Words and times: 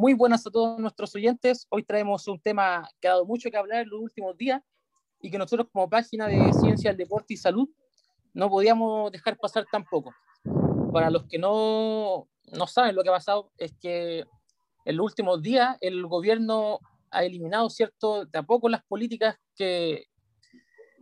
Muy 0.00 0.14
buenas 0.14 0.46
a 0.46 0.50
todos 0.50 0.78
nuestros 0.78 1.14
oyentes. 1.14 1.66
Hoy 1.68 1.82
traemos 1.82 2.26
un 2.26 2.40
tema 2.40 2.88
que 3.02 3.06
ha 3.06 3.10
dado 3.10 3.26
mucho 3.26 3.50
que 3.50 3.58
hablar 3.58 3.82
en 3.82 3.90
los 3.90 4.00
últimos 4.00 4.34
días 4.34 4.62
y 5.20 5.30
que 5.30 5.36
nosotros 5.36 5.68
como 5.70 5.90
página 5.90 6.26
de 6.26 6.54
Ciencia 6.54 6.88
del 6.88 6.96
Deporte 6.96 7.34
y 7.34 7.36
Salud 7.36 7.68
no 8.32 8.48
podíamos 8.48 9.12
dejar 9.12 9.36
pasar 9.36 9.66
tampoco. 9.70 10.14
Para 10.90 11.10
los 11.10 11.26
que 11.26 11.38
no, 11.38 12.30
no 12.50 12.66
saben 12.66 12.96
lo 12.96 13.02
que 13.02 13.10
ha 13.10 13.12
pasado, 13.12 13.52
es 13.58 13.74
que 13.78 14.24
en 14.86 14.96
los 14.96 15.04
últimos 15.04 15.42
días 15.42 15.76
el 15.82 16.06
gobierno 16.06 16.78
ha 17.10 17.22
eliminado, 17.22 17.68
¿cierto?, 17.68 18.24
de 18.24 18.38
a 18.38 18.42
poco 18.42 18.70
las 18.70 18.82
políticas 18.84 19.36
que 19.54 20.06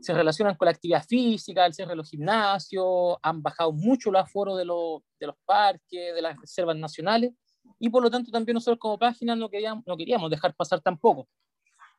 se 0.00 0.12
relacionan 0.12 0.56
con 0.56 0.66
la 0.66 0.72
actividad 0.72 1.04
física, 1.06 1.66
el 1.66 1.72
cierre 1.72 1.90
de 1.90 1.96
los 1.98 2.10
gimnasios, 2.10 3.16
han 3.22 3.42
bajado 3.42 3.70
mucho 3.70 4.10
los 4.10 4.22
aforos 4.22 4.58
de, 4.58 4.64
de 4.64 5.26
los 5.28 5.36
parques, 5.44 6.16
de 6.16 6.20
las 6.20 6.36
reservas 6.36 6.76
nacionales, 6.76 7.32
y 7.78 7.88
por 7.90 8.02
lo 8.02 8.10
tanto 8.10 8.30
también 8.30 8.54
nosotros 8.54 8.78
como 8.78 8.98
página 8.98 9.36
no 9.36 9.48
queríamos, 9.48 9.86
no 9.86 9.96
queríamos 9.96 10.30
dejar 10.30 10.54
pasar 10.54 10.80
tampoco. 10.80 11.28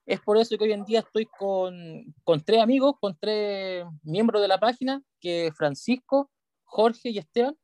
Es 0.05 0.19
por 0.21 0.37
eso 0.37 0.57
que 0.57 0.63
hoy 0.63 0.71
en 0.71 0.85
día 0.85 0.99
estoy 0.99 1.25
con, 1.25 2.15
con 2.23 2.43
tres 2.43 2.61
amigos, 2.61 2.95
con 2.99 3.15
tres 3.17 3.85
miembros 4.01 4.41
de 4.41 4.47
la 4.47 4.59
página, 4.59 5.03
que 5.19 5.51
Francisco, 5.55 6.31
Jorge 6.63 7.09
y 7.09 7.19
Esteban. 7.19 7.55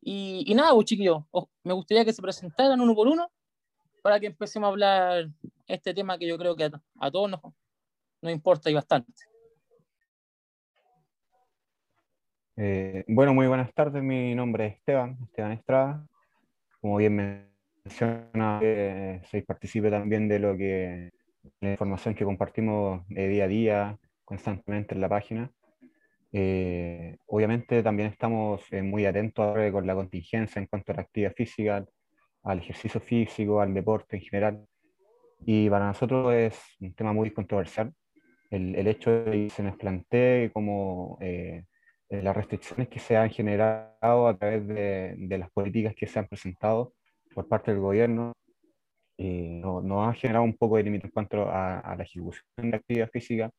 Y, 0.00 0.44
y 0.46 0.54
nada, 0.54 0.72
pues, 0.74 0.86
chiquillos, 0.86 1.24
me 1.64 1.72
gustaría 1.72 2.04
que 2.04 2.12
se 2.12 2.22
presentaran 2.22 2.80
uno 2.80 2.94
por 2.94 3.08
uno 3.08 3.30
para 4.02 4.20
que 4.20 4.26
empecemos 4.26 4.66
a 4.66 4.70
hablar 4.70 5.28
este 5.66 5.94
tema 5.94 6.18
que 6.18 6.28
yo 6.28 6.38
creo 6.38 6.54
que 6.54 6.64
a, 6.64 6.82
a 7.00 7.10
todos 7.10 7.30
nos, 7.30 7.40
nos 8.22 8.32
importa 8.32 8.70
y 8.70 8.74
bastante. 8.74 9.12
Eh, 12.56 13.04
bueno, 13.06 13.32
muy 13.34 13.46
buenas 13.46 13.72
tardes. 13.72 14.02
Mi 14.02 14.34
nombre 14.34 14.66
es 14.66 14.74
Esteban, 14.74 15.16
Esteban 15.22 15.52
Estrada. 15.52 16.07
Como 16.88 16.96
bien 16.96 17.50
menciona, 17.84 18.60
eh, 18.62 19.20
soy 19.30 19.42
partícipe 19.42 19.90
también 19.90 20.26
de 20.26 20.38
lo 20.38 20.56
que 20.56 21.10
la 21.60 21.72
información 21.72 22.14
que 22.14 22.24
compartimos 22.24 23.06
de 23.08 23.28
día 23.28 23.44
a 23.44 23.46
día, 23.46 23.98
constantemente 24.24 24.94
en 24.94 25.02
la 25.02 25.08
página. 25.10 25.52
Eh, 26.32 27.18
obviamente 27.26 27.82
también 27.82 28.08
estamos 28.08 28.62
muy 28.82 29.04
atentos 29.04 29.54
con 29.70 29.86
la 29.86 29.94
contingencia 29.94 30.60
en 30.60 30.66
cuanto 30.66 30.92
a 30.92 30.94
la 30.94 31.02
actividad 31.02 31.34
física, 31.34 31.84
al 32.42 32.58
ejercicio 32.58 33.02
físico, 33.02 33.60
al 33.60 33.74
deporte 33.74 34.16
en 34.16 34.22
general. 34.22 34.66
Y 35.44 35.68
para 35.68 35.88
nosotros 35.88 36.32
es 36.32 36.58
un 36.80 36.94
tema 36.94 37.12
muy 37.12 37.32
controversial. 37.32 37.92
El, 38.48 38.74
el 38.74 38.86
hecho 38.86 39.10
de 39.10 39.30
que 39.30 39.50
se 39.50 39.62
nos 39.62 39.76
plantee 39.76 40.50
como 40.52 41.18
eh, 41.20 41.64
las 42.10 42.36
restricciones 42.36 42.88
que 42.88 42.98
se 42.98 43.16
han 43.16 43.30
generado 43.30 44.28
a 44.28 44.36
través 44.36 44.66
de, 44.66 45.14
de, 45.18 45.38
las 45.38 45.50
políticas 45.50 45.94
que 45.94 46.06
se 46.06 46.18
han 46.18 46.26
presentado 46.26 46.94
por 47.34 47.46
parte 47.46 47.70
del 47.70 47.80
gobierno 47.80 48.32
eh, 49.18 49.60
nos 49.62 49.84
no 49.84 50.08
ha 50.08 50.14
generado 50.14 50.44
un 50.44 50.56
poco 50.56 50.76
de 50.76 50.84
límite 50.84 51.06
en 51.06 51.12
cuanto 51.12 51.48
a, 51.48 51.80
a, 51.80 51.96
la 51.96 52.04
ejecución 52.04 52.70
de 52.70 52.76
actividad 52.76 53.10
física 53.10 53.50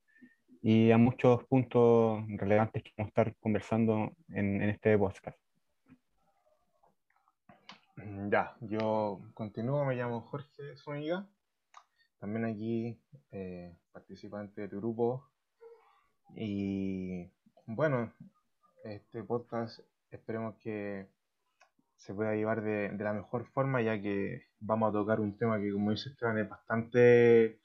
y 0.61 0.91
a 0.91 0.97
muchos 0.97 1.43
puntos 1.45 2.23
relevantes 2.27 2.81
que 2.83 2.91
vamos 2.97 3.07
a 3.07 3.21
estar 3.21 3.35
conversando 3.39 4.13
en, 4.29 4.61
en 4.61 4.69
este 4.69 4.97
podcast. 4.97 5.37
Ya, 8.29 8.55
yo 8.61 9.21
continúo, 9.33 9.83
me 9.83 9.95
llamo 9.95 10.21
Jorge 10.21 10.77
Zúñiga, 10.77 11.27
también 12.19 12.45
aquí 12.45 12.97
eh, 13.31 13.75
participante 13.91 14.61
de 14.61 14.69
tu 14.69 14.77
grupo 14.77 15.29
y 16.35 17.29
bueno, 17.65 18.13
este 18.83 19.23
podcast 19.23 19.79
esperemos 20.11 20.55
que 20.61 21.07
se 21.97 22.13
pueda 22.13 22.33
llevar 22.33 22.61
de, 22.61 22.91
la 22.97 23.13
mejor 23.13 23.45
forma, 23.47 23.81
ya 23.81 24.01
que 24.01 24.43
vamos 24.59 24.89
a 24.89 24.93
tocar 24.93 25.19
un 25.19 25.37
tema 25.37 25.59
que, 25.59 25.71
como 25.71 25.91
dice 25.91 26.09
Esteban, 26.09 26.37
es 26.37 26.49
bastante, 26.49 27.59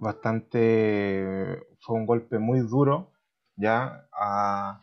bastante, 0.00 1.62
fue 1.80 1.96
un 1.96 2.06
golpe 2.06 2.38
muy 2.38 2.60
duro, 2.60 3.12
ya, 3.56 4.08
a, 4.12 4.80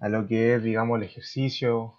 lo 0.00 0.26
que 0.26 0.54
es, 0.54 0.62
digamos, 0.62 0.98
el 0.98 1.04
ejercicio 1.04 1.94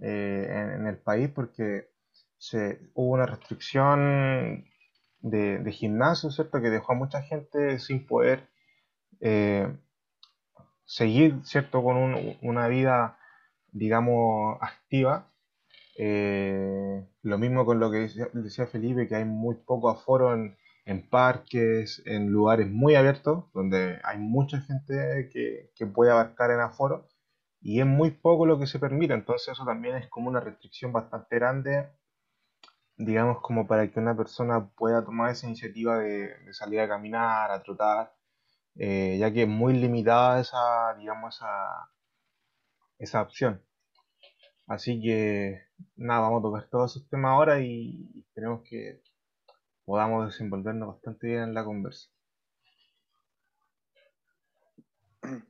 eh, 0.00 0.48
en, 0.76 0.86
el 0.86 0.96
país, 0.96 1.28
porque 1.28 1.90
se, 2.38 2.80
hubo 2.94 3.12
una 3.12 3.26
restricción 3.26 4.64
de, 5.20 5.72
gimnasio, 5.72 6.30
¿cierto?, 6.30 6.62
que 6.62 6.70
dejó 6.70 6.92
a 6.92 6.96
mucha 6.96 7.22
gente 7.22 7.78
sin 7.78 8.06
poder 8.06 8.48
eh, 9.20 9.68
seguir, 10.90 11.40
¿cierto?, 11.44 11.84
con 11.84 11.96
una 12.42 12.68
vida, 12.68 13.16
digamos, 13.72 14.58
activa. 14.60 15.28
Eh, 15.96 17.06
lo 17.22 17.38
mismo 17.38 17.64
con 17.64 17.78
lo 17.78 17.90
que 17.92 18.08
decía, 18.32 18.66
Felipe, 18.66 19.06
que 19.06 19.14
hay 19.14 19.24
muy 19.24 19.54
poco 19.54 19.88
aforo 19.88 20.34
en, 20.34 20.56
parques, 21.08 22.02
en 22.06 22.30
lugares 22.32 22.68
muy 22.68 22.96
abiertos, 22.96 23.44
donde 23.54 24.00
hay 24.02 24.18
mucha 24.18 24.60
gente 24.62 25.30
que, 25.32 25.86
puede 25.86 26.10
abarcar 26.10 26.50
en 26.50 26.60
aforo, 26.60 27.06
y 27.60 27.80
es 27.80 27.86
muy 27.86 28.10
poco 28.10 28.46
lo 28.46 28.58
que 28.58 28.66
se 28.66 28.80
permite, 28.80 29.14
entonces 29.14 29.52
eso 29.52 29.64
también 29.64 29.96
es 29.96 30.08
como 30.08 30.28
una 30.28 30.40
restricción 30.40 30.92
bastante 30.92 31.36
grande, 31.36 31.88
digamos, 32.96 33.40
como 33.42 33.66
para 33.68 33.88
que 33.90 34.00
una 34.00 34.16
persona 34.16 34.70
pueda 34.76 35.04
tomar 35.04 35.30
esa 35.30 35.46
iniciativa 35.46 35.98
de 35.98 36.52
salir 36.52 36.80
a 36.80 36.88
caminar, 36.88 37.50
a 37.52 37.62
trotar, 37.62 38.12
eh, 38.82 39.18
ya 39.20 39.30
que 39.30 39.42
es 39.42 39.48
muy 39.48 39.74
limitada 39.74 40.40
esa, 40.40 40.94
digamos, 40.98 41.36
esa, 41.36 41.90
esa 42.98 43.20
opción. 43.20 43.62
Así 44.66 45.02
que, 45.02 45.60
nada, 45.96 46.20
vamos 46.20 46.40
a 46.40 46.42
tocar 46.44 46.68
todos 46.70 46.96
esos 46.96 47.08
temas 47.10 47.32
ahora 47.32 47.60
y 47.60 48.08
esperemos 48.20 48.62
que 48.66 49.02
podamos 49.84 50.28
desenvolvernos 50.28 50.94
bastante 50.94 51.26
bien 51.26 51.42
en 51.42 51.54
la 51.54 51.64
conversa. 51.64 52.08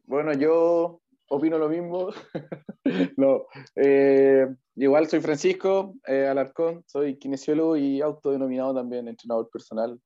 Bueno, 0.07 0.33
yo 0.33 1.01
opino 1.29 1.57
lo 1.57 1.69
mismo. 1.69 2.09
no, 3.17 3.47
eh, 3.77 4.49
igual 4.75 5.07
soy 5.07 5.21
Francisco 5.21 5.95
eh, 6.05 6.27
Alarcón, 6.27 6.83
soy 6.89 7.17
kinesiólogo 7.17 7.77
y 7.77 8.01
autodenominado 8.01 8.75
también 8.75 9.07
entrenador 9.07 9.49
personal. 9.51 10.01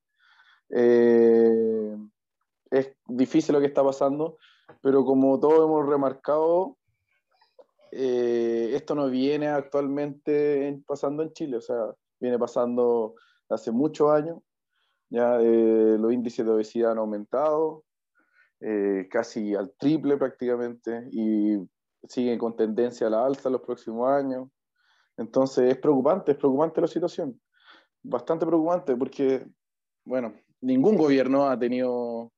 Es 2.78 2.96
difícil 3.06 3.54
lo 3.54 3.60
que 3.60 3.66
está 3.66 3.82
pasando, 3.84 4.38
pero 4.80 5.04
como 5.04 5.38
todos 5.38 5.64
hemos 5.64 5.86
remarcado, 5.86 6.76
eh, 7.92 8.72
esto 8.74 8.94
no 8.94 9.08
viene 9.08 9.48
actualmente 9.48 10.82
pasando 10.86 11.22
en 11.22 11.32
Chile, 11.32 11.58
o 11.58 11.60
sea, 11.60 11.94
viene 12.20 12.38
pasando 12.38 13.14
hace 13.48 13.70
muchos 13.70 14.10
años, 14.10 14.38
ya 15.08 15.40
eh, 15.40 15.96
los 15.98 16.12
índices 16.12 16.44
de 16.44 16.52
obesidad 16.52 16.92
han 16.92 16.98
aumentado, 16.98 17.84
eh, 18.60 19.06
casi 19.10 19.54
al 19.54 19.72
triple 19.78 20.16
prácticamente, 20.16 21.08
y 21.12 21.56
siguen 22.08 22.38
con 22.38 22.56
tendencia 22.56 23.06
a 23.06 23.10
la 23.10 23.24
alza 23.24 23.48
en 23.48 23.52
los 23.52 23.62
próximos 23.62 24.08
años. 24.08 24.48
Entonces 25.16 25.70
es 25.70 25.78
preocupante, 25.78 26.32
es 26.32 26.38
preocupante 26.38 26.80
la 26.80 26.88
situación, 26.88 27.40
bastante 28.02 28.44
preocupante, 28.44 28.96
porque, 28.96 29.46
bueno, 30.04 30.34
ningún 30.60 30.96
gobierno 30.96 31.48
ha 31.48 31.56
tenido 31.56 32.32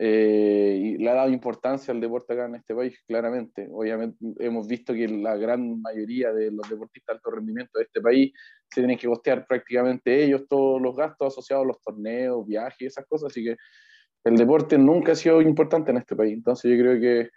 eh, 0.00 0.78
y 0.80 0.98
le 0.98 1.10
ha 1.10 1.14
dado 1.14 1.30
importancia 1.30 1.92
al 1.92 2.00
deporte 2.00 2.32
acá 2.32 2.46
en 2.46 2.54
este 2.54 2.72
país, 2.72 2.96
claramente. 3.04 3.68
Obviamente 3.68 4.16
hemos 4.38 4.68
visto 4.68 4.94
que 4.94 5.08
la 5.08 5.36
gran 5.36 5.82
mayoría 5.82 6.32
de 6.32 6.52
los 6.52 6.70
deportistas 6.70 7.14
de 7.14 7.16
alto 7.16 7.30
rendimiento 7.32 7.78
de 7.78 7.84
este 7.84 8.00
país 8.00 8.32
se 8.70 8.80
tienen 8.80 8.96
que 8.96 9.08
costear 9.08 9.44
prácticamente 9.44 10.22
ellos 10.22 10.46
todos 10.48 10.80
los 10.80 10.94
gastos 10.94 11.34
asociados 11.34 11.64
a 11.64 11.66
los 11.66 11.82
torneos, 11.82 12.46
viajes 12.46 12.92
esas 12.92 13.06
cosas, 13.06 13.32
así 13.32 13.42
que 13.42 13.56
el 14.22 14.36
deporte 14.36 14.78
nunca 14.78 15.12
ha 15.12 15.16
sido 15.16 15.42
importante 15.42 15.90
en 15.90 15.96
este 15.96 16.14
país. 16.14 16.34
Entonces 16.34 16.70
yo 16.70 16.80
creo 16.80 17.00
que 17.00 17.30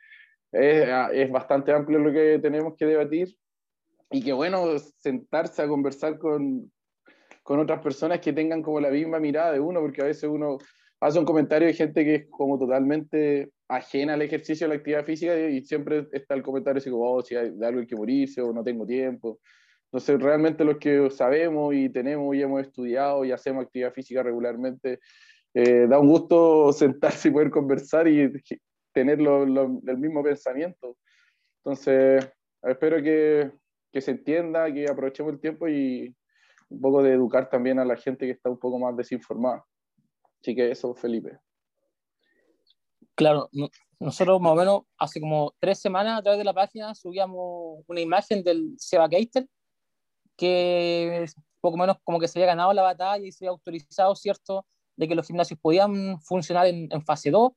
es, 0.52 0.90
es 1.14 1.32
bastante 1.32 1.72
amplio 1.72 1.98
lo 1.98 2.12
que 2.12 2.38
tenemos 2.40 2.76
que 2.78 2.86
debatir 2.86 3.36
y 4.12 4.24
que 4.24 4.34
bueno 4.34 4.78
sentarse 4.78 5.64
a 5.64 5.68
conversar 5.68 6.20
con, 6.20 6.72
con 7.42 7.60
otras 7.60 7.82
personas 7.82 8.20
que 8.20 8.34
tengan 8.34 8.62
como 8.62 8.80
la 8.80 8.92
misma 8.92 9.20
mirada 9.20 9.52
de 9.52 9.60
uno, 9.60 9.80
porque 9.80 10.04
a 10.04 10.06
veces 10.06 10.30
uno 10.30 10.60
hace 11.02 11.20
un 11.20 11.26
comentario 11.26 11.68
de 11.68 11.74
gente 11.74 12.06
que 12.06 12.16
es 12.16 12.28
como 12.30 12.60
totalmente 12.60 13.50
ajena 13.68 14.14
al 14.14 14.22
ejercicio, 14.22 14.66
a 14.66 14.70
la 14.70 14.76
actividad 14.76 15.04
física, 15.04 15.38
y 15.38 15.62
siempre 15.66 16.08
está 16.12 16.36
el 16.36 16.44
comentario 16.44 16.78
así 16.78 16.92
como, 16.92 17.12
oh, 17.12 17.22
si 17.24 17.36
hay 17.36 17.50
de 17.50 17.66
algo 17.66 17.86
que 17.88 17.96
morirse 17.96 18.42
o 18.42 18.54
no 18.54 18.64
tengo 18.64 18.86
tiempo. 18.86 19.40
Entonces, 19.86 20.22
realmente 20.22 20.64
los 20.64 20.78
que 20.78 21.10
sabemos 21.10 21.74
y 21.74 21.90
tenemos 21.90 22.36
y 22.36 22.42
hemos 22.44 22.62
estudiado 22.62 23.26
y 23.26 23.32
hacemos 23.32 23.66
actividad 23.66 23.94
física 23.94 24.22
regularmente, 24.22 25.00
eh, 25.54 25.88
da 25.90 26.00
un 26.00 26.08
gusto 26.08 26.72
sentarse 26.74 27.30
y 27.30 27.32
poder 27.32 27.50
conversar 27.50 28.08
y 28.08 28.32
tener 28.94 29.20
lo, 29.20 29.44
el 29.44 29.98
mismo 29.98 30.24
pensamiento. 30.24 30.98
Entonces, 31.64 32.32
espero 32.62 33.02
que, 33.02 33.52
que 33.92 34.02
se 34.02 34.12
entienda, 34.12 34.72
que 34.72 34.86
aprovechemos 34.90 35.34
el 35.34 35.40
tiempo 35.40 35.68
y 35.68 36.16
un 36.70 36.80
poco 36.80 37.02
de 37.02 37.14
educar 37.14 37.50
también 37.50 37.80
a 37.80 37.86
la 37.86 37.98
gente 37.98 38.26
que 38.28 38.34
está 38.34 38.50
un 38.52 38.60
poco 38.60 38.78
más 38.80 38.96
desinformada. 38.96 39.66
Así 40.42 40.56
que 40.56 40.72
eso, 40.72 40.94
Felipe. 40.94 41.40
Claro, 43.16 43.50
nosotros 44.00 44.42
más 44.42 44.54
o 44.54 44.56
menos 44.56 44.82
hace 44.98 45.22
como 45.22 45.54
tres 45.60 45.80
semanas 45.80 46.20
a 46.20 46.24
través 46.24 46.40
de 46.40 46.44
la 46.44 46.54
página 46.54 46.96
subíamos 46.96 47.84
una 47.88 48.02
imagen 48.02 48.44
del 48.44 48.74
Seba 48.78 49.08
Keitel, 49.08 49.48
que 50.36 51.26
poco 51.60 51.78
menos 51.78 51.98
como 52.04 52.20
que 52.20 52.28
se 52.28 52.40
había 52.40 52.48
ganado 52.48 52.74
la 52.74 52.82
batalla 52.82 53.24
y 53.24 53.32
se 53.32 53.46
había 53.46 53.52
autorizado, 53.52 54.16
¿cierto?, 54.16 54.66
de 54.96 55.08
que 55.08 55.16
los 55.16 55.28
gimnasios 55.28 55.60
podían 55.60 56.20
funcionar 56.22 56.66
en, 56.68 56.88
en 56.92 57.02
fase 57.04 57.32
2 57.32 57.52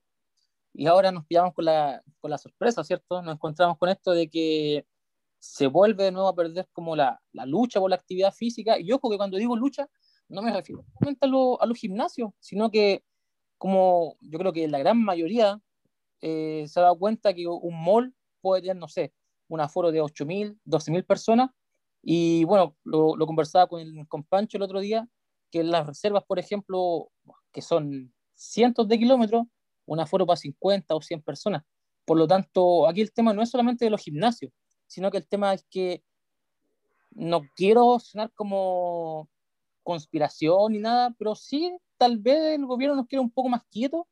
y 0.74 0.86
ahora 0.86 1.12
nos 1.12 1.24
pillamos 1.24 1.54
con 1.54 1.64
la, 1.64 2.02
con 2.18 2.30
la 2.30 2.36
sorpresa, 2.38 2.82
¿cierto? 2.84 3.22
Nos 3.22 3.34
encontramos 3.34 3.78
con 3.78 3.88
esto 3.88 4.10
de 4.10 4.28
que 4.28 4.84
se 5.38 5.68
vuelve 5.68 6.04
de 6.04 6.12
nuevo 6.12 6.28
a 6.28 6.34
perder 6.34 6.68
como 6.72 6.96
la, 6.96 7.20
la 7.32 7.46
lucha 7.46 7.78
por 7.80 7.90
la 7.90 7.96
actividad 7.96 8.32
física. 8.32 8.78
Y 8.78 8.90
ojo 8.92 9.08
que 9.08 9.16
cuando 9.16 9.36
digo 9.36 9.54
lucha, 9.56 9.88
no 10.28 10.42
me 10.42 10.52
refiero 10.52 10.84
a, 11.00 11.64
a 11.64 11.66
los 11.66 11.78
gimnasios, 11.78 12.30
sino 12.40 12.70
que 12.70 13.04
como 13.58 14.16
yo 14.20 14.38
creo 14.38 14.52
que 14.52 14.68
la 14.68 14.78
gran 14.78 15.02
mayoría 15.02 15.60
eh, 16.20 16.66
se 16.68 16.80
ha 16.80 16.84
dado 16.84 16.98
cuenta 16.98 17.34
que 17.34 17.46
un 17.46 17.84
mall 17.84 18.14
puede 18.40 18.62
tener, 18.62 18.76
no 18.76 18.88
sé, 18.88 19.12
un 19.48 19.60
aforo 19.60 19.92
de 19.92 20.02
8.000, 20.02 20.58
12.000 20.64 21.06
personas. 21.06 21.50
Y 22.02 22.44
bueno, 22.44 22.76
lo, 22.84 23.16
lo 23.16 23.26
conversaba 23.26 23.66
con, 23.66 23.80
el, 23.80 24.06
con 24.08 24.24
Pancho 24.24 24.56
el 24.58 24.62
otro 24.62 24.80
día, 24.80 25.08
que 25.50 25.62
las 25.62 25.86
reservas, 25.86 26.24
por 26.24 26.38
ejemplo, 26.38 27.10
que 27.52 27.62
son 27.62 28.12
cientos 28.34 28.88
de 28.88 28.98
kilómetros, 28.98 29.44
un 29.86 30.00
aforo 30.00 30.26
para 30.26 30.36
50 30.36 30.94
o 30.94 31.00
100 31.00 31.22
personas. 31.22 31.62
Por 32.04 32.18
lo 32.18 32.26
tanto, 32.26 32.86
aquí 32.88 33.00
el 33.00 33.12
tema 33.12 33.32
no 33.32 33.42
es 33.42 33.50
solamente 33.50 33.84
de 33.84 33.90
los 33.90 34.02
gimnasios, 34.02 34.52
sino 34.86 35.10
que 35.10 35.18
el 35.18 35.26
tema 35.26 35.54
es 35.54 35.64
que 35.70 36.02
no 37.12 37.42
quiero 37.54 37.98
sonar 38.00 38.32
como 38.34 39.28
conspiración 39.84 40.72
ni 40.72 40.80
nada, 40.80 41.14
pero 41.18 41.36
sí, 41.36 41.76
tal 41.96 42.18
vez 42.18 42.56
el 42.56 42.66
gobierno 42.66 42.96
nos 42.96 43.06
quiere 43.06 43.20
un 43.20 43.30
poco 43.30 43.48
más 43.48 43.62
quietos 43.70 44.06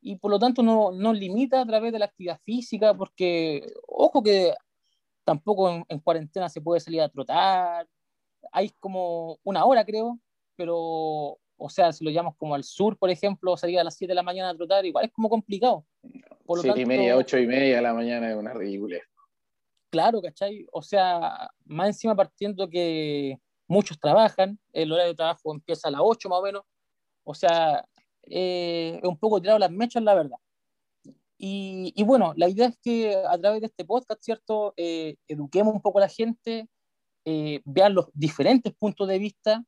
y 0.00 0.16
por 0.16 0.30
lo 0.30 0.38
tanto 0.38 0.62
no 0.62 0.92
nos 0.92 1.18
limita 1.18 1.60
a 1.60 1.66
través 1.66 1.92
de 1.92 1.98
la 1.98 2.06
actividad 2.06 2.40
física, 2.44 2.94
porque, 2.94 3.70
ojo 3.86 4.22
que 4.22 4.54
tampoco 5.24 5.70
en, 5.70 5.84
en, 5.88 5.98
cuarentena 5.98 6.48
se 6.48 6.62
puede 6.62 6.80
salir 6.80 7.02
a 7.02 7.08
trotar, 7.10 7.86
hay 8.52 8.70
como 8.80 9.38
una 9.44 9.64
hora 9.66 9.84
creo, 9.84 10.18
pero 10.56 11.38
o 11.58 11.68
sea, 11.68 11.92
si 11.92 12.04
lo 12.04 12.10
llamamos 12.10 12.36
como 12.36 12.54
al 12.54 12.64
sur, 12.64 12.96
por 12.96 13.10
ejemplo, 13.10 13.56
salir 13.56 13.78
a 13.78 13.84
las 13.84 13.96
7 13.96 14.12
de 14.12 14.14
la 14.14 14.22
mañana 14.22 14.50
a 14.50 14.56
trotar, 14.56 14.86
igual 14.86 15.06
es 15.06 15.12
como 15.12 15.28
complicado. 15.28 15.84
Por 16.46 16.58
lo 16.58 16.62
7 16.62 16.68
tanto, 16.68 16.80
y 16.80 16.86
media, 16.86 17.16
8 17.16 17.38
y 17.38 17.46
media 17.46 17.76
de 17.76 17.82
la 17.82 17.92
mañana 17.92 18.30
es 18.30 18.36
una 18.36 18.54
ridícula. 18.54 18.98
Claro, 19.90 20.22
¿cachai? 20.22 20.66
O 20.72 20.82
sea, 20.82 21.50
más 21.64 21.88
encima 21.88 22.14
partiendo 22.14 22.68
que 22.70 23.38
muchos 23.68 23.98
trabajan, 24.00 24.58
el 24.72 24.92
horario 24.92 25.12
de 25.12 25.16
trabajo 25.16 25.54
empieza 25.54 25.88
a 25.88 25.90
las 25.90 26.00
8 26.02 26.28
más 26.28 26.38
o 26.40 26.42
menos, 26.42 26.62
o 27.24 27.34
sea, 27.34 27.84
eh, 28.24 29.00
un 29.04 29.18
poco 29.18 29.40
tirado 29.40 29.58
las 29.58 29.70
mechas, 29.70 30.02
la 30.02 30.14
verdad. 30.14 30.38
Y, 31.38 31.92
y, 31.94 32.02
bueno, 32.02 32.32
la 32.36 32.48
idea 32.48 32.66
es 32.66 32.78
que 32.82 33.14
a 33.14 33.38
través 33.38 33.60
de 33.60 33.66
este 33.66 33.84
podcast, 33.84 34.20
¿cierto? 34.22 34.74
Eh, 34.76 35.16
eduquemos 35.28 35.72
un 35.72 35.80
poco 35.80 35.98
a 35.98 36.02
la 36.02 36.08
gente, 36.08 36.68
eh, 37.24 37.60
vean 37.64 37.94
los 37.94 38.06
diferentes 38.14 38.74
puntos 38.74 39.06
de 39.06 39.18
vista, 39.18 39.64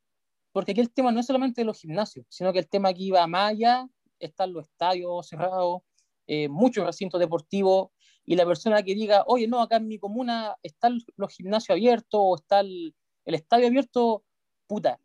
porque 0.52 0.72
aquí 0.72 0.80
el 0.80 0.92
tema 0.92 1.12
no 1.12 1.20
es 1.20 1.26
solamente 1.26 1.60
de 1.60 1.66
los 1.66 1.78
gimnasios, 1.78 2.26
sino 2.28 2.52
que 2.52 2.58
el 2.58 2.68
tema 2.68 2.88
aquí 2.88 3.10
va 3.10 3.26
más 3.26 3.50
allá, 3.50 3.86
están 4.18 4.52
los 4.52 4.64
estadios 4.64 5.28
cerrados, 5.28 5.82
eh, 6.26 6.48
muchos 6.48 6.84
recintos 6.86 7.20
deportivos, 7.20 7.90
y 8.24 8.36
la 8.36 8.46
persona 8.46 8.82
que 8.82 8.94
diga, 8.94 9.24
oye, 9.26 9.46
no, 9.46 9.60
acá 9.60 9.76
en 9.76 9.88
mi 9.88 9.98
comuna 9.98 10.56
están 10.62 11.00
los 11.16 11.32
gimnasios 11.34 11.74
abiertos 11.74 12.20
o 12.22 12.36
está 12.36 12.60
el, 12.60 12.94
el 13.24 13.34
estadio 13.34 13.66
abierto, 13.66 14.24
puta, 14.66 15.00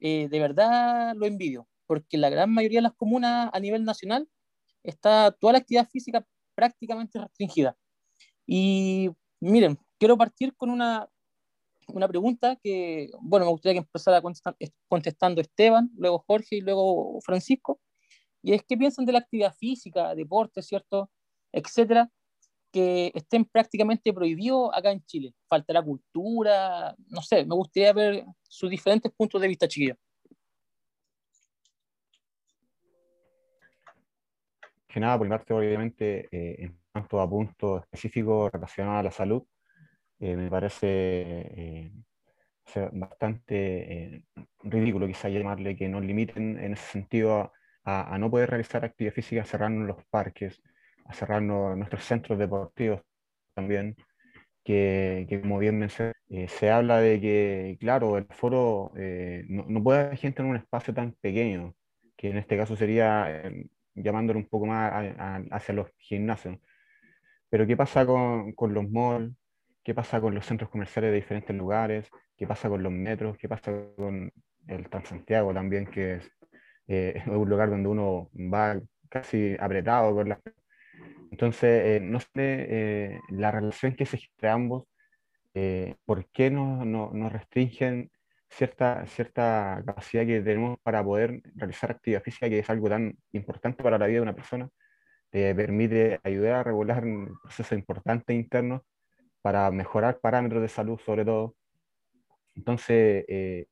eh, 0.00 0.28
de 0.28 0.40
verdad 0.40 1.14
lo 1.16 1.26
envidio, 1.26 1.68
porque 1.86 2.18
la 2.18 2.30
gran 2.30 2.52
mayoría 2.52 2.78
de 2.78 2.82
las 2.82 2.94
comunas 2.94 3.50
a 3.52 3.60
nivel 3.60 3.84
nacional 3.84 4.28
está 4.82 5.32
toda 5.32 5.54
la 5.54 5.58
actividad 5.60 5.88
física 5.88 6.26
prácticamente 6.54 7.18
restringida. 7.18 7.76
Y 8.46 9.10
miren, 9.40 9.78
quiero 9.98 10.16
partir 10.16 10.54
con 10.56 10.70
una, 10.70 11.08
una 11.88 12.08
pregunta 12.08 12.56
que, 12.56 13.10
bueno, 13.20 13.46
me 13.46 13.52
gustaría 13.52 13.80
que 13.80 13.86
empezara 13.86 14.22
contestando 14.88 15.40
Esteban, 15.40 15.90
luego 15.96 16.24
Jorge 16.26 16.56
y 16.56 16.60
luego 16.60 17.20
Francisco, 17.22 17.80
y 18.42 18.52
es 18.52 18.62
qué 18.66 18.76
piensan 18.76 19.04
de 19.04 19.12
la 19.12 19.18
actividad 19.18 19.54
física, 19.54 20.14
deporte, 20.14 20.62
¿cierto? 20.62 21.10
Etcétera, 21.52 22.10
que 22.70 23.10
estén 23.14 23.44
prácticamente 23.44 24.12
prohibidos 24.12 24.70
acá 24.74 24.90
en 24.90 25.04
Chile. 25.04 25.34
¿Faltará 25.48 25.82
cultura? 25.82 26.94
No 27.08 27.22
sé, 27.22 27.44
me 27.44 27.54
gustaría 27.54 27.92
ver 27.92 28.24
sus 28.42 28.70
diferentes 28.70 29.12
puntos 29.12 29.40
de 29.40 29.48
vista, 29.48 29.68
chiquillos. 29.68 29.96
Que 34.86 35.00
nada, 35.00 35.18
por 35.18 35.26
mi 35.26 35.30
parte, 35.30 35.52
obviamente, 35.52 36.28
eh, 36.32 36.56
en 36.64 36.78
cuanto 36.90 37.20
a 37.20 37.28
puntos 37.28 37.82
específicos 37.82 38.50
relacionados 38.50 39.00
a 39.00 39.02
la 39.02 39.10
salud, 39.10 39.42
eh, 40.20 40.34
me 40.34 40.50
parece 40.50 40.86
eh, 40.86 41.92
bastante 42.92 44.14
eh, 44.14 44.22
ridículo 44.62 45.06
quizá 45.06 45.28
llamarle 45.28 45.76
que 45.76 45.88
nos 45.88 46.02
limiten 46.02 46.58
en 46.58 46.72
ese 46.72 46.92
sentido 46.92 47.52
a, 47.84 48.14
a 48.14 48.18
no 48.18 48.30
poder 48.30 48.50
realizar 48.50 48.84
actividad 48.84 49.14
física, 49.14 49.42
a 49.42 49.44
cerrarnos 49.44 49.86
los 49.86 50.04
parques, 50.06 50.60
a 51.08 51.14
cerrarnos 51.14 51.76
nuestros 51.76 52.04
centros 52.04 52.38
deportivos 52.38 53.02
también, 53.54 53.96
que, 54.64 55.26
que 55.28 55.40
como 55.40 55.58
bien 55.58 55.78
mencioné, 55.78 56.12
se 56.48 56.70
habla 56.70 56.98
de 57.00 57.20
que, 57.20 57.78
claro, 57.80 58.18
el 58.18 58.26
foro 58.30 58.92
no, 59.48 59.64
no, 59.68 59.82
puede 59.82 60.00
haber 60.00 60.18
gente 60.18 60.42
en 60.42 60.48
un 60.48 60.56
espacio 60.56 60.94
tan 60.94 61.12
pequeño, 61.20 61.74
que 62.16 62.30
en 62.30 62.38
este 62.38 62.56
caso 62.56 62.76
sería 62.76 63.42
llamándolo 63.94 64.38
un 64.38 64.48
poco 64.48 64.66
más 64.66 64.92
a, 64.92 65.36
a, 65.36 65.42
hacia 65.52 65.74
los 65.74 65.88
gimnasios. 65.98 66.58
Pero 67.50 67.66
¿qué 67.66 67.76
pasa 67.76 68.06
con, 68.06 68.52
con 68.52 68.74
los 68.74 68.88
malls? 68.90 69.34
qué 69.88 69.94
pasa 69.94 70.20
con 70.20 70.34
los 70.34 70.44
centros 70.44 70.68
comerciales 70.68 71.12
de 71.12 71.16
diferentes 71.16 71.56
lugares, 71.56 72.10
qué 72.36 72.46
pasa 72.46 72.68
con 72.68 72.82
los 72.82 72.92
metros, 72.92 73.38
qué 73.38 73.48
pasa 73.48 73.72
con 73.96 74.30
el 74.66 74.90
Transantiago 74.90 75.54
también, 75.54 75.86
que 75.86 76.16
es, 76.16 76.30
eh, 76.88 77.22
un 77.26 77.48
lugar 77.48 77.70
donde 77.70 77.88
uno 77.88 78.30
va 78.34 78.78
casi 79.08 79.56
apretado 79.58 80.14
con 80.14 80.28
las... 80.28 80.40
Entonces, 81.30 81.84
eh, 81.84 82.00
no 82.02 82.20
sé 82.20 82.28
eh, 82.36 83.20
la 83.30 83.50
relación 83.50 83.94
que 83.94 84.04
existe 84.04 84.28
entre 84.36 84.48
ambos, 84.50 84.84
eh, 85.54 85.96
por 86.04 86.26
qué 86.30 86.50
nos 86.50 86.86
no, 86.86 87.10
no 87.12 87.28
restringen 87.28 88.10
cierta, 88.48 89.06
cierta 89.06 89.82
capacidad 89.84 90.26
que 90.26 90.40
tenemos 90.40 90.78
para 90.82 91.02
poder 91.04 91.42
realizar 91.54 91.90
actividad 91.90 92.22
física, 92.22 92.48
que 92.48 92.60
es 92.60 92.70
algo 92.70 92.88
tan 92.88 93.16
importante 93.32 93.82
para 93.82 93.98
la 93.98 94.06
vida 94.06 94.18
de 94.18 94.22
una 94.22 94.34
persona, 94.34 94.68
te 95.30 95.54
permite 95.54 96.20
ayudar 96.24 96.54
a 96.54 96.62
regular 96.64 97.02
procesos 97.42 97.72
importantes 97.72 98.34
internos 98.34 98.82
para 99.42 99.70
mejorar 99.70 100.20
parámetros 100.20 100.62
de 100.62 100.68
salud 100.68 100.98
sobre 101.04 101.24
todo. 101.24 101.54
Entonces, 102.54 103.24
eh, 103.28 103.66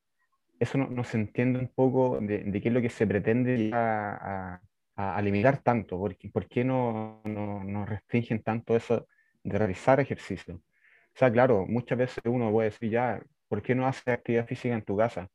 eso 0.59 0.77
no, 0.77 0.89
no, 0.89 1.03
se 1.03 1.17
entiende 1.17 1.59
un 1.59 1.67
poco 1.67 2.19
de, 2.21 2.43
de, 2.43 2.61
qué 2.61 2.69
es 2.69 2.73
lo 2.73 2.81
que 2.81 2.89
se 2.89 3.05
pretende 3.05 3.71
a, 3.73 4.53
a, 4.55 4.61
a 4.97 5.21
limitar 5.21 5.59
tanto, 5.61 5.97
porque, 5.99 6.29
por 6.29 6.47
qué 6.47 6.63
no, 6.63 7.21
no, 7.25 7.63
no, 7.63 7.85
restringen 7.85 8.41
tanto 8.41 8.75
eso 8.75 9.07
de 9.43 9.57
realizar 9.57 9.99
ejercicio. 9.99 10.55
O 10.55 11.17
sea, 11.19 11.31
claro, 11.31 11.65
muchas 11.67 11.97
veces 11.97 12.23
uno 12.25 12.51
puede 12.51 12.69
decir 12.71 12.89
ya, 12.91 13.21
¿por 13.47 13.61
qué 13.61 13.75
no 13.75 13.87
haces 13.87 14.07
actividad 14.07 14.47
física 14.47 14.73
en 14.75 14.83
tu 14.83 14.97
casa? 14.97 15.29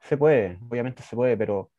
Se 0.00 0.16
puede, 0.16 0.58
obviamente 0.68 1.02
se 1.02 1.16
puede, 1.16 1.36
pero 1.36 1.70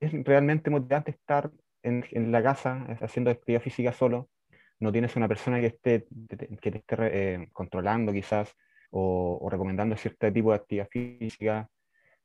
es 0.00 0.12
realmente 0.24 0.70
motivante 0.70 1.12
estar 1.12 1.50
en, 1.82 2.04
en 2.12 2.32
la 2.32 2.42
casa 2.42 2.86
haciendo 3.00 3.30
actividad 3.30 3.62
física 3.62 3.92
solo 3.92 4.28
no 4.82 4.90
tienes 4.90 5.14
una 5.16 5.28
persona 5.28 5.60
que, 5.60 5.66
esté, 5.66 6.06
que 6.60 6.70
te 6.72 6.78
esté 6.78 6.96
eh, 6.98 7.48
controlando 7.52 8.12
quizás 8.12 8.52
o, 8.90 9.38
o, 9.40 9.48
recomendando 9.48 9.96
cierto 9.96 10.30
tipo 10.32 10.50
de 10.50 10.56
actividad 10.56 10.88
física. 10.88 11.68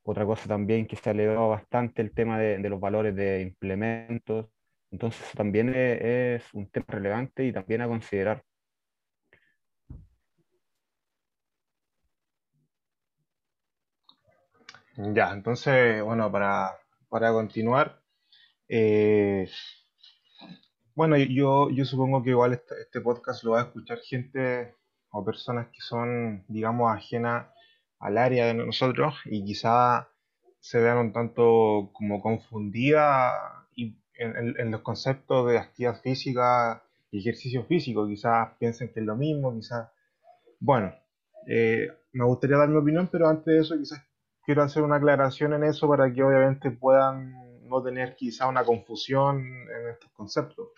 Otra 0.10 0.26
cosa 0.26 0.48
también 0.48 0.88
que 0.88 0.96
se 0.96 1.10
ha 1.10 1.14
elevado 1.14 1.50
bastante 1.50 2.02
el 2.02 2.14
tema 2.14 2.40
de, 2.40 2.70
los 2.70 2.80
valores 2.80 3.14
de 3.14 3.42
implementos. 3.42 4.48
Entonces 4.90 5.30
también 5.36 5.68
es, 5.70 6.46
es, 6.46 6.54
un 6.54 6.70
tema 6.70 6.86
relevante 6.88 7.44
y 7.46 7.52
también 7.52 7.82
a 7.82 7.88
considerar. 7.90 8.42
Ya, 15.14 15.32
entonces, 15.34 16.02
bueno, 16.02 16.32
para, 16.32 16.72
para 17.10 17.34
continuar, 17.34 18.02
eh, 18.70 19.50
bueno, 20.96 21.18
yo, 21.18 21.70
yo 21.70 21.84
supongo 21.86 22.24
que 22.24 22.30
igual 22.30 22.54
este, 22.54 22.76
este, 22.82 23.02
podcast 23.02 23.44
lo 23.44 23.52
va 23.52 23.60
a 23.60 23.64
escuchar 23.64 24.00
gente 24.00 24.74
o 25.12 25.26
personas 25.26 25.68
que 25.68 25.82
son, 25.82 26.46
digamos, 26.48 26.96
ajenas 26.96 27.48
al 28.00 28.18
área 28.18 28.46
de 28.46 28.54
nosotros 28.54 29.16
y 29.26 29.44
quizá 29.44 30.10
se 30.60 30.80
vean 30.80 30.98
un 30.98 31.14
tanto 31.14 31.92
como 31.94 32.22
confundidas 32.22 33.34
en, 34.20 34.72
los 34.72 34.82
conceptos 34.82 35.50
de 35.50 35.58
actividad 35.58 36.02
física 36.02 36.84
y 37.12 37.20
ejercicio 37.20 37.64
físico. 37.66 38.08
Quizás 38.08 38.50
piensen 38.60 38.92
que 38.92 39.00
es 39.00 39.06
lo 39.06 39.16
mismo, 39.16 39.54
quizás... 39.54 39.90
Bueno, 40.60 40.94
eh, 41.48 41.88
me 42.14 42.26
gustaría 42.26 42.58
dar 42.58 42.68
mi 42.68 42.78
opinión, 42.78 43.08
pero 43.12 43.30
antes 43.30 43.46
de 43.46 43.60
eso 43.60 43.78
quizás 43.78 44.04
quiero 44.44 44.64
hacer 44.64 44.82
una 44.84 44.96
aclaración 44.96 45.54
en 45.54 45.64
eso 45.64 45.88
para 45.88 46.12
que 46.12 46.24
obviamente 46.24 46.72
puedan 46.72 47.68
no 47.68 47.84
tener 47.84 48.16
quizá 48.16 48.48
una 48.48 48.64
confusión 48.64 49.40
en 49.40 49.90
estos 49.92 50.10
conceptos. 50.12 50.70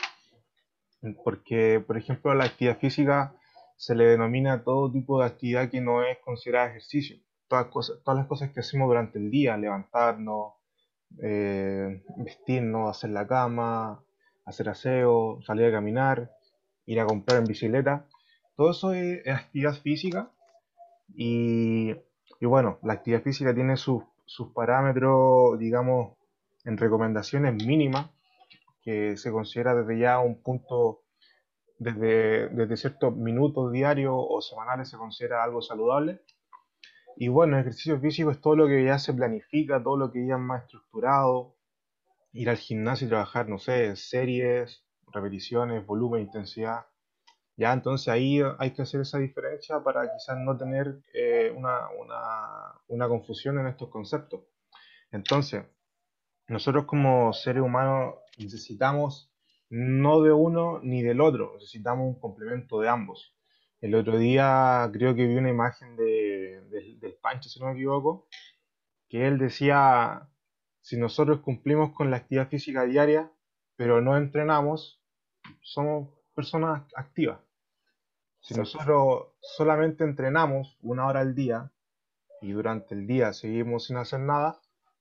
Porque, 1.24 1.82
por 1.86 1.98
ejemplo, 1.98 2.34
la 2.34 2.44
actividad 2.46 2.78
física 2.78 3.34
se 3.80 3.96
le 3.96 4.04
denomina 4.04 4.62
todo 4.66 4.92
tipo 4.92 5.22
de 5.22 5.28
actividad 5.28 5.70
que 5.70 5.80
no 5.80 6.04
es 6.04 6.18
considerada 6.20 6.68
ejercicio. 6.68 7.16
todas, 7.48 7.68
cosas, 7.68 7.98
todas 8.04 8.20
las 8.20 8.28
cosas 8.28 8.52
que 8.52 8.60
hacemos 8.60 8.90
durante 8.90 9.20
el 9.20 9.32
día, 9.32 9.56
levantarnos, 9.56 10.56
eh, 11.24 12.04
vestirnos, 12.18 12.90
hacer 12.90 13.12
la 13.12 13.26
cama, 13.26 14.04
hacer 14.46 14.68
aseo, 14.68 15.40
salir 15.44 15.68
a 15.68 15.72
caminar, 15.72 16.30
ir 16.86 17.00
a 17.00 17.06
comprar 17.06 17.40
en 17.40 17.46
bicicleta, 17.46 18.06
todo 18.58 18.72
eso 18.72 18.92
es, 18.92 19.26
actividad 19.26 19.76
física 19.76 20.30
y, 21.16 21.96
y, 22.42 22.46
bueno, 22.46 22.80
la 22.84 22.94
actividad 22.94 23.24
física 23.24 23.56
tiene 23.56 23.78
sus, 23.78 24.04
sus 24.26 24.52
parámetros, 24.52 25.58
digamos, 25.58 26.18
en 26.66 26.78
recomendaciones 26.78 27.54
mínimas, 27.66 28.10
que 28.82 29.16
se 29.16 29.32
considera 29.32 29.74
desde 29.74 30.00
ya 30.00 30.20
un 30.20 30.44
punto, 30.44 31.04
desde, 31.80 32.50
desde 32.50 32.78
ciertos 32.78 33.16
minutos 33.16 33.72
diarios 33.72 34.14
o 34.16 34.42
semanales 34.42 34.90
se 34.90 34.98
considera 34.98 35.44
algo 35.44 35.62
saludable. 35.62 36.22
Y 37.16 37.30
bueno, 37.30 37.56
el 37.56 37.62
ejercicio 37.62 38.00
físico 38.00 38.32
es 38.32 38.40
todo 38.40 38.56
lo 38.56 38.68
que 38.68 38.84
ya 38.84 39.00
se 39.00 39.14
planifica, 39.14 39.82
todo 39.82 39.98
lo 39.98 40.12
que 40.12 40.26
ya 40.28 40.36
es 40.36 40.40
más 40.40 40.64
estructurado, 40.64 41.56
ir 42.34 42.50
al 42.50 42.58
gimnasio 42.58 43.08
y 43.08 43.10
trabajar, 43.10 43.50
no 43.50 43.58
sé, 43.58 43.96
series, 43.96 44.86
repeticiones, 45.12 45.86
volumen, 45.86 46.22
intensidad. 46.22 46.86
Ya, 47.58 47.74
entonces 47.74 48.08
ahí 48.08 48.42
hay 48.58 48.72
que 48.72 48.84
hacer 48.84 49.02
esa 49.02 49.18
diferencia 49.18 49.84
para 49.84 50.04
quizás 50.04 50.38
no 50.38 50.58
tener 50.58 51.02
eh, 51.14 51.54
una, 51.56 51.90
una, 52.00 52.82
una 52.88 53.08
confusión 53.10 53.60
en 53.60 53.68
estos 53.68 53.90
conceptos. 53.90 54.42
Entonces, 55.12 55.66
nosotros 56.48 56.86
como 56.86 57.34
seres 57.34 57.62
humanos 57.64 58.16
necesitamos 58.38 59.29
no 59.70 60.22
de 60.22 60.32
uno 60.32 60.80
ni 60.82 61.04
del 61.04 61.22
otro, 61.22 61.54
necesitamos 61.56 62.08
un 62.08 62.20
complemento 62.20 62.80
de 62.80 62.90
ambos. 62.90 63.36
El 63.82 63.96
otro 63.96 64.18
día 64.18 64.90
creo 64.92 65.16
que 65.16 65.26
vi 65.26 65.36
una 65.36 65.50
imagen 65.50 65.96
de, 65.96 66.62
del 67.00 67.14
Pancho, 67.22 67.50
si 67.50 67.60
no 67.60 67.68
me 67.68 67.74
equivoco, 67.74 68.28
que 69.08 69.28
él 69.28 69.38
decía, 69.38 70.30
si 70.82 70.98
nosotros 70.98 71.40
cumplimos 71.40 71.92
con 71.94 72.12
la 72.12 72.18
actividad 72.18 72.50
física 72.50 72.84
diaria, 72.84 73.32
pero 73.76 74.02
no 74.02 74.18
entrenamos, 74.18 75.02
somos 75.62 76.10
personas 76.36 76.84
activas. 76.96 77.40
Si 78.42 78.54
nosotros 78.54 79.34
solamente 79.42 80.04
entrenamos 80.04 80.78
una 80.82 81.08
hora 81.08 81.20
al 81.22 81.36
día 81.36 81.72
y 82.42 82.52
durante 82.52 82.96
el 82.96 83.06
día 83.06 83.34
seguimos 83.34 83.86
sin 83.86 83.98
hacer 83.98 84.22
nada, 84.22 84.60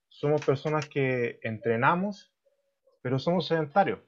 somos 0.08 0.44
personas 0.44 0.88
que 0.88 1.38
entrenamos, 1.42 2.32
pero 3.02 3.18
somos 3.18 3.46
sedentarios. 3.46 4.00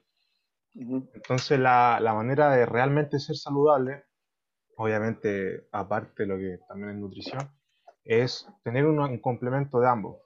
Entonces 0.73 1.59
la, 1.59 1.99
la, 2.01 2.13
manera 2.13 2.51
de 2.51 2.65
realmente 2.65 3.19
ser 3.19 3.35
saludable, 3.35 4.05
obviamente 4.77 5.67
aparte 5.71 6.23
de 6.23 6.27
lo 6.27 6.37
que 6.37 6.59
también 6.67 6.91
es 6.91 6.95
nutrición, 6.97 7.51
es 8.03 8.47
tener 8.63 8.85
un, 8.85 9.17
complemento 9.19 9.79
de 9.79 9.89
ambos, 9.89 10.17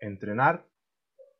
entrenar, 0.00 0.66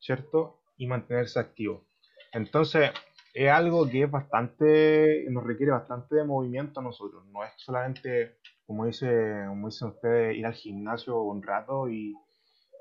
¿cierto? 0.01 0.63
Y 0.77 0.87
mantenerse 0.87 1.39
activo. 1.39 1.87
Entonces 2.33 2.91
es 3.35 3.51
algo 3.51 3.89
que 3.89 4.05
es 4.05 4.11
bastante, 4.11 5.27
nos 5.31 5.45
requiere 5.45 5.73
bastante 5.73 6.17
de 6.17 6.25
movimiento 6.25 6.81
a 6.81 6.83
nosotros, 6.83 7.27
no 7.27 7.45
es 7.45 7.53
solamente, 7.57 8.39
como, 8.67 8.87
dice, 8.87 9.45
como 9.49 9.69
dicen 9.69 9.89
ustedes, 9.89 10.37
ir 10.37 10.47
al 10.47 10.55
gimnasio 10.55 11.21
un 11.21 11.43
rato 11.43 11.89
y, 11.89 12.15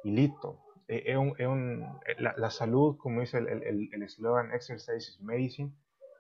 y 0.04 0.12
listo 0.12 0.64
un, 1.18 1.36
es 2.06 2.18
eh, 2.18 2.22
la, 2.38 2.50
salud, 2.50 2.98
como 2.98 3.22
dice 3.22 3.38
el 3.38 4.04
eslogan 4.04 4.48
el, 4.48 4.56
Exercise 4.56 4.98
is 4.98 5.22
Medicine, 5.22 5.72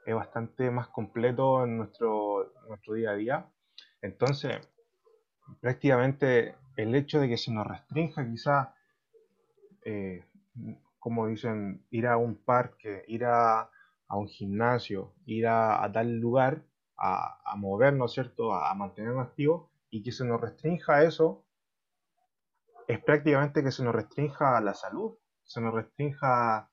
es 0.06 0.15
bastante 0.15 0.70
más 0.72 0.88
completo 0.88 1.63
en 1.63 1.77
nuestro, 1.77 2.53
nuestro 2.68 2.94
día 2.94 3.12
a 3.12 3.15
día. 3.15 3.46
Entonces, 4.01 4.58
prácticamente 5.62 6.56
el 6.75 6.94
hecho 6.96 7.20
de 7.20 7.30
que 7.30 7.38
se 7.38 7.51
nos 7.51 7.68
restrinja 7.68 8.27
quizá, 8.30 8.75
eh, 9.86 10.25
como 11.00 11.27
dicen, 11.27 11.86
ir 11.89 12.08
a 12.08 12.18
un 12.18 12.36
parque, 12.36 13.03
ir 13.08 13.25
a, 13.25 13.70
a 14.08 14.18
un 14.18 14.27
gimnasio, 14.27 15.13
ir 15.25 15.48
a, 15.48 15.84
a 15.84 15.92
tal 15.92 16.20
lugar, 16.20 16.63
a, 16.98 17.42
a, 17.46 17.56
movernos, 17.56 18.13
¿cierto? 18.13 18.53
A 18.53 18.74
mantenernos 18.75 19.27
activos, 19.27 19.70
y 19.89 20.01
que 20.03 20.12
se 20.12 20.25
nos 20.25 20.39
restrinja 20.42 21.03
eso, 21.03 21.42
es 22.87 23.03
prácticamente 23.03 23.63
que 23.63 23.71
se 23.71 23.83
nos 23.83 23.95
restrinja 23.95 24.59
la 24.61 24.73
salud, 24.73 25.17
se 25.43 25.61
nos 25.61 25.73
restrinja, 25.73 26.69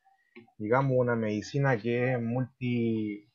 digamos, 0.58 0.92
una 0.96 1.16
medicina 1.16 1.76
que 1.78 2.12
es 2.12 2.22
multi, 2.22 3.28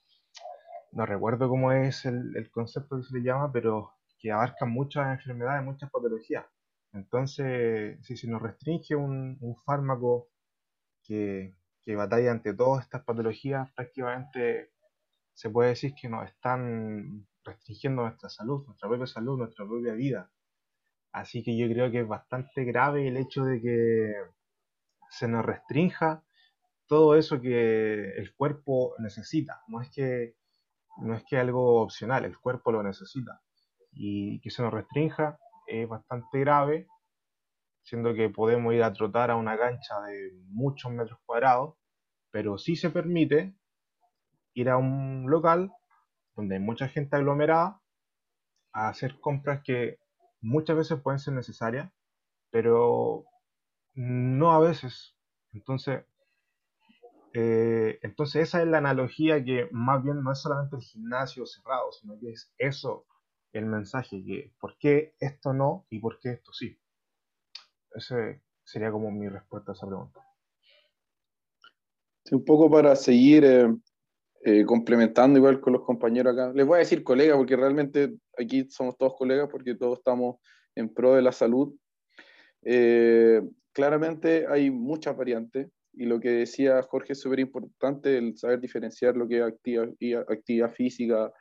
no 0.92 1.06
recuerdo 1.06 1.50
cómo 1.50 1.72
es 1.72 2.06
el, 2.06 2.50
concepto 2.52 2.98
que 2.98 3.04
se 3.04 3.18
le 3.18 3.24
llama, 3.24 3.52
pero 3.52 3.92
que 4.20 4.32
abarca 4.32 4.66
muchas 4.66 5.08
enfermedades, 5.20 5.64
muchas 5.64 5.92
patologías. 5.92 6.46
Entonces, 6.94 8.00
si 8.06 8.16
se 8.18 8.28
nos 8.28 8.42
restringe 8.42 8.96
un, 8.96 9.38
fármaco 9.66 10.30
que, 11.04 11.56
que, 11.84 11.96
batalla 11.96 12.32
ante 12.32 12.54
todas 12.54 12.86
estas 12.86 13.04
patologías, 13.04 13.72
prácticamente 13.74 14.72
se 15.34 15.50
puede 15.50 15.70
decir 15.70 15.94
que 15.94 16.08
nos 16.08 16.26
están 16.28 17.28
restringiendo 17.44 18.04
nuestra 18.04 18.30
salud, 18.30 18.66
nuestra 18.66 18.88
propia 18.88 19.08
salud, 19.08 19.38
nuestra 19.38 19.66
propia 19.66 19.94
vida. 19.94 20.32
Así 21.16 21.44
que 21.44 21.56
yo 21.56 21.70
creo 21.70 21.90
que 21.92 22.02
es 22.02 22.08
bastante 22.08 22.66
grave 22.66 23.08
el 23.08 23.16
hecho 23.16 23.46
de 23.46 23.62
que 23.62 24.14
se 25.10 25.30
nos 25.30 25.46
restrinja 25.46 26.26
todo 26.88 27.16
eso 27.16 27.40
que 27.40 28.10
el 28.18 28.36
cuerpo 28.36 28.96
necesita. 29.00 29.62
No 29.70 29.80
es 29.80 29.90
que 29.92 30.36
no 30.98 31.16
es 31.16 31.24
que 31.24 31.38
algo 31.38 31.82
opcional, 31.82 32.26
el 32.26 32.38
cuerpo 32.38 32.74
lo 32.74 32.84
necesita. 32.84 33.42
Y 33.94 34.42
que 34.42 34.50
se 34.50 34.62
nos 34.62 34.74
restrinja 34.74 35.40
es 35.68 35.88
bastante 35.88 36.38
grave, 36.38 36.86
siendo 37.84 38.14
que 38.14 38.28
podemos 38.30 38.74
ir 38.74 38.84
a 38.84 38.92
trotar 38.92 39.32
a 39.32 39.38
una 39.38 39.58
cancha 39.58 40.02
de 40.02 40.34
muchos 40.50 40.92
metros 40.92 41.20
cuadrados, 41.26 41.76
pero 42.30 42.58
sí 42.58 42.76
se 42.76 42.90
permite 42.90 43.56
ir 44.54 44.70
a 44.70 44.76
un 44.76 45.28
local 45.30 45.72
donde 46.36 46.56
hay 46.56 46.62
mucha 46.62 46.90
gente 46.90 47.16
aglomerada 47.16 47.82
a 48.74 48.90
hacer 48.90 49.18
compras 49.22 49.62
que 49.64 49.98
muchas 50.46 50.78
veces 50.78 51.02
pueden 51.02 51.20
ser 51.20 51.34
necesarias, 51.34 51.92
pero 52.52 53.26
no 53.96 54.52
a 54.52 54.60
veces. 54.60 55.16
Entonces, 55.52 56.06
eh, 57.34 58.00
entonces 58.04 58.44
esa 58.44 58.62
es 58.62 58.68
la 58.68 58.78
analogía 58.78 59.44
que 59.44 59.68
más 59.72 60.04
bien 60.04 60.24
no 60.24 60.32
es 60.32 60.40
solamente 60.40 60.76
el 60.78 60.84
gimnasio 60.84 61.46
cerrado, 61.46 61.92
sino 61.92 62.18
que 62.20 62.32
es 62.32 62.54
eso 62.58 63.06
el 63.52 63.66
mensaje, 63.66 64.24
que 64.24 64.54
por 64.60 64.78
qué 64.78 65.16
esto 65.20 65.54
no 65.54 65.86
y 65.90 66.00
por 66.00 66.20
qué 66.20 66.34
esto 66.34 66.54
sí. 66.54 66.78
Ese 67.94 68.42
sería 68.64 68.92
como 68.92 69.12
mi 69.12 69.28
respuesta 69.28 69.72
a 69.72 69.76
esa 69.76 69.88
pregunta. 69.88 70.22
un 72.32 72.44
poco 72.44 72.70
para 72.70 72.96
seguir 72.96 73.46
eh, 73.46 73.76
eh, 74.48 74.64
complementando 74.64 75.40
igual 75.40 75.60
con 75.60 75.74
los 75.74 75.82
compañeros 75.82 76.34
acá. 76.34 76.52
Les 76.54 76.68
voy 76.68 76.76
a 76.76 76.80
decir 76.80 77.04
colega 77.04 77.36
porque 77.36 77.56
realmente 77.56 78.14
aquí 78.38 78.70
somos 78.70 78.96
todos 78.96 79.16
colegas 79.16 79.50
porque 79.50 79.74
todos 79.74 79.98
estamos 79.98 80.36
en 80.76 80.94
pro 80.94 81.16
de 81.16 81.24
la 81.24 81.32
salud. 81.32 81.74
Eh, 82.62 83.42
claramente 83.72 84.46
hay 84.48 84.70
muchas 84.70 85.18
variantes 85.18 85.68
y 85.94 86.06
lo 86.06 86.20
que 86.20 86.30
decía 86.30 86.80
Jorge 86.84 87.14
es 87.14 87.22
súper 87.22 87.40
importante, 87.40 88.20
el 88.20 88.38
saber 88.38 88.60
diferenciar 88.60 89.18
lo 89.18 89.28
que 89.28 89.40
es 89.40 89.44
actividad, 89.46 90.24
actividad 90.30 90.72
física, 90.72 91.34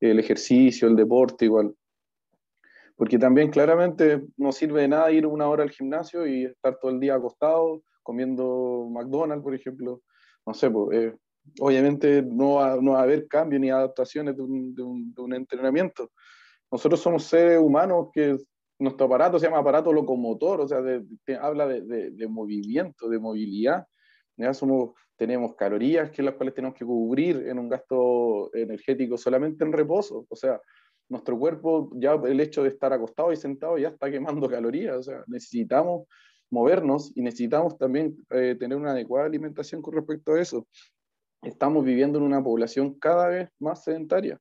el 0.00 0.18
ejercicio, 0.18 0.88
el 0.88 0.96
deporte 0.96 1.44
igual. 1.44 1.72
Porque 2.96 3.20
también 3.20 3.52
claramente 3.52 4.20
no 4.36 4.50
sirve 4.50 4.80
de 4.80 4.88
nada 4.88 5.12
ir 5.12 5.28
una 5.28 5.46
hora 5.46 5.62
al 5.62 5.70
gimnasio 5.70 6.26
y 6.26 6.46
estar 6.46 6.76
todo 6.80 6.90
el 6.90 6.98
día 6.98 7.14
acostado 7.14 7.84
comiendo 8.02 8.88
McDonald's, 8.90 9.44
por 9.44 9.54
ejemplo. 9.54 10.02
No 10.44 10.54
sé, 10.54 10.68
pues, 10.68 10.98
eh, 10.98 11.16
obviamente 11.60 12.22
no 12.22 12.54
va, 12.54 12.76
no 12.80 12.92
va, 12.92 13.00
a 13.00 13.02
haber 13.02 13.26
cambios 13.28 13.60
ni 13.60 13.70
adaptaciones 13.70 14.36
de 14.36 14.42
un, 14.42 14.74
de, 14.74 14.82
un, 14.82 15.14
de 15.14 15.22
un, 15.22 15.34
entrenamiento. 15.34 16.10
Nosotros 16.70 17.00
somos 17.00 17.24
seres 17.24 17.58
humanos 17.58 18.08
que 18.12 18.36
nuestro 18.78 19.06
aparato 19.06 19.38
se 19.38 19.46
llama 19.46 19.58
aparato 19.58 19.92
locomotor, 19.92 20.60
o 20.60 20.68
sea, 20.68 20.80
de, 20.80 21.04
habla 21.40 21.66
de, 21.66 22.28
movimiento, 22.28 23.08
de 23.08 23.18
movilidad. 23.18 23.86
Ya 24.36 24.54
somos, 24.54 24.90
tenemos 25.16 25.56
calorías 25.56 26.10
que 26.10 26.22
las 26.22 26.34
cuales 26.34 26.54
tenemos 26.54 26.76
que 26.76 26.84
cubrir 26.84 27.48
en 27.48 27.58
un 27.58 27.68
gasto 27.68 28.54
energético 28.54 29.16
solamente 29.16 29.64
en 29.64 29.72
reposo. 29.72 30.26
O 30.28 30.36
sea, 30.36 30.60
nuestro 31.08 31.38
cuerpo, 31.38 31.90
ya 31.94 32.12
el 32.12 32.40
hecho 32.40 32.62
de 32.62 32.68
estar 32.68 32.92
acostado 32.92 33.32
y 33.32 33.36
sentado 33.36 33.78
ya 33.78 33.88
está 33.88 34.10
quemando 34.10 34.48
calorías. 34.50 34.96
O 34.96 35.02
sea, 35.02 35.24
necesitamos 35.26 36.06
movernos 36.50 37.12
y 37.16 37.22
necesitamos 37.22 37.76
también 37.76 38.16
eh, 38.30 38.56
tener 38.58 38.78
una 38.78 38.92
adecuada 38.92 39.26
alimentación 39.26 39.82
con 39.82 39.94
respecto 39.94 40.34
a 40.34 40.40
eso 40.40 40.66
estamos 41.42 41.84
viviendo 41.84 42.18
en 42.18 42.24
una 42.24 42.42
población 42.42 42.98
cada 42.98 43.28
vez 43.28 43.50
más 43.58 43.84
sedentaria. 43.84 44.40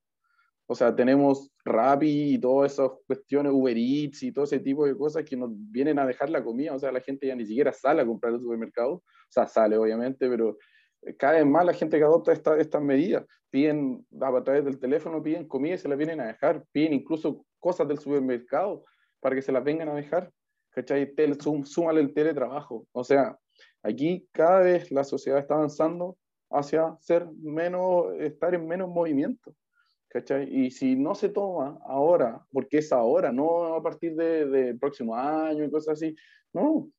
O 0.70 0.76
sea, 0.76 0.94
tenemos 0.94 1.50
Rappi 1.64 2.34
y 2.34 2.38
todas 2.40 2.74
esas 2.74 2.92
cuestiones, 3.08 3.54
Uber 3.54 3.78
Eats 3.78 4.24
y 4.24 4.34
todo 4.34 4.44
ese 4.44 4.60
tipo 4.60 4.86
de 4.86 4.98
cosas 4.98 5.24
que 5.24 5.38
nos 5.38 5.50
vienen 5.54 5.98
a 5.98 6.06
dejar 6.06 6.30
la 6.30 6.44
comida. 6.44 6.76
O 6.76 6.80
sea, 6.80 6.92
la 6.92 7.00
gente 7.00 7.28
ya 7.28 7.36
ni 7.36 7.46
siquiera 7.46 7.72
sale 7.72 8.02
a 8.02 8.06
comprar 8.06 8.34
al 8.34 8.42
supermercado. 8.42 8.96
O 8.96 9.04
sea, 9.30 9.48
sale 9.48 9.78
obviamente, 9.78 10.30
pero 10.30 10.58
cada 11.18 11.34
vez 11.34 11.46
más 11.46 11.66
la 11.66 11.74
gente 11.74 11.98
que 11.98 12.04
adopta 12.04 12.34
estas 12.34 12.82
medidas. 12.82 13.26
Piden 13.50 14.06
a 14.20 14.44
través 14.44 14.66
del 14.66 14.78
teléfono, 14.78 15.24
piden 15.24 15.48
comida 15.48 15.76
y 15.76 15.78
se 15.78 15.88
las 15.88 15.98
vienen 15.98 16.20
a 16.20 16.28
dejar. 16.28 16.66
Piden 16.74 16.94
incluso 16.94 17.46
cosas 17.60 17.88
del 17.88 18.00
supermercado 18.00 18.84
para 19.22 19.36
que 19.36 19.42
se 19.42 19.54
las 19.54 19.64
vengan 19.64 19.88
a 19.88 19.96
dejar. 19.96 20.32
¿cachai? 20.72 21.14
súmale 21.64 22.02
el 22.02 22.14
teletrabajo. 22.14 22.86
O 22.92 23.06
sea, 23.06 23.38
aquí 23.84 24.28
cada 24.34 24.60
vez 24.60 24.92
la 24.92 25.06
sociedad 25.06 25.40
está 25.40 25.56
avanzando 25.56 26.18
hacia 26.50 26.96
ser 27.00 27.28
menos, 27.42 28.14
estar 28.20 28.54
en 28.56 28.68
menos 28.68 28.90
movimiento. 28.90 29.54
Y 30.50 30.72
si 30.72 30.96
no 30.96 31.14
se 31.16 31.30
toma 31.30 31.78
ahora, 31.86 32.42
porque 32.52 32.80
es 32.80 32.92
ahora, 32.92 33.32
no 33.32 33.76
a 33.76 33.84
partir 33.84 34.16
del 34.16 34.52
de, 34.52 34.76
próximo 34.76 35.16
año 35.16 35.64
y 35.64 35.70
cosas 35.70 35.94
así, 35.94 36.16
no. 36.54 36.90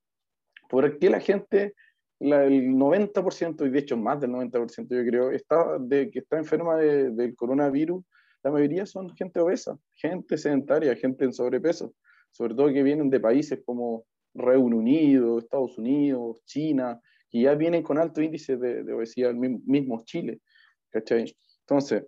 ¿Por 0.68 0.98
qué 0.98 1.10
la 1.10 1.18
gente, 1.18 1.74
la, 2.20 2.44
el 2.44 2.68
90%, 2.68 3.66
y 3.66 3.70
de 3.70 3.78
hecho 3.78 3.96
más 3.96 4.20
del 4.20 4.30
90% 4.30 4.88
yo 4.88 5.10
creo, 5.10 5.30
está 5.30 5.78
de, 5.80 6.10
que 6.10 6.20
está 6.20 6.38
enferma 6.38 6.76
de, 6.76 7.10
del 7.10 7.34
coronavirus, 7.34 8.04
la 8.44 8.50
mayoría 8.52 8.86
son 8.86 9.14
gente 9.16 9.40
obesa, 9.40 9.76
gente 9.94 10.36
sedentaria, 10.36 10.94
gente 10.94 11.24
en 11.24 11.32
sobrepeso, 11.32 11.94
sobre 12.30 12.54
todo 12.54 12.72
que 12.72 12.82
vienen 12.82 13.10
de 13.10 13.18
países 13.18 13.60
como 13.64 14.04
Reino 14.34 14.76
Unido, 14.76 15.38
Estados 15.38 15.76
Unidos, 15.78 16.44
China, 16.44 17.00
que 17.30 17.42
ya 17.42 17.54
vienen 17.54 17.82
con 17.82 17.98
alto 17.98 18.22
índice 18.22 18.56
de, 18.56 18.84
de 18.84 18.92
obesidad, 18.92 19.32
mismo 19.34 20.02
Chile, 20.04 20.40
¿cachai? 20.90 21.34
Entonces, 21.60 22.04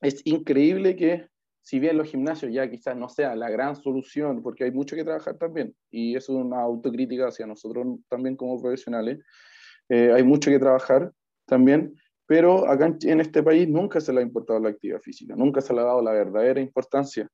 es 0.00 0.20
increíble 0.24 0.96
que 0.96 1.28
si 1.64 1.80
bien 1.80 1.96
los 1.96 2.08
gimnasios 2.08 2.52
ya 2.52 2.68
quizás 2.68 2.94
no 2.94 3.08
sea 3.08 3.34
la 3.34 3.48
gran 3.48 3.74
solución, 3.74 4.42
porque 4.42 4.64
hay 4.64 4.70
mucho 4.70 4.94
que 4.96 5.02
trabajar 5.02 5.38
también, 5.38 5.74
y 5.90 6.14
es 6.14 6.28
una 6.28 6.60
autocrítica 6.60 7.28
hacia 7.28 7.46
nosotros 7.46 7.86
también 8.08 8.36
como 8.36 8.60
profesionales, 8.60 9.20
eh, 9.88 10.12
hay 10.12 10.22
mucho 10.22 10.50
que 10.50 10.58
trabajar 10.58 11.10
también, 11.46 11.94
pero 12.26 12.68
acá 12.68 12.94
en, 13.02 13.20
este 13.20 13.42
país 13.42 13.66
nunca 13.66 13.98
se 14.00 14.12
le 14.12 14.20
ha 14.20 14.22
importado 14.22 14.60
la 14.60 14.68
actividad 14.68 15.00
física, 15.00 15.34
nunca 15.36 15.62
se 15.62 15.72
le 15.72 15.80
ha 15.80 15.84
dado 15.84 16.02
la 16.02 16.12
verdadera 16.12 16.60
importancia, 16.60 17.28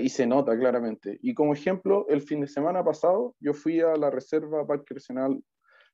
y 0.00 0.08
se 0.10 0.26
nota 0.26 0.56
claramente. 0.56 1.18
Y 1.22 1.34
como 1.34 1.52
ejemplo, 1.52 2.06
el 2.08 2.22
fin 2.22 2.40
de 2.40 2.46
semana 2.46 2.84
pasado 2.84 3.34
yo 3.40 3.52
fui 3.52 3.80
a 3.80 3.96
la 3.96 4.10
Reserva 4.10 4.64
Parque 4.64 4.94
Regional 4.94 5.42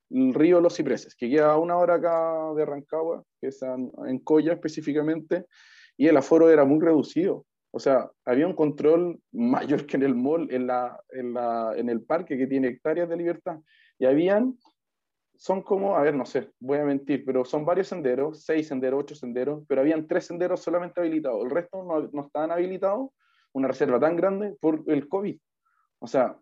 el 0.09 0.33
Río 0.33 0.61
Los 0.61 0.75
Cipreses, 0.75 1.15
que 1.15 1.29
queda 1.29 1.57
una 1.57 1.77
hora 1.77 1.95
acá 1.95 2.53
de 2.55 2.65
Rancagua, 2.65 3.23
que 3.39 3.47
es 3.47 3.61
en, 3.61 3.91
en 4.07 4.19
Coya 4.19 4.53
específicamente, 4.53 5.45
y 5.97 6.07
el 6.07 6.17
aforo 6.17 6.49
era 6.49 6.65
muy 6.65 6.79
reducido. 6.79 7.45
O 7.71 7.79
sea, 7.79 8.09
había 8.25 8.47
un 8.47 8.55
control 8.55 9.19
mayor 9.31 9.85
que 9.85 9.97
en 9.97 10.03
el 10.03 10.15
mall, 10.15 10.47
en, 10.51 10.67
la, 10.67 10.99
en, 11.09 11.33
la, 11.33 11.73
en 11.75 11.89
el 11.89 12.01
parque 12.03 12.37
que 12.37 12.47
tiene 12.47 12.69
hectáreas 12.69 13.09
de 13.09 13.17
libertad. 13.17 13.59
Y 13.99 14.05
habían, 14.05 14.57
son 15.35 15.61
como, 15.61 15.95
a 15.95 16.01
ver, 16.01 16.15
no 16.15 16.25
sé, 16.25 16.51
voy 16.59 16.79
a 16.79 16.85
mentir, 16.85 17.23
pero 17.25 17.45
son 17.45 17.65
varios 17.65 17.87
senderos, 17.87 18.43
seis 18.43 18.67
senderos, 18.67 19.01
ocho 19.01 19.15
senderos, 19.15 19.63
pero 19.67 19.81
habían 19.81 20.07
tres 20.07 20.25
senderos 20.25 20.61
solamente 20.61 20.99
habilitados. 20.99 21.43
El 21.43 21.51
resto 21.51 21.83
no, 21.83 22.09
no 22.11 22.25
estaban 22.25 22.51
habilitados, 22.51 23.09
una 23.53 23.67
reserva 23.67 23.99
tan 23.99 24.15
grande 24.15 24.55
por 24.59 24.83
el 24.87 25.07
COVID. 25.07 25.37
O 25.99 26.07
sea, 26.07 26.37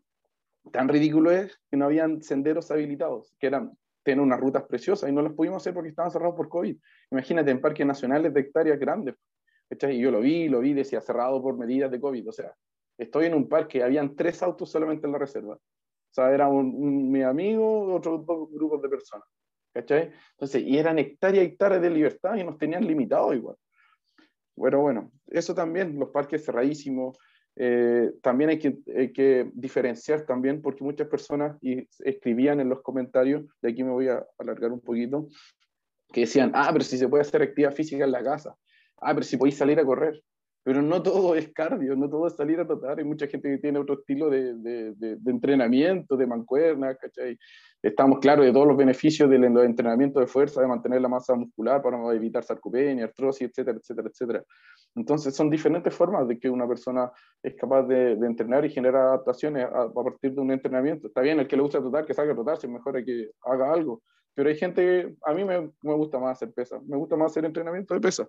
tan 0.72 0.88
ridículo 0.88 1.32
es 1.32 1.60
que 1.70 1.78
no 1.78 1.86
habían 1.86 2.22
senderos 2.22 2.70
habilitados, 2.72 3.34
que 3.40 3.48
eran 3.48 3.78
tener 4.04 4.22
unas 4.22 4.40
rutas 4.40 4.64
preciosas 4.64 5.10
y 5.10 5.14
no 5.14 5.22
las 5.22 5.34
pudimos 5.34 5.62
hacer 5.62 5.74
porque 5.74 5.90
estaban 5.90 6.12
cerrados 6.12 6.36
por 6.36 6.48
COVID. 6.48 6.78
Imagínate 7.12 7.52
en 7.52 7.60
parques 7.60 7.86
nacionales 7.86 8.34
de 8.34 8.40
hectáreas 8.40 8.80
grandes. 8.80 9.16
Y 9.70 10.00
yo 10.00 10.12
lo 10.12 10.22
vi, 10.22 10.48
lo 10.48 10.62
vi, 10.62 10.74
decía 10.74 11.02
cerrado 11.02 11.42
por 11.42 11.58
medidas 11.58 11.92
de 11.92 12.00
COVID. 12.00 12.30
O 12.30 12.32
sea, 12.32 12.54
estoy 12.98 13.26
en 13.26 13.34
un 13.34 13.50
parque, 13.50 13.84
habían 13.84 14.16
tres 14.16 14.42
autos 14.42 14.72
solamente 14.72 15.08
en 15.08 15.12
la 15.12 15.20
reserva. 15.20 15.56
O 15.56 16.14
sea, 16.14 16.34
era 16.34 16.48
un, 16.48 17.12
mi 17.12 17.22
amigo, 17.22 17.94
otros 17.94 18.26
dos 18.26 18.50
grupos 18.50 18.82
de 18.82 18.90
personas. 18.90 19.28
¿Cachai? 19.74 20.12
Entonces, 20.32 20.64
y 20.64 20.78
eran 20.78 20.98
hectáreas 20.98 21.44
y 21.44 21.48
hectáreas 21.50 21.82
de 21.82 21.90
libertad 21.90 22.36
y 22.36 22.44
nos 22.44 22.58
tenían 22.58 22.88
limitados 22.88 23.36
igual. 23.36 23.58
Bueno, 24.56 24.82
bueno, 24.82 25.12
eso 25.28 25.54
también, 25.54 26.00
los 26.00 26.10
parques 26.10 26.46
cerradísimos. 26.46 27.18
Eh, 27.60 28.12
también 28.22 28.52
hay 28.52 28.60
que, 28.60 29.50
diferenciar 29.54 30.26
también, 30.26 30.62
porque 30.62 30.84
muchas 30.84 31.08
personas 31.08 31.58
y 31.62 31.88
escribían 32.00 32.60
en 32.60 32.70
los 32.70 32.82
comentarios, 32.82 33.46
de 33.62 33.72
aquí 33.72 33.84
me 33.84 33.92
voy 33.92 34.10
a 34.10 34.26
alargar 34.38 34.72
un 34.72 34.82
poquito, 34.82 35.28
que 36.14 36.22
decían, 36.22 36.52
ah, 36.54 36.70
pero 36.72 36.84
si 36.84 36.98
se 36.98 37.08
puede 37.08 37.22
hacer 37.22 37.42
actividad 37.42 37.74
física 37.74 38.05
en 38.05 38.12
la 38.12 38.24
casa 38.24 38.55
ah, 39.01 39.14
pero 39.14 39.24
si 39.24 39.38
podéis 39.38 39.58
salir 39.58 39.79
a 39.79 39.86
correr. 39.86 40.22
Pero 40.68 40.82
no 40.82 41.01
todo 41.01 41.34
es 41.34 41.53
cardio, 41.53 41.96
no 41.96 42.10
todo 42.10 42.27
es 42.27 42.36
salir 42.36 42.60
a 42.60 42.68
trotar. 42.68 43.00
Hay 43.00 43.06
mucha 43.06 43.25
gente 43.27 43.50
que 43.50 43.58
tiene 43.58 43.80
otro 43.80 44.00
estilo 44.00 44.30
de, 44.30 44.53
de, 44.56 44.94
de, 44.96 45.32
entrenamiento, 45.32 46.18
de 46.18 46.27
mancuerna, 46.27 46.94
¿cachai? 46.94 47.40
Estamos 47.82 48.20
claros 48.20 48.46
de 48.46 48.51
todos 48.51 48.68
los 48.68 48.75
beneficios 48.75 49.30
del 49.30 49.46
entrenamiento 49.46 50.20
de 50.20 50.27
fuerza, 50.27 50.60
de 50.60 50.68
mantener 50.68 51.00
la 51.00 51.08
masa 51.08 51.36
muscular 51.36 51.82
para 51.82 51.98
evitar 52.14 52.44
sarcopenia, 52.44 53.06
artrosis, 53.06 53.48
etcétera, 53.48 53.77
etcétera, 53.77 54.10
etcétera. 54.10 54.44
Entonces, 54.94 55.34
son 55.34 55.50
diferentes 55.50 55.94
formas 55.96 56.27
de 56.27 56.38
que 56.38 56.50
una 56.50 56.68
persona 56.68 57.14
es 57.42 57.56
capaz 57.56 57.84
de, 57.84 58.12
entrenar 58.12 58.66
y 58.66 58.70
generar 58.70 59.03
adaptaciones 59.03 59.64
a, 59.64 59.84
a, 59.84 59.94
partir 59.94 60.34
de 60.34 60.42
un 60.42 60.51
entrenamiento. 60.51 61.08
Está 61.08 61.22
bien, 61.22 61.40
el 61.40 61.48
que 61.48 61.56
le 61.56 61.62
gusta 61.62 61.80
trotar, 61.80 62.06
que 62.06 62.14
salga 62.14 62.34
a 62.34 62.36
trotar, 62.36 62.58
si 62.58 62.68
mejor 62.68 63.01
que 63.06 63.30
haga 63.44 63.72
algo. 63.72 64.01
Pero 64.36 64.50
hay 64.50 64.58
gente 64.58 65.16
a 65.24 65.34
mí 65.34 65.46
me, 65.46 65.72
me 65.82 65.94
gusta 65.94 66.20
más 66.20 66.32
hacer 66.34 66.53
pesa, 66.53 66.77
me 66.86 66.98
gusta 66.98 67.16
más 67.16 67.32
hacer 67.32 67.46
entrenamiento 67.46 67.94
de 67.94 68.01
pesa 68.01 68.27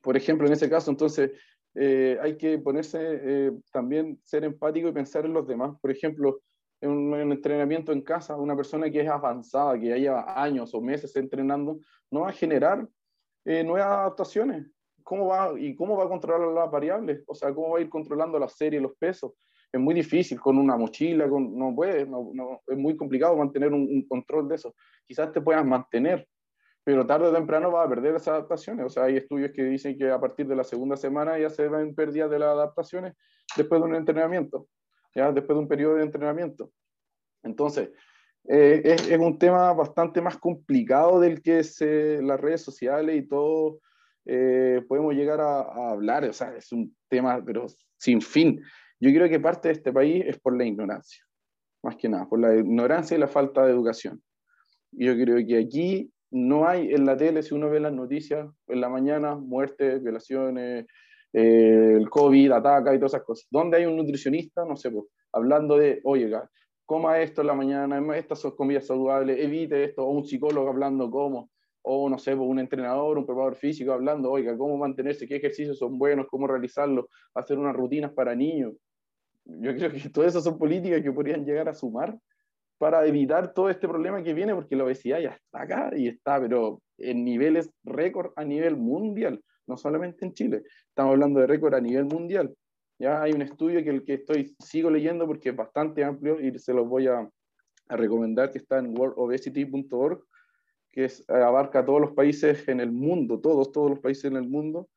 por 0.00 0.16
ejemplo, 0.16 0.46
en 0.46 0.52
ese 0.52 0.70
caso, 0.70 0.90
entonces, 0.90 1.32
eh, 1.74 2.18
hay 2.20 2.36
que 2.36 2.58
ponerse 2.58 2.98
eh, 3.00 3.52
también, 3.72 4.18
ser 4.24 4.44
empático 4.44 4.88
y 4.88 4.92
pensar 4.92 5.24
en 5.24 5.32
los 5.32 5.46
demás. 5.46 5.78
Por 5.80 5.90
ejemplo, 5.90 6.40
en 6.80 6.90
un, 6.90 7.32
entrenamiento 7.32 7.92
en 7.92 8.02
casa, 8.02 8.36
una 8.36 8.56
persona 8.56 8.90
que 8.90 9.00
es 9.00 9.08
avanzada, 9.08 9.78
que 9.78 9.88
ya 9.88 9.96
lleva 9.96 10.42
años 10.42 10.74
o 10.74 10.80
meses 10.80 11.14
entrenando, 11.16 11.78
no 12.10 12.20
va 12.20 12.30
a 12.30 12.32
generar 12.32 12.88
eh, 13.44 13.62
nuevas 13.62 13.88
adaptaciones. 13.88 14.66
¿Cómo 15.02 15.26
va, 15.26 15.58
¿Y 15.58 15.74
cómo 15.74 15.96
va 15.96 16.04
a 16.04 16.08
controlar 16.08 16.48
las 16.52 16.70
variables? 16.70 17.22
O 17.26 17.34
sea, 17.34 17.54
¿cómo 17.54 17.70
va 17.70 17.78
a 17.78 17.82
ir 17.82 17.88
controlando 17.88 18.38
la 18.38 18.48
serie, 18.48 18.80
los 18.80 18.96
pesos? 18.96 19.32
Es 19.72 19.80
muy 19.80 19.94
difícil 19.94 20.40
con 20.40 20.58
una 20.58 20.76
mochila, 20.76 21.28
con, 21.28 21.56
no 21.56 21.74
puede, 21.74 22.06
no, 22.06 22.30
no, 22.34 22.60
es 22.66 22.76
muy 22.76 22.96
complicado 22.96 23.36
mantener 23.36 23.72
un, 23.72 23.82
un 23.82 24.06
control 24.08 24.48
de 24.48 24.56
eso. 24.56 24.74
Quizás 25.06 25.32
te 25.32 25.40
puedas 25.40 25.64
mantener, 25.64 26.26
pero 26.84 27.06
tarde 27.06 27.28
o 27.28 27.32
temprano 27.32 27.70
va 27.70 27.84
a 27.84 27.88
perder 27.88 28.14
esas 28.14 28.28
adaptaciones. 28.28 28.86
O 28.86 28.88
sea, 28.88 29.04
hay 29.04 29.16
estudios 29.16 29.52
que 29.52 29.62
dicen 29.64 29.96
que 29.98 30.10
a 30.10 30.20
partir 30.20 30.46
de 30.46 30.56
la 30.56 30.64
segunda 30.64 30.96
semana 30.96 31.38
ya 31.38 31.50
se 31.50 31.68
ven 31.68 31.94
pérdidas 31.94 32.30
de 32.30 32.38
las 32.38 32.50
adaptaciones 32.50 33.14
después 33.56 33.80
de 33.80 33.88
un 33.88 33.94
entrenamiento, 33.94 34.66
ya 35.14 35.32
después 35.32 35.56
de 35.56 35.62
un 35.62 35.68
periodo 35.68 35.96
de 35.96 36.04
entrenamiento. 36.04 36.70
Entonces, 37.42 37.90
eh, 38.48 38.80
es, 38.84 39.08
es, 39.08 39.18
un 39.18 39.38
tema 39.38 39.72
bastante 39.72 40.20
más 40.22 40.38
complicado 40.38 41.20
del 41.20 41.42
que 41.42 41.62
se, 41.62 42.22
las 42.22 42.40
redes 42.40 42.62
sociales 42.62 43.16
y 43.16 43.28
todo 43.28 43.80
eh, 44.24 44.82
podemos 44.88 45.14
llegar 45.14 45.40
a, 45.40 45.60
a, 45.60 45.90
hablar. 45.90 46.24
O 46.24 46.32
sea, 46.32 46.54
es 46.56 46.72
un 46.72 46.96
tema, 47.08 47.42
pero 47.44 47.66
sin 47.98 48.20
fin. 48.22 48.60
Yo 48.98 49.10
creo 49.10 49.28
que 49.28 49.40
parte 49.40 49.68
de 49.68 49.74
este 49.74 49.92
país 49.92 50.24
es 50.26 50.38
por 50.38 50.56
la 50.56 50.64
ignorancia, 50.64 51.24
más 51.82 51.96
que 51.96 52.08
nada, 52.08 52.28
por 52.28 52.38
la 52.38 52.54
ignorancia 52.54 53.16
y 53.16 53.20
la 53.20 53.28
falta 53.28 53.64
de 53.64 53.72
educación. 53.72 54.22
Yo 54.92 55.14
creo 55.14 55.44
que 55.46 55.58
aquí 55.58 56.12
no 56.30 56.68
hay 56.68 56.92
en 56.92 57.04
la 57.06 57.16
tele, 57.16 57.42
si 57.42 57.54
uno 57.54 57.68
ve 57.70 57.80
las 57.80 57.92
noticias 57.92 58.48
en 58.68 58.80
la 58.80 58.88
mañana, 58.88 59.34
muertes, 59.34 60.02
violaciones, 60.02 60.86
eh, 61.32 61.96
el 61.96 62.08
COVID 62.08 62.52
ataca 62.52 62.94
y 62.94 62.98
todas 62.98 63.14
esas 63.14 63.24
cosas. 63.24 63.46
¿Dónde 63.50 63.78
hay 63.78 63.86
un 63.86 63.96
nutricionista? 63.96 64.64
No 64.64 64.76
sé, 64.76 64.90
hablando 65.32 65.76
de, 65.76 66.00
oye, 66.04 66.30
coma 66.84 67.20
esto 67.20 67.40
en 67.40 67.46
la 67.46 67.54
mañana, 67.54 68.16
estas 68.16 68.40
son 68.40 68.56
comidas 68.56 68.86
saludables, 68.86 69.38
evite 69.38 69.84
esto, 69.84 70.04
o 70.04 70.10
un 70.10 70.24
psicólogo 70.24 70.68
hablando 70.68 71.10
cómo, 71.10 71.50
o 71.82 72.08
no 72.08 72.18
sé, 72.18 72.34
un 72.34 72.58
entrenador, 72.58 73.16
un 73.16 73.26
preparador 73.26 73.54
físico 73.54 73.92
hablando, 73.92 74.30
oiga, 74.30 74.56
cómo 74.56 74.76
mantenerse, 74.76 75.26
qué 75.26 75.36
ejercicios 75.36 75.78
son 75.78 75.98
buenos, 75.98 76.26
cómo 76.28 76.46
realizarlos, 76.46 77.06
hacer 77.34 77.58
unas 77.58 77.74
rutinas 77.74 78.12
para 78.12 78.34
niños. 78.34 78.74
Yo 79.44 79.74
creo 79.74 79.90
que 79.92 80.00
todas 80.12 80.30
esas 80.30 80.44
son 80.44 80.58
políticas 80.58 81.02
que 81.02 81.12
podrían 81.12 81.44
llegar 81.44 81.68
a 81.68 81.74
sumar 81.74 82.18
para 82.80 83.06
evitar 83.06 83.52
todo 83.52 83.68
este 83.68 83.86
problema 83.86 84.22
que 84.22 84.32
viene, 84.32 84.54
porque 84.54 84.74
la 84.74 84.84
obesidad 84.84 85.20
ya 85.20 85.28
está 85.32 85.60
acá 85.60 85.90
y 85.94 86.08
está, 86.08 86.40
pero 86.40 86.80
en 86.96 87.26
niveles 87.26 87.70
récord 87.84 88.32
a 88.36 88.42
nivel 88.42 88.78
mundial, 88.78 89.44
no 89.66 89.76
solamente 89.76 90.24
en 90.24 90.32
Chile, 90.32 90.62
estamos 90.88 91.12
hablando 91.12 91.40
de 91.40 91.46
récord 91.46 91.74
a 91.74 91.80
nivel 91.82 92.06
mundial. 92.06 92.56
Ya 92.98 93.20
hay 93.20 93.32
un 93.32 93.42
estudio 93.42 93.84
que 93.84 93.90
el 93.90 94.02
que 94.02 94.14
estoy 94.14 94.56
sigo 94.58 94.88
leyendo 94.88 95.26
porque 95.26 95.50
es 95.50 95.56
bastante 95.56 96.02
amplio 96.02 96.40
y 96.40 96.58
se 96.58 96.72
los 96.72 96.88
voy 96.88 97.06
a, 97.06 97.28
recomendar 97.86 98.50
que 98.50 98.56
está 98.56 98.78
en 98.78 98.98
worldobesity.org, 98.98 100.24
que 100.90 101.06
abarca 101.28 101.84
todos 101.84 102.00
los 102.00 102.12
países 102.12 102.66
en 102.66 102.80
el 102.80 102.92
mundo, 102.92 103.40
todos, 103.40 103.72
todos 103.72 103.90
los 103.90 103.98
países 103.98 104.24
en 104.24 104.36
el 104.36 104.48
mundo, 104.48 104.88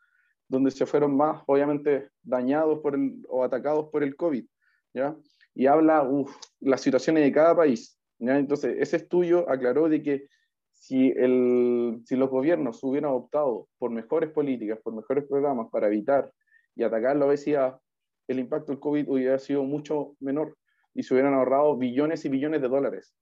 donde 0.47 0.71
se 0.71 0.85
fueron 0.85 1.17
más, 1.17 1.43
obviamente, 1.47 2.11
dañados 2.21 2.79
por 2.79 2.97
o 3.27 3.43
atacados 3.43 3.89
por 3.89 4.03
el 4.03 4.15
COVID. 4.15 4.45
¿ya? 4.93 5.17
Y 5.55 5.67
habla 5.67 6.03
uf, 6.03 6.35
las 6.59 6.81
situaciones 6.81 7.23
de 7.23 7.31
cada 7.31 7.55
país. 7.55 7.99
¿ya? 8.19 8.37
Entonces, 8.37 8.75
ese 8.79 8.97
estudio 8.97 9.49
aclaró 9.49 9.89
de 9.89 10.01
que 10.01 10.27
si, 10.71 11.09
el, 11.11 12.01
si 12.05 12.15
los 12.15 12.29
gobiernos 12.29 12.83
hubieran 12.83 13.11
optado 13.11 13.67
por 13.77 13.91
mejores 13.91 14.31
políticas, 14.31 14.79
por 14.83 14.93
mejores 14.93 15.25
programas 15.25 15.69
para 15.71 15.87
evitar 15.87 16.31
y 16.75 16.83
atacar 16.83 17.15
la 17.15 17.25
obesidad, 17.25 17.79
el 18.27 18.39
impacto 18.39 18.71
del 18.71 18.79
COVID 18.79 19.09
hubiera 19.09 19.39
sido 19.39 19.63
mucho 19.63 20.15
menor 20.19 20.57
y 20.93 21.03
se 21.03 21.13
hubieran 21.13 21.33
ahorrado 21.33 21.77
billones 21.77 22.25
y 22.25 22.29
billones 22.29 22.61
de 22.61 22.67
dólares. 22.67 23.13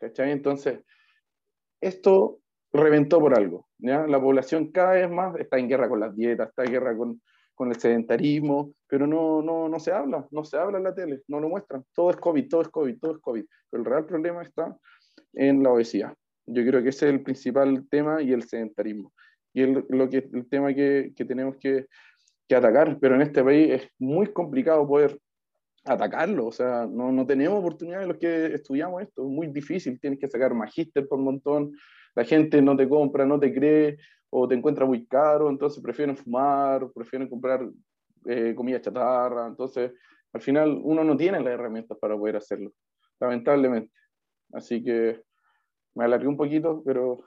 Entonces, 0.00 0.80
esto 1.80 2.40
reventó 2.72 3.20
por 3.20 3.34
algo. 3.36 3.68
La 3.78 4.20
población 4.20 4.72
cada 4.72 4.92
vez 4.92 5.10
más 5.10 5.36
está 5.36 5.58
en 5.58 5.68
guerra 5.68 5.88
con 5.88 6.00
las 6.00 6.16
dietas, 6.16 6.48
está 6.48 6.64
en 6.64 6.72
guerra 6.72 6.96
con, 6.96 7.20
con 7.54 7.68
el 7.68 7.76
sedentarismo, 7.76 8.72
pero 8.86 9.06
no, 9.06 9.42
no, 9.42 9.68
no 9.68 9.78
se 9.78 9.92
habla, 9.92 10.26
no 10.30 10.44
se 10.44 10.56
habla 10.56 10.78
en 10.78 10.84
la 10.84 10.94
tele, 10.94 11.22
no 11.28 11.40
lo 11.40 11.48
muestran. 11.48 11.84
Todo 11.94 12.10
es 12.10 12.16
COVID, 12.16 12.48
todo 12.48 12.62
es 12.62 12.68
COVID, 12.68 12.98
todo 12.98 13.12
es 13.12 13.18
COVID. 13.18 13.44
Pero 13.70 13.82
el 13.82 13.88
real 13.88 14.06
problema 14.06 14.42
está 14.42 14.76
en 15.34 15.62
la 15.62 15.70
obesidad. 15.70 16.14
Yo 16.46 16.64
creo 16.64 16.82
que 16.82 16.88
ese 16.88 17.06
es 17.06 17.14
el 17.14 17.22
principal 17.22 17.86
tema 17.88 18.22
y 18.22 18.32
el 18.32 18.42
sedentarismo. 18.42 19.12
Y 19.54 19.62
el, 19.62 19.84
lo 19.88 20.08
que, 20.08 20.28
el 20.32 20.48
tema 20.48 20.74
que, 20.74 21.12
que 21.14 21.24
tenemos 21.24 21.56
que, 21.56 21.86
que, 22.48 22.56
atacar, 22.56 22.98
pero 23.00 23.14
en 23.14 23.22
este 23.22 23.44
país 23.44 23.70
es 23.70 23.88
muy 23.98 24.26
complicado 24.32 24.86
poder 24.86 25.18
atacarlo, 25.84 26.46
o 26.46 26.52
sea, 26.52 26.86
no, 26.88 27.10
no 27.10 27.26
tenemos 27.26 27.58
oportunidades 27.58 28.06
los 28.06 28.16
que 28.16 28.54
estudiamos 28.54 29.02
esto, 29.02 29.22
es 29.22 29.28
muy 29.28 29.48
difícil, 29.48 29.98
tienes 30.00 30.20
que 30.20 30.28
sacar 30.28 30.54
magíster 30.54 31.08
por 31.08 31.18
montón, 31.18 31.72
la 32.14 32.24
gente 32.24 32.60
no 32.62 32.76
te 32.76 32.88
compra, 32.88 33.24
no 33.26 33.38
te 33.38 33.52
cree, 33.52 33.98
o 34.30 34.48
te 34.48 34.54
encuentra 34.54 34.86
muy 34.86 35.06
caro, 35.06 35.50
entonces 35.50 35.82
prefieren 35.82 36.16
fumar, 36.16 36.90
prefieren 36.94 37.28
comprar 37.28 37.68
eh, 38.24 38.54
comida 38.54 38.80
chatarra, 38.80 39.46
entonces 39.46 39.92
al 40.32 40.40
final 40.40 40.80
uno 40.82 41.04
no 41.04 41.16
tiene 41.16 41.38
las 41.40 41.52
herramientas 41.52 41.98
para 41.98 42.16
poder 42.16 42.36
hacerlo, 42.36 42.72
lamentablemente. 43.20 43.92
Así 44.52 44.82
que 44.82 45.22
me 45.94 46.04
alargué 46.04 46.28
un 46.28 46.36
poquito, 46.36 46.82
pero 46.84 47.18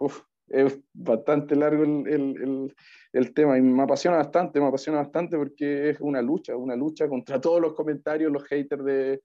es 0.47 0.79
bastante 0.93 1.55
largo 1.55 1.83
el, 1.83 2.07
el, 2.07 2.75
el, 3.13 3.33
tema 3.33 3.57
y 3.57 3.61
me 3.61 3.83
apasiona 3.83 4.17
bastante, 4.17 4.59
me 4.59 4.67
apasiona 4.67 4.99
bastante 4.99 5.37
porque 5.37 5.89
es 5.89 6.01
una 6.01 6.21
lucha, 6.21 6.55
una 6.55 6.75
lucha 6.75 7.07
contra 7.07 7.39
todos 7.39 7.61
los 7.61 7.73
comentarios, 7.73 8.31
los 8.31 8.43
haters 8.45 8.83
de, 8.83 9.21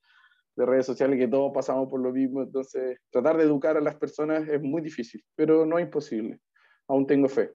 de 0.56 0.66
redes 0.66 0.86
sociales, 0.86 1.18
que 1.18 1.28
todos 1.28 1.52
pasamos 1.52 1.88
por 1.88 2.00
lo 2.00 2.12
mismo. 2.12 2.42
Entonces, 2.42 2.98
tratar 3.10 3.36
de 3.36 3.44
educar 3.44 3.76
a 3.76 3.80
las 3.80 3.96
personas 3.96 4.48
es 4.48 4.60
muy 4.60 4.82
difícil, 4.82 5.24
pero 5.34 5.64
no 5.64 5.78
es 5.78 5.84
imposible. 5.84 6.40
Aún 6.88 7.06
tengo 7.06 7.28
fe. 7.28 7.52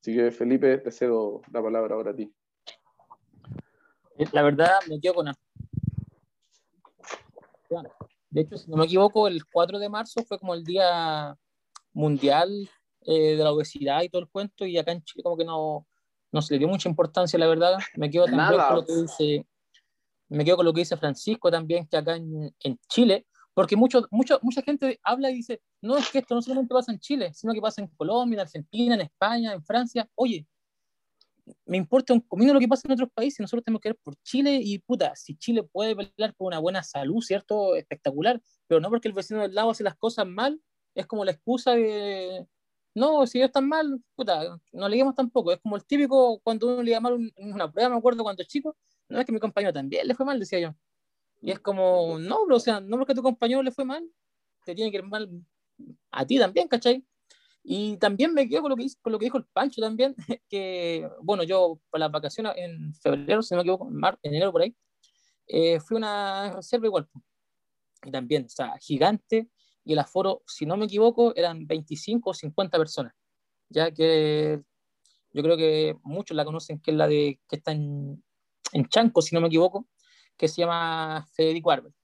Así 0.00 0.14
que, 0.14 0.30
Felipe, 0.30 0.78
te 0.78 0.90
cedo 0.90 1.40
la 1.52 1.62
palabra 1.62 1.94
ahora 1.94 2.10
a 2.10 2.16
ti. 2.16 2.32
La 4.32 4.42
verdad, 4.42 4.70
me 4.88 5.00
quedo 5.00 5.14
con. 5.14 5.32
De 8.30 8.40
hecho, 8.40 8.56
si 8.56 8.70
no 8.70 8.76
me 8.76 8.84
equivoco, 8.84 9.28
el 9.28 9.44
4 9.46 9.78
de 9.78 9.88
marzo 9.88 10.22
fue 10.24 10.38
como 10.38 10.54
el 10.54 10.64
Día 10.64 11.36
Mundial 11.92 12.68
eh, 13.02 13.36
de 13.36 13.42
la 13.42 13.52
Obesidad 13.52 14.02
y 14.02 14.08
todo 14.08 14.22
el 14.22 14.28
cuento, 14.28 14.66
y 14.66 14.78
acá 14.78 14.92
en 14.92 15.02
Chile, 15.02 15.22
como 15.22 15.36
que 15.36 15.44
no, 15.44 15.86
no 16.32 16.42
se 16.42 16.54
le 16.54 16.58
dio 16.58 16.68
mucha 16.68 16.88
importancia, 16.88 17.38
la 17.38 17.46
verdad. 17.46 17.78
Me 17.96 18.10
quedo 18.10 18.26
también 18.26 18.60
con 18.60 18.76
lo 18.76 18.86
que 18.86 18.94
dice 18.94 19.46
me 20.28 20.44
quedo 20.44 20.56
con 20.56 20.66
lo 20.66 20.72
que 20.72 20.80
dice 20.80 20.96
Francisco 20.96 21.50
también, 21.50 21.86
que 21.86 21.96
acá 21.96 22.16
en, 22.16 22.54
en 22.60 22.78
Chile, 22.88 23.26
porque 23.54 23.76
mucho, 23.76 24.06
mucho, 24.10 24.38
mucha 24.42 24.62
gente 24.62 25.00
habla 25.02 25.30
y 25.30 25.36
dice, 25.36 25.62
no, 25.80 25.96
es 25.96 26.10
que 26.10 26.18
esto 26.18 26.34
no 26.34 26.42
solamente 26.42 26.74
pasa 26.74 26.92
en 26.92 26.98
Chile, 26.98 27.32
sino 27.32 27.52
que 27.52 27.60
pasa 27.60 27.80
en 27.80 27.88
Colombia, 27.88 28.36
en 28.36 28.40
Argentina, 28.40 28.94
en 28.94 29.00
España, 29.00 29.52
en 29.54 29.64
Francia. 29.64 30.08
Oye, 30.14 30.46
me 31.64 31.76
importa 31.76 32.12
un 32.12 32.20
comino 32.20 32.52
lo 32.52 32.60
que 32.60 32.68
pasa 32.68 32.82
en 32.86 32.92
otros 32.92 33.08
países, 33.14 33.40
nosotros 33.40 33.64
tenemos 33.64 33.80
que 33.80 33.90
ver 33.90 33.98
por 34.02 34.16
Chile 34.22 34.60
y 34.62 34.78
puta, 34.80 35.14
si 35.16 35.36
Chile 35.36 35.62
puede 35.62 35.94
pelear 35.96 36.34
por 36.34 36.48
una 36.48 36.58
buena 36.58 36.82
salud, 36.82 37.22
¿cierto? 37.22 37.76
Espectacular, 37.76 38.40
pero 38.66 38.80
no 38.80 38.90
porque 38.90 39.08
el 39.08 39.14
vecino 39.14 39.40
del 39.40 39.54
lado 39.54 39.70
hace 39.70 39.84
las 39.84 39.96
cosas 39.96 40.26
mal, 40.26 40.60
es 40.94 41.06
como 41.06 41.24
la 41.24 41.32
excusa 41.32 41.72
de, 41.72 42.46
no, 42.94 43.26
si 43.26 43.38
ellos 43.38 43.48
están 43.48 43.68
mal, 43.68 44.02
puta, 44.14 44.58
no 44.72 44.88
le 44.88 45.04
tampoco, 45.14 45.52
es 45.52 45.60
como 45.60 45.76
el 45.76 45.84
típico 45.84 46.40
cuando 46.40 46.66
uno 46.66 46.82
le 46.82 46.90
llama 46.90 47.10
mal 47.10 47.32
una 47.36 47.70
prueba, 47.70 47.90
me 47.90 47.96
acuerdo 47.96 48.22
cuando 48.22 48.42
chico, 48.44 48.76
no 49.08 49.20
es 49.20 49.26
que 49.26 49.32
mi 49.32 49.40
compañero 49.40 49.72
también 49.72 50.06
le 50.06 50.14
fue 50.14 50.26
mal, 50.26 50.38
decía 50.38 50.58
yo. 50.60 50.74
Y 51.40 51.50
es 51.50 51.60
como, 51.60 52.18
no, 52.18 52.42
o 52.42 52.60
sea, 52.60 52.80
no 52.80 52.96
porque 52.98 53.14
tu 53.14 53.22
compañero 53.22 53.62
le 53.62 53.70
fue 53.70 53.84
mal, 53.84 54.08
te 54.64 54.74
tiene 54.74 54.90
que 54.90 54.98
ir 54.98 55.04
mal 55.04 55.30
a 56.10 56.26
ti 56.26 56.38
también, 56.38 56.68
¿cachai? 56.68 57.04
Y 57.62 57.96
también 57.98 58.32
me 58.32 58.48
quedo 58.48 58.62
con 58.62 58.70
lo 58.70 58.76
que, 58.76 58.86
con 59.02 59.12
lo 59.12 59.18
que 59.18 59.26
dijo 59.26 59.38
el 59.38 59.44
Pancho 59.52 59.80
también, 59.80 60.14
que, 60.48 61.08
bueno, 61.22 61.42
yo 61.42 61.80
para 61.90 62.06
las 62.06 62.12
vacaciones 62.12 62.52
en 62.56 62.94
febrero, 62.94 63.42
si 63.42 63.54
no 63.54 63.58
me 63.58 63.62
equivoco, 63.62 63.88
en, 63.88 64.04
en 64.22 64.34
enero 64.34 64.52
por 64.52 64.62
ahí, 64.62 64.76
eh, 65.48 65.80
fui 65.80 65.96
a 65.96 65.98
una 65.98 66.52
reserva 66.54 66.86
igual. 66.86 67.08
Y 68.04 68.10
también, 68.10 68.44
o 68.46 68.48
sea, 68.48 68.76
gigante, 68.80 69.50
y 69.84 69.92
el 69.92 69.98
aforo, 69.98 70.42
si 70.46 70.66
no 70.66 70.76
me 70.76 70.86
equivoco, 70.86 71.34
eran 71.36 71.66
25 71.66 72.30
o 72.30 72.34
50 72.34 72.78
personas. 72.78 73.12
Ya 73.68 73.90
que 73.90 74.62
yo 75.32 75.42
creo 75.42 75.56
que 75.56 75.96
muchos 76.02 76.36
la 76.36 76.44
conocen, 76.44 76.80
que 76.80 76.92
es 76.92 76.96
la 76.96 77.06
de 77.08 77.40
que 77.48 77.56
está 77.56 77.72
en, 77.72 78.22
en 78.76 78.88
Chanco, 78.88 79.22
si 79.22 79.34
no 79.34 79.40
me 79.40 79.48
equivoco, 79.48 79.88
que 80.36 80.48
se 80.48 80.60
llama 80.60 81.26
Federico 81.32 81.70
Arbel. 81.70 81.94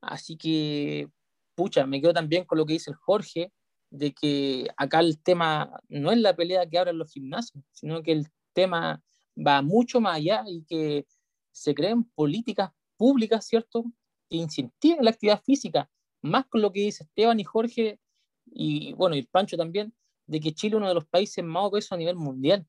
Así 0.00 0.36
que, 0.36 1.08
pucha, 1.54 1.86
me 1.86 2.00
quedo 2.00 2.12
también 2.12 2.44
con 2.44 2.58
lo 2.58 2.66
que 2.66 2.74
dice 2.74 2.90
el 2.90 2.96
Jorge, 2.96 3.52
de 3.90 4.12
que 4.12 4.68
acá 4.76 5.00
el 5.00 5.18
tema 5.22 5.80
no 5.88 6.12
es 6.12 6.18
la 6.18 6.36
pelea 6.36 6.68
que 6.68 6.78
abren 6.78 6.98
los 6.98 7.10
gimnasios, 7.10 7.64
sino 7.72 8.02
que 8.02 8.12
el 8.12 8.26
tema 8.52 9.02
va 9.34 9.62
mucho 9.62 10.00
más 10.00 10.16
allá 10.16 10.44
y 10.46 10.62
que 10.64 11.06
se 11.52 11.74
creen 11.74 12.04
políticas 12.14 12.70
públicas, 12.98 13.46
¿cierto?, 13.46 13.84
que 14.28 14.36
incentiven 14.36 15.04
la 15.04 15.10
actividad 15.10 15.42
física, 15.42 15.90
más 16.20 16.44
con 16.46 16.60
lo 16.60 16.70
que 16.70 16.80
dice 16.80 17.04
Esteban 17.04 17.40
y 17.40 17.44
Jorge, 17.44 17.98
y 18.44 18.92
bueno, 18.92 19.16
y 19.16 19.22
Pancho 19.22 19.56
también, 19.56 19.94
de 20.26 20.38
que 20.40 20.52
Chile 20.52 20.74
es 20.74 20.78
uno 20.78 20.88
de 20.88 20.94
los 20.94 21.06
países 21.06 21.42
más 21.42 21.64
obesos 21.64 21.92
a 21.92 21.96
nivel 21.96 22.16
mundial. 22.16 22.66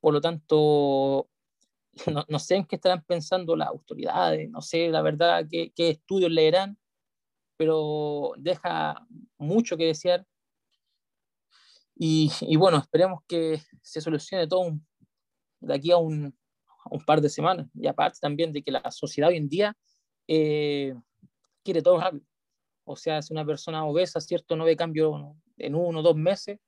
Por 0.00 0.14
lo 0.14 0.20
tanto, 0.20 1.28
no, 2.12 2.24
no, 2.28 2.38
sé 2.38 2.56
en 2.56 2.64
qué 2.64 2.76
estarán 2.76 3.02
pensando 3.04 3.56
las 3.56 3.68
autoridades, 3.68 4.50
no 4.50 4.60
sé 4.60 4.88
la 4.88 5.02
verdad 5.02 5.46
qué, 5.50 5.72
qué 5.74 5.90
estudios 5.90 6.30
leerán, 6.30 6.78
pero 7.56 8.32
deja 8.36 9.06
mucho 9.38 9.76
que 9.76 9.86
desear. 9.86 10.26
Y, 11.96 12.30
y, 12.40 12.56
bueno, 12.56 12.78
esperemos 12.78 13.20
que 13.28 13.60
se 13.82 14.00
solucione 14.00 14.48
todo 14.48 14.72
de 15.60 15.74
aquí 15.74 15.92
a 15.92 15.96
un, 15.96 16.36
a 16.84 16.88
un, 16.90 17.04
par 17.04 17.20
de 17.20 17.28
semanas. 17.28 17.68
Y 17.74 17.86
aparte 17.86 18.18
también 18.20 18.52
de 18.52 18.62
que 18.62 18.72
la 18.72 18.90
sociedad 18.90 19.30
hoy 19.30 19.36
en 19.36 19.48
día 19.48 19.76
eh, 20.26 20.94
quiere 21.62 21.82
todo 21.82 22.00
rápido. 22.00 22.24
O 22.84 22.96
sea, 22.96 23.22
si 23.22 23.32
una 23.32 23.46
persona 23.46 23.84
obesa, 23.84 24.20
¿cierto? 24.20 24.56
No 24.56 24.64
ve 24.64 24.76
cambio 24.76 25.36
en 25.56 25.74
uno 25.74 26.00
o 26.00 26.02
dos 26.02 26.16
meses, 26.16 26.58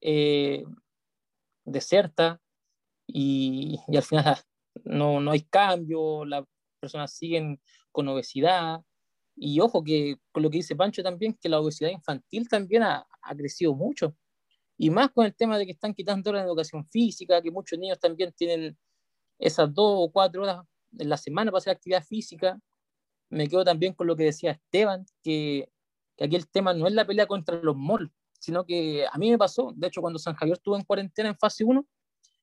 eh, 0.00 0.64
deserta 1.64 2.40
y, 3.06 3.80
y, 3.88 3.96
al 3.96 4.02
final 4.02 4.36
no, 4.84 5.20
no 5.20 5.30
hay 5.30 5.42
cambio, 5.42 6.24
las 6.24 6.44
personas 6.80 7.12
siguen 7.12 7.60
con 7.92 8.08
obesidad. 8.08 8.80
Y 9.36 9.60
ojo 9.60 9.84
que 9.84 10.16
con 10.32 10.42
lo 10.42 10.50
que 10.50 10.58
dice 10.58 10.76
Pancho 10.76 11.02
también, 11.02 11.38
que 11.40 11.48
la 11.48 11.60
obesidad 11.60 11.90
infantil 11.90 12.48
también 12.48 12.82
ha, 12.82 13.06
ha 13.22 13.36
crecido 13.36 13.74
mucho. 13.74 14.16
Y 14.76 14.90
más 14.90 15.10
con 15.10 15.26
el 15.26 15.34
tema 15.34 15.58
de 15.58 15.66
que 15.66 15.72
están 15.72 15.94
quitando 15.94 16.32
la 16.32 16.42
educación 16.42 16.86
física, 16.86 17.42
que 17.42 17.50
muchos 17.50 17.78
niños 17.78 17.98
también 17.98 18.32
tienen 18.32 18.76
esas 19.38 19.72
dos 19.72 20.08
o 20.08 20.12
cuatro 20.12 20.42
horas 20.42 20.64
en 20.98 21.08
la 21.08 21.16
semana 21.16 21.50
para 21.50 21.58
hacer 21.58 21.72
actividad 21.72 22.04
física. 22.04 22.58
Me 23.30 23.48
quedo 23.48 23.64
también 23.64 23.92
con 23.94 24.06
lo 24.06 24.16
que 24.16 24.24
decía 24.24 24.52
Esteban, 24.52 25.04
que, 25.22 25.68
que 26.16 26.24
aquí 26.24 26.36
el 26.36 26.48
tema 26.48 26.74
no 26.74 26.86
es 26.86 26.92
la 26.94 27.06
pelea 27.06 27.26
contra 27.26 27.60
los 27.62 27.76
malls, 27.76 28.10
sino 28.38 28.64
que 28.64 29.06
a 29.10 29.18
mí 29.18 29.30
me 29.30 29.38
pasó, 29.38 29.72
de 29.76 29.88
hecho 29.88 30.00
cuando 30.00 30.18
San 30.18 30.34
Javier 30.34 30.56
estuvo 30.56 30.76
en 30.76 30.84
cuarentena 30.84 31.28
en 31.28 31.36
fase 31.36 31.64
1, 31.64 31.86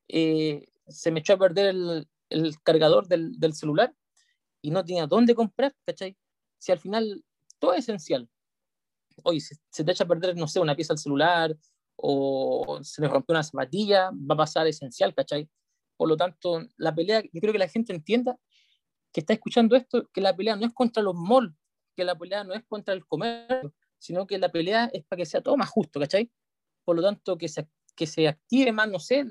eh, 0.10 0.66
se 0.88 1.12
me 1.12 1.22
echó 1.22 1.34
a 1.34 1.38
perder 1.38 1.68
el, 1.68 2.08
el 2.30 2.60
cargador 2.62 3.08
del, 3.08 3.54
celular 3.54 3.94
y 4.62 4.72
no 4.72 4.84
tenía 4.84 5.08
dónde 5.08 5.36
comprar, 5.36 5.76
¿cachai? 5.86 6.18
Si 6.58 6.72
al 6.72 6.80
final 6.80 7.24
todo 7.60 7.74
es 7.74 7.80
esencial. 7.86 8.30
Oye, 9.24 9.40
si 9.40 9.56
se 9.70 9.84
te 9.84 9.92
echa 9.92 10.04
a 10.04 10.08
perder, 10.08 10.36
no 10.36 10.48
sé, 10.48 10.60
una 10.60 10.76
pieza 10.76 10.94
del 10.94 11.00
celular 11.00 11.56
o 11.96 12.80
se 12.82 13.02
le 13.02 13.08
rompió 13.08 13.34
una 13.34 13.44
zapatilla, 13.44 14.12
va 14.12 14.36
a 14.36 14.38
pasar 14.38 14.68
esencial, 14.68 15.14
¿cachai? 15.14 15.50
Por 15.98 16.10
lo 16.10 16.18
tanto, 16.18 16.66
la 16.78 16.94
pelea, 16.94 17.22
yo 17.22 17.42
creo 17.42 17.54
que 17.54 17.60
la 17.60 17.70
gente 17.70 17.94
entienda 17.94 18.38
que 19.14 19.22
está 19.22 19.34
escuchando 19.34 19.76
esto, 19.76 20.10
que 20.12 20.20
la 20.20 20.36
pelea 20.36 20.58
no 20.58 20.66
es 20.66 20.74
contra 20.74 21.02
los 21.02 21.16
malls, 21.16 21.56
que 21.96 22.04
la 22.04 22.18
pelea 22.18 22.44
no 22.44 22.54
es 22.54 22.66
contra 22.66 22.94
el 22.94 23.06
comercio, 23.06 23.74
sino 23.98 24.28
que 24.28 24.38
la 24.38 24.52
pelea 24.52 24.90
es 24.92 25.06
para 25.06 25.20
que 25.20 25.26
sea 25.26 25.42
todo 25.42 25.56
más 25.56 25.70
justo, 25.70 26.00
¿cachai? 26.00 26.30
Por 26.84 26.98
lo 26.98 27.02
tanto, 27.02 27.38
que 27.38 27.48
se, 27.48 27.70
que 27.96 28.08
se 28.08 28.28
active 28.28 28.72
más, 28.74 28.90
no 28.90 29.00
sé, 29.00 29.26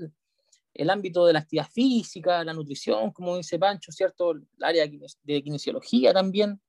el 0.75 0.91
ámbito 0.91 1.25
de 1.25 1.33
la 1.33 1.39
actividad 1.39 1.69
física, 1.71 2.45
la 2.45 2.53
nutrición, 2.53 3.13
como 3.13 3.37
dice 3.37 3.59
Pancho, 3.59 3.93
¿cierto? 3.93 4.33
El 4.33 4.47
área 4.61 4.85
de 5.23 5.43
kinesiología 5.43 6.13
también. 6.13 6.61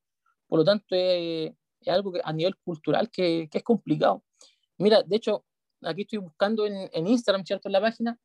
Por 0.47 0.59
lo 0.59 0.65
tanto, 0.65 0.85
es, 0.91 1.53
algo 1.87 2.13
que 2.13 2.21
a 2.23 2.31
nivel 2.31 2.55
cultural 2.57 3.09
que, 3.09 3.49
es 3.51 3.63
complicado. 3.63 4.23
Mira, 4.77 5.01
de 5.03 5.15
hecho, 5.15 5.45
aquí 5.81 6.03
estoy 6.03 6.19
buscando 6.19 6.65
en, 6.65 6.89
en 6.93 7.07
Instagram, 7.07 7.45
¿cierto? 7.45 7.67
En 7.67 7.73
la 7.73 7.81
página, 7.81 8.19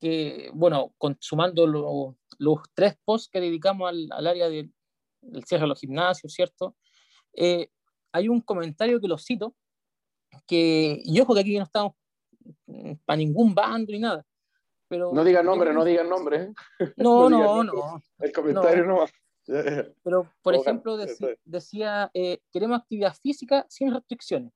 que, 0.00 0.50
bueno, 0.54 0.94
consumando 0.98 1.66
lo, 1.66 2.16
los 2.38 2.60
tres 2.74 2.96
posts 3.04 3.28
que 3.28 3.40
dedicamos 3.40 3.88
al, 3.88 4.26
área 4.26 4.48
del, 4.48 4.72
del, 5.20 5.44
cierre 5.44 5.62
de 5.62 5.68
los 5.68 5.80
gimnasios, 5.80 6.32
¿cierto? 6.32 6.76
Eh, 7.34 7.70
hay 8.12 8.28
un 8.28 8.40
comentario 8.40 9.00
que 9.00 9.08
lo 9.08 9.18
cito, 9.18 9.54
que, 10.46 11.00
y 11.04 11.20
ojo 11.20 11.34
que 11.34 11.40
aquí 11.40 11.56
no 11.56 11.64
estamos 11.64 11.94
para 13.04 13.16
ningún 13.16 13.54
bando 13.54 13.92
ni 13.92 13.98
nada, 13.98 14.24
pero, 14.88 15.12
no 15.12 15.24
digan 15.24 15.46
nombre, 15.46 15.72
no 15.72 15.84
digan 15.84 16.08
nombre. 16.08 16.52
No, 16.96 17.28
no, 17.28 17.62
no, 17.62 17.72
no. 17.72 18.02
El 18.18 18.32
comentario 18.32 18.84
no, 18.84 18.98
va. 18.98 19.06
Pero, 20.04 20.30
por 20.42 20.54
ejemplo, 20.54 20.98
decía, 20.98 21.28
decía 21.44 22.10
eh, 22.12 22.38
queremos 22.52 22.80
actividad 22.80 23.14
física 23.14 23.64
sin 23.70 23.92
restricciones. 23.94 24.52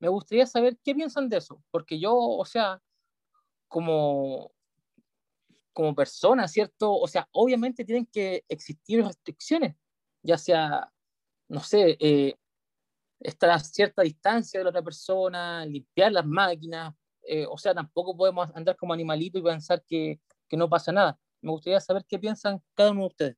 Me 0.00 0.08
gustaría 0.08 0.46
saber 0.46 0.76
qué 0.82 0.96
piensan 0.96 1.28
de 1.28 1.36
eso, 1.36 1.62
porque 1.70 2.00
yo, 2.00 2.12
o 2.16 2.44
sea, 2.44 2.82
como 3.68 4.50
como 5.74 5.94
personas, 5.94 6.52
¿cierto? 6.52 6.94
O 6.94 7.06
sea, 7.06 7.28
obviamente 7.32 7.84
tienen 7.84 8.06
que 8.06 8.44
existir 8.48 9.04
restricciones, 9.04 9.76
ya 10.22 10.38
sea, 10.38 10.90
no 11.48 11.60
sé, 11.60 11.98
eh, 12.00 12.36
estar 13.20 13.50
a 13.50 13.58
cierta 13.58 14.02
distancia 14.02 14.60
de 14.60 14.64
la 14.64 14.70
otra 14.70 14.82
persona, 14.82 15.66
limpiar 15.66 16.12
las 16.12 16.24
máquinas, 16.24 16.94
eh, 17.26 17.46
o 17.48 17.58
sea, 17.58 17.74
tampoco 17.74 18.16
podemos 18.16 18.50
andar 18.54 18.76
como 18.76 18.92
animalitos 18.92 19.40
y 19.40 19.44
pensar 19.44 19.82
que, 19.86 20.20
que 20.48 20.56
no 20.56 20.68
pasa 20.68 20.92
nada. 20.92 21.18
Me 21.40 21.50
gustaría 21.50 21.80
saber 21.80 22.04
qué 22.08 22.18
piensan 22.18 22.62
cada 22.74 22.90
uno 22.90 23.02
de 23.02 23.06
ustedes. 23.06 23.36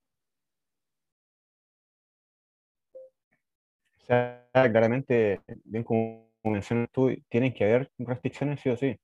O 4.02 4.04
sea, 4.06 4.48
claramente, 4.52 5.40
bien 5.64 5.82
como 5.82 6.30
mencionas 6.44 6.88
tú, 6.92 7.10
tienen 7.28 7.52
que 7.52 7.64
haber 7.64 7.90
restricciones 7.98 8.60
sí 8.60 8.68
o 8.68 8.76
sí, 8.76 9.00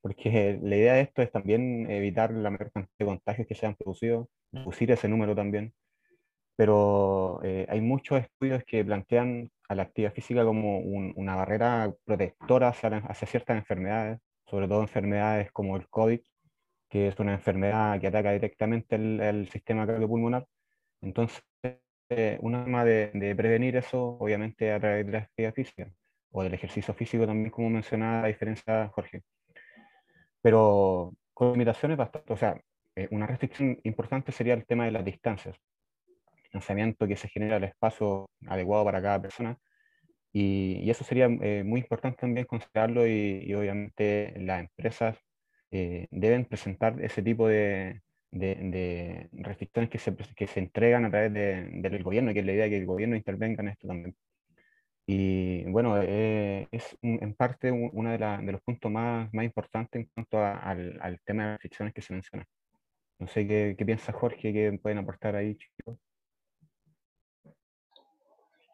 porque 0.00 0.58
la 0.60 0.76
idea 0.76 0.94
de 0.94 1.02
esto 1.02 1.22
es 1.22 1.30
también 1.30 1.88
evitar 1.88 2.32
la 2.32 2.50
mayor 2.50 2.72
cantidad 2.72 2.98
de 2.98 3.04
contagios 3.06 3.46
que 3.46 3.54
se 3.54 3.66
han 3.66 3.76
producido, 3.76 4.28
reducir 4.50 4.90
ese 4.90 5.08
número 5.08 5.36
también, 5.36 5.72
pero 6.56 7.40
eh, 7.42 7.66
hay 7.68 7.80
muchos 7.80 8.20
estudios 8.20 8.62
que 8.64 8.84
plantean 8.84 9.50
a 9.68 9.74
la 9.74 9.84
actividad 9.84 10.12
física 10.12 10.44
como 10.44 10.78
una 10.78 11.36
barrera 11.36 11.92
protectora 12.04 12.68
hacia, 12.68 12.88
hacia, 12.98 13.28
ciertas 13.28 13.56
enfermedades, 13.56 14.20
sobre 14.46 14.68
todo 14.68 14.82
enfermedades 14.82 15.50
como 15.52 15.76
el 15.76 15.88
COVID, 15.88 16.20
que 16.90 17.08
es 17.08 17.18
una 17.18 17.32
enfermedad 17.34 17.98
que 18.00 18.08
ataca 18.08 18.32
directamente 18.32 18.96
el, 18.96 19.20
el 19.20 19.48
sistema 19.48 19.86
cardiopulmonar. 19.86 20.46
Entonces, 21.00 21.42
eh, 22.10 22.38
una 22.42 22.62
forma 22.62 22.84
de, 22.84 23.10
de, 23.14 23.34
prevenir 23.34 23.76
eso, 23.76 24.18
obviamente, 24.20 24.72
a 24.72 24.80
través 24.80 25.06
de 25.06 25.12
la 25.12 25.18
actividad 25.20 25.54
física 25.54 25.90
o 26.32 26.42
del 26.42 26.54
ejercicio 26.54 26.94
físico 26.94 27.26
también, 27.26 27.50
como 27.50 27.70
mencionaba, 27.70 28.22
la 28.22 28.28
diferencia 28.28 28.88
Jorge. 28.88 29.22
Pero 30.42 31.14
con 31.34 31.52
limitaciones 31.52 31.96
bastante, 31.96 32.32
o 32.32 32.36
sea, 32.36 32.60
eh, 32.96 33.08
una 33.10 33.26
restricción 33.26 33.78
importante 33.84 34.32
sería 34.32 34.54
el 34.54 34.66
tema 34.66 34.84
de 34.84 34.92
las 34.92 35.04
distancias 35.04 35.56
lanzamiento 36.52 37.06
que 37.08 37.16
se 37.16 37.28
genera 37.28 37.56
el 37.56 37.64
espacio 37.64 38.30
adecuado 38.46 38.84
para 38.84 39.02
cada 39.02 39.20
persona. 39.22 39.58
Y, 40.32 40.80
y 40.82 40.90
eso 40.90 41.04
sería 41.04 41.26
eh, 41.26 41.62
muy 41.64 41.80
importante 41.80 42.18
también 42.20 42.46
considerarlo 42.46 43.06
y, 43.06 43.42
y 43.46 43.54
obviamente 43.54 44.34
las 44.38 44.60
empresas 44.60 45.18
eh, 45.70 46.06
deben 46.10 46.44
presentar 46.46 47.00
ese 47.02 47.22
tipo 47.22 47.48
de, 47.48 48.02
de, 48.30 48.56
de 48.56 49.28
restricciones 49.32 49.90
que 49.90 49.98
se, 49.98 50.14
que 50.36 50.46
se, 50.46 50.60
entregan 50.60 51.04
a 51.06 51.10
través 51.10 51.32
de, 51.32 51.68
del 51.72 52.02
gobierno, 52.02 52.32
que 52.32 52.40
es 52.40 52.46
la 52.46 52.52
idea 52.52 52.64
de 52.64 52.70
que 52.70 52.78
el 52.78 52.86
gobierno 52.86 53.16
intervenga 53.16 53.62
en 53.62 53.68
esto 53.68 53.88
también. 53.88 54.16
Y 55.06 55.64
bueno, 55.64 56.00
eh, 56.00 56.68
es 56.70 56.96
un, 57.02 57.18
en 57.22 57.34
parte 57.34 57.70
uno 57.72 58.10
de, 58.10 58.18
de, 58.18 58.52
los 58.52 58.62
puntos 58.62 58.90
más, 58.90 59.32
más 59.34 59.44
importantes 59.44 60.00
en 60.00 60.08
cuanto 60.14 60.38
a, 60.38 60.58
al, 60.58 60.98
al, 61.02 61.20
tema 61.24 61.44
de 61.44 61.50
restricciones 61.52 61.94
que 61.94 62.02
se 62.02 62.12
menciona. 62.14 62.46
No 63.18 63.26
sé 63.28 63.46
qué, 63.46 63.74
qué 63.78 63.84
piensa 63.86 64.12
Jorge, 64.12 64.52
que 64.52 64.78
pueden 64.82 64.98
aportar 64.98 65.36
ahí, 65.36 65.56
chicos. 65.56 65.98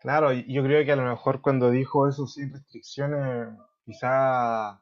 Claro, 0.09 0.33
yo 0.33 0.63
creo 0.63 0.87
que 0.87 0.93
a 0.93 0.97
lo 0.97 1.05
mejor 1.05 1.43
cuando 1.43 1.71
dijo 1.71 2.09
eso 2.09 2.27
sin 2.27 2.51
restricciones, 2.51 3.49
quizá, 3.85 4.81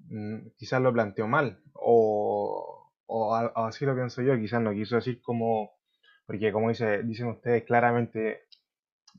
mm, 0.00 0.48
quizás 0.56 0.82
lo 0.82 0.92
planteó 0.92 1.28
mal, 1.28 1.62
o, 1.74 2.90
así 3.54 3.86
lo 3.86 3.94
pienso 3.94 4.20
yo, 4.22 4.36
quizás 4.36 4.60
no 4.60 4.72
quiso 4.72 4.96
decir 4.96 5.22
como, 5.22 5.70
porque 6.26 6.52
como 6.52 6.70
dice, 6.70 7.04
dicen 7.04 7.28
ustedes 7.28 7.64
claramente, 7.66 8.48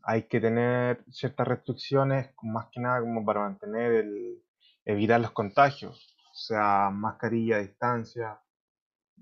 hay 0.03 0.23
que 0.27 0.41
tener 0.41 1.05
ciertas 1.09 1.47
restricciones, 1.47 2.31
más 2.43 2.67
que 2.73 2.81
nada 2.81 2.99
como 3.01 3.25
para 3.25 3.41
mantener 3.41 3.93
el, 3.93 4.43
evitar 4.85 5.21
los 5.21 5.31
contagios, 5.31 6.17
o 6.33 6.35
sea, 6.35 6.89
mascarilla 6.91 7.59
distancia, 7.59 8.41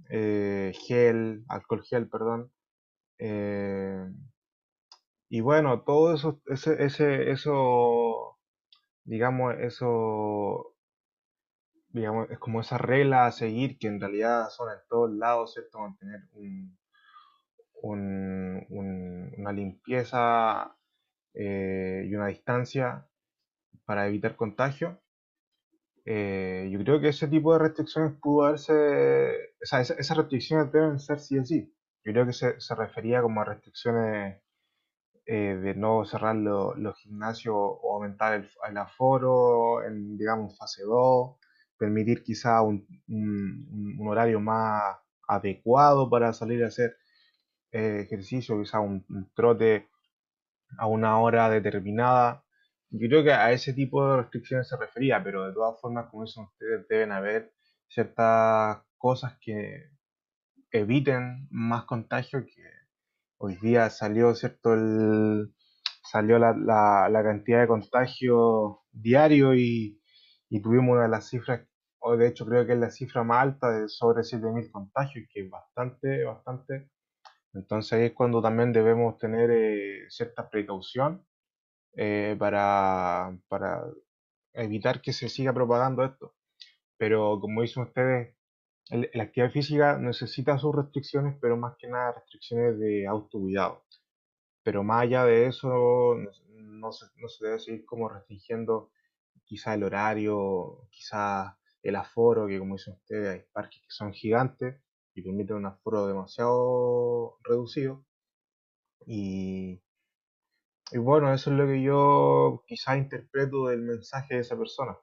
eh, 0.09 0.73
gel, 0.87 1.45
alcohol 1.49 1.83
gel, 1.83 2.09
perdón, 2.09 2.51
eh, 3.19 4.07
y 5.29 5.41
bueno, 5.41 5.81
todo 5.83 6.13
eso, 6.13 6.41
ese, 6.47 7.31
eso, 7.31 8.37
digamos, 9.05 9.55
eso, 9.59 10.75
digamos, 11.89 12.29
es 12.31 12.39
como 12.39 12.61
esa 12.61 12.77
regla 12.77 13.25
a 13.25 13.31
seguir 13.31 13.77
que 13.77 13.87
en 13.87 13.99
realidad 13.99 14.49
son 14.49 14.69
en 14.71 14.79
todos 14.89 15.11
lados, 15.11 15.53
¿cierto? 15.53 15.79
Mantener 15.79 16.21
un, 17.81 18.65
una 19.37 19.51
limpieza 19.51 20.75
eh, 21.33 22.05
y 22.07 22.15
una 22.15 22.27
distancia 22.27 23.07
para 23.85 24.07
evitar 24.07 24.35
contagio. 24.35 25.01
Eh, 26.05 26.69
yo 26.71 26.79
creo 26.79 27.01
que 27.01 27.09
ese 27.09 27.27
tipo 27.27 27.53
de 27.53 27.59
restricciones 27.59 28.13
pudo 28.21 28.45
haberse, 28.45 28.73
o 29.61 29.65
sea, 29.65 29.81
esas, 29.81 29.99
esas 29.99 30.17
restricciones 30.17 30.71
deben 30.71 30.99
ser 30.99 31.19
sí 31.19 31.37
o 31.37 31.43
sí. 31.45 31.73
Yo 32.03 32.13
creo 32.13 32.25
que 32.25 32.33
se, 32.33 32.59
se 32.61 32.75
refería 32.75 33.21
como 33.21 33.41
a 33.41 33.45
restricciones 33.45 34.41
eh, 35.29 35.55
de 35.61 35.75
no 35.75 36.05
cerrar 36.05 36.37
lo, 36.37 36.73
los 36.75 36.97
gimnasios 36.99 37.53
o 37.57 37.95
aumentar 37.95 38.33
el, 38.35 38.49
el, 38.69 38.77
aforo 38.77 39.83
en, 39.83 40.17
digamos, 40.17 40.57
fase 40.57 40.83
2, 40.83 41.35
permitir 41.77 42.23
quizá 42.23 42.61
un, 42.61 42.87
un, 43.09 43.97
un 43.99 44.07
horario 44.07 44.39
más 44.39 44.97
adecuado 45.27 46.09
para 46.09 46.31
salir 46.31 46.63
a 46.63 46.67
hacer 46.67 46.95
eh, 47.71 48.03
ejercicio, 48.05 48.57
quizá 48.61 48.79
un, 48.79 49.05
un, 49.09 49.29
trote 49.33 49.89
a 50.77 50.87
una 50.87 51.19
hora 51.19 51.49
determinada. 51.49 52.45
Yo 52.89 53.09
creo 53.09 53.23
que 53.23 53.33
a 53.33 53.51
ese 53.51 53.73
tipo 53.73 54.09
de 54.09 54.17
restricciones 54.21 54.69
se 54.69 54.77
refería, 54.77 55.21
pero 55.23 55.45
de 55.45 55.53
todas 55.53 55.79
formas, 55.81 56.07
como 56.09 56.23
dicen 56.23 56.45
ustedes, 56.45 56.87
deben 56.87 57.11
haber 57.11 57.53
ciertas 57.89 58.79
cosas 58.97 59.37
que 59.41 59.89
eviten 60.71 61.47
más 61.51 61.83
contagio 61.85 62.45
que 62.45 62.76
hoy 63.37 63.55
día 63.61 63.89
salió, 63.89 64.33
¿cierto? 64.35 64.73
El, 64.73 65.53
salió 66.03 66.39
la, 66.39 66.53
la, 67.09 67.23
cantidad 67.23 67.61
de 67.61 67.67
contagios 67.67 68.77
diario 68.91 69.55
y, 69.55 69.99
tuvimos 70.63 70.93
una 70.93 71.03
de 71.03 71.09
las 71.09 71.29
cifras, 71.29 71.67
o 71.99 72.15
de 72.17 72.27
hecho 72.27 72.45
creo 72.45 72.65
que 72.65 72.73
es 72.73 72.79
la 72.79 72.89
cifra 72.91 73.23
más 73.23 73.43
alta 73.43 73.71
de 73.71 73.89
sobre 73.89 74.23
7.000 74.23 74.71
contagios, 74.71 75.25
que 75.31 75.41
es 75.41 75.49
bastante, 75.49 76.23
bastante. 76.23 76.89
Entonces 77.53 77.93
ahí 77.93 78.05
es 78.05 78.13
cuando 78.13 78.41
también 78.41 78.73
debemos 78.73 79.17
tener 79.17 79.49
eh, 79.51 80.05
cierta 80.09 80.49
precaución 80.49 81.25
eh, 81.95 82.35
para, 82.39 83.37
para 83.47 83.83
evitar 84.53 85.01
que 85.01 85.13
se 85.13 85.29
siga 85.29 85.53
propagando 85.53 86.03
esto. 86.05 86.35
Pero 86.97 87.39
como 87.41 87.61
dicen 87.61 87.83
ustedes, 87.83 88.36
la 88.91 89.23
actividad 89.23 89.51
física 89.51 89.97
necesita 89.97 90.57
sus 90.57 90.75
restricciones, 90.75 91.37
pero 91.41 91.57
más 91.57 91.75
que 91.77 91.87
nada 91.87 92.13
restricciones 92.13 92.79
de 92.79 93.07
autocuidado. 93.07 93.83
Pero 94.63 94.83
más 94.83 95.03
allá 95.03 95.25
de 95.25 95.47
eso, 95.47 96.15
no, 96.49 96.91
se, 96.91 97.05
no 97.17 97.29
se 97.29 97.45
debe 97.45 97.59
seguir 97.59 97.85
como 97.85 98.09
restringiendo 98.09 98.91
quizá 99.45 99.73
el 99.73 99.83
horario, 99.83 100.87
quizá 100.91 101.57
el 101.83 101.95
aforo, 101.95 102.47
que 102.47 102.59
como 102.59 102.75
dicen 102.75 102.95
ustedes, 102.95 103.29
hay 103.29 103.45
parques 103.53 103.81
que 103.81 103.89
son 103.89 104.13
gigantes 104.13 104.81
y 105.13 105.21
permiten 105.21 105.57
un 105.57 105.65
aforo 105.67 106.07
demasiado 106.07 107.37
reducido. 107.43 108.05
Y, 109.07 109.81
y 110.91 110.97
bueno, 110.97 111.33
eso 111.33 111.49
es 111.51 111.57
lo 111.57 111.65
que 111.65 111.81
yo 111.81 112.63
quizá 112.67 112.97
interpreto 112.97 113.67
del 113.67 113.81
mensaje 113.81 114.35
de 114.35 114.41
esa 114.41 114.57
persona. 114.57 114.97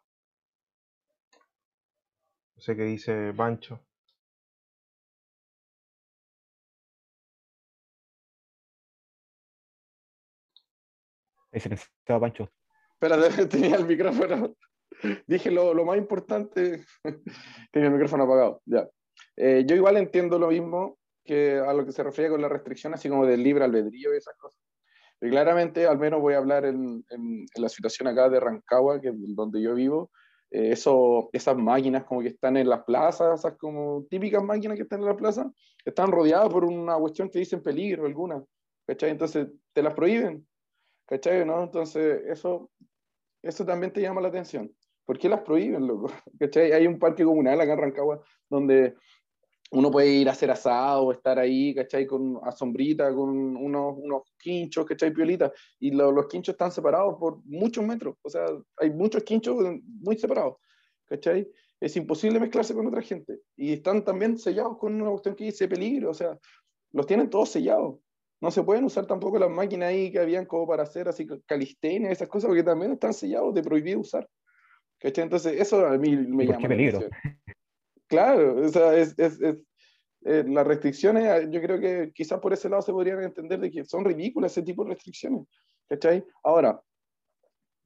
No 2.64 2.72
sé 2.72 2.76
qué 2.78 2.84
dice 2.84 3.34
Pancho. 3.36 3.78
Necesitaba 11.52 12.20
Pancho. 12.20 12.50
Espérate, 12.94 13.46
tenía 13.48 13.76
el 13.76 13.84
micrófono. 13.84 14.56
Dije 15.26 15.50
lo, 15.50 15.74
lo 15.74 15.84
más 15.84 15.98
importante. 15.98 16.86
tenía 17.70 17.88
el 17.88 17.92
micrófono 17.92 18.24
apagado. 18.24 18.62
Ya. 18.64 18.88
Eh, 19.36 19.64
yo 19.66 19.76
igual 19.76 19.98
entiendo 19.98 20.38
lo 20.38 20.48
mismo 20.48 20.98
que 21.22 21.58
a 21.58 21.74
lo 21.74 21.84
que 21.84 21.92
se 21.92 22.02
refiere 22.02 22.30
con 22.30 22.40
la 22.40 22.48
restricción, 22.48 22.94
así 22.94 23.10
como 23.10 23.26
del 23.26 23.42
libre 23.42 23.64
albedrío 23.64 24.14
y 24.14 24.16
esas 24.16 24.36
cosas. 24.38 24.62
Pero 25.18 25.32
claramente, 25.32 25.86
al 25.86 25.98
menos 25.98 26.22
voy 26.22 26.32
a 26.32 26.38
hablar 26.38 26.64
en, 26.64 27.04
en, 27.10 27.44
en 27.54 27.62
la 27.62 27.68
situación 27.68 28.08
acá 28.08 28.30
de 28.30 28.40
Rancagua, 28.40 29.02
que 29.02 29.08
es 29.08 29.14
donde 29.18 29.60
yo 29.60 29.74
vivo, 29.74 30.10
eh, 30.54 30.70
eso, 30.70 31.30
esas 31.32 31.56
máquinas 31.56 32.04
como 32.04 32.22
que 32.22 32.28
están 32.28 32.56
en 32.56 32.68
las 32.68 32.84
plazas, 32.84 33.40
esas 33.40 33.56
como 33.58 34.04
típicas 34.08 34.40
máquinas 34.40 34.76
que 34.76 34.84
están 34.84 35.00
en 35.00 35.06
la 35.06 35.16
plaza, 35.16 35.50
están 35.84 36.12
rodeadas 36.12 36.48
por 36.48 36.64
una 36.64 36.94
cuestión 36.96 37.28
que 37.28 37.40
dicen 37.40 37.60
peligro 37.60 38.06
alguna, 38.06 38.40
¿cachai? 38.86 39.10
Entonces 39.10 39.48
te 39.72 39.82
las 39.82 39.94
prohíben, 39.94 40.46
¿cachai? 41.08 41.44
¿no? 41.44 41.60
Entonces 41.60 42.22
eso, 42.26 42.70
eso 43.42 43.66
también 43.66 43.92
te 43.92 44.00
llama 44.00 44.20
la 44.20 44.28
atención. 44.28 44.72
¿Por 45.04 45.18
qué 45.18 45.28
las 45.28 45.40
prohíben, 45.40 45.88
loco? 45.88 46.12
¿Cachai? 46.38 46.70
Hay 46.70 46.86
un 46.86 47.00
parque 47.00 47.24
comunal 47.24 47.60
acá 47.60 47.72
en 47.72 47.78
Rancagua 47.80 48.22
donde 48.48 48.94
uno 49.74 49.90
puede 49.90 50.08
ir 50.08 50.28
a 50.28 50.32
hacer 50.32 50.50
asado, 50.50 51.12
estar 51.12 51.38
ahí, 51.38 51.74
¿cachai? 51.74 52.06
Con 52.06 52.40
a 52.42 52.52
sombrita, 52.52 53.14
con 53.14 53.56
unos, 53.56 53.94
unos 53.98 54.22
quinchos, 54.38 54.86
¿cachai? 54.86 55.12
Piolitas. 55.12 55.52
Y 55.80 55.90
lo, 55.90 56.10
los 56.12 56.26
quinchos 56.26 56.54
están 56.54 56.72
separados 56.72 57.16
por 57.18 57.44
muchos 57.44 57.84
metros. 57.84 58.16
O 58.22 58.30
sea, 58.30 58.46
hay 58.78 58.90
muchos 58.90 59.22
quinchos 59.22 59.56
muy 60.00 60.16
separados, 60.16 60.56
¿cachai? 61.06 61.48
es 61.84 61.96
imposible 61.96 62.40
mezclarse 62.40 62.74
con 62.74 62.86
otra 62.86 63.02
gente. 63.02 63.40
Y 63.56 63.74
están 63.74 64.04
también 64.04 64.38
sellados 64.38 64.78
con 64.78 64.94
una 65.00 65.10
cuestión 65.10 65.34
que 65.34 65.44
dice 65.44 65.68
peligro, 65.68 66.10
o 66.10 66.14
sea, 66.14 66.38
los 66.92 67.06
tienen 67.06 67.28
todos 67.28 67.50
sellados. 67.50 67.98
No 68.40 68.50
se 68.50 68.62
pueden 68.62 68.84
usar 68.84 69.06
tampoco 69.06 69.38
las 69.38 69.50
máquinas 69.50 69.90
ahí 69.90 70.10
que 70.10 70.18
habían 70.18 70.46
como 70.46 70.66
para 70.66 70.82
hacer 70.82 71.08
así 71.08 71.26
calistenia, 71.46 72.10
esas 72.10 72.28
cosas, 72.28 72.48
porque 72.48 72.62
también 72.62 72.92
están 72.92 73.12
sellados 73.12 73.54
de 73.54 73.62
prohibido 73.62 74.00
usar. 74.00 74.28
Entonces, 75.00 75.60
eso 75.60 75.86
a 75.86 75.98
mí 75.98 76.16
me 76.16 76.46
llama. 76.46 76.58
Qué 76.58 76.68
peligro. 76.68 77.00
Claro, 78.06 78.64
o 78.64 78.68
sea, 78.68 78.94
es, 78.96 79.18
es, 79.18 79.38
eh, 80.24 80.44
las 80.46 80.66
restricciones, 80.66 81.24
ah, 81.24 81.42
yo 81.42 81.60
creo 81.60 81.78
que 81.78 82.12
quizás 82.14 82.40
por 82.40 82.52
ese 82.52 82.68
lado 82.68 82.82
se 82.82 82.92
podrían 82.92 83.22
entender 83.22 83.60
de 83.60 83.70
que 83.70 83.84
son 83.84 84.04
ridículas 84.04 84.52
ese 84.52 84.62
tipo 84.62 84.84
de 84.84 84.90
restricciones. 84.90 85.46
¿Cachai? 85.88 86.24
Ahora, 86.42 86.80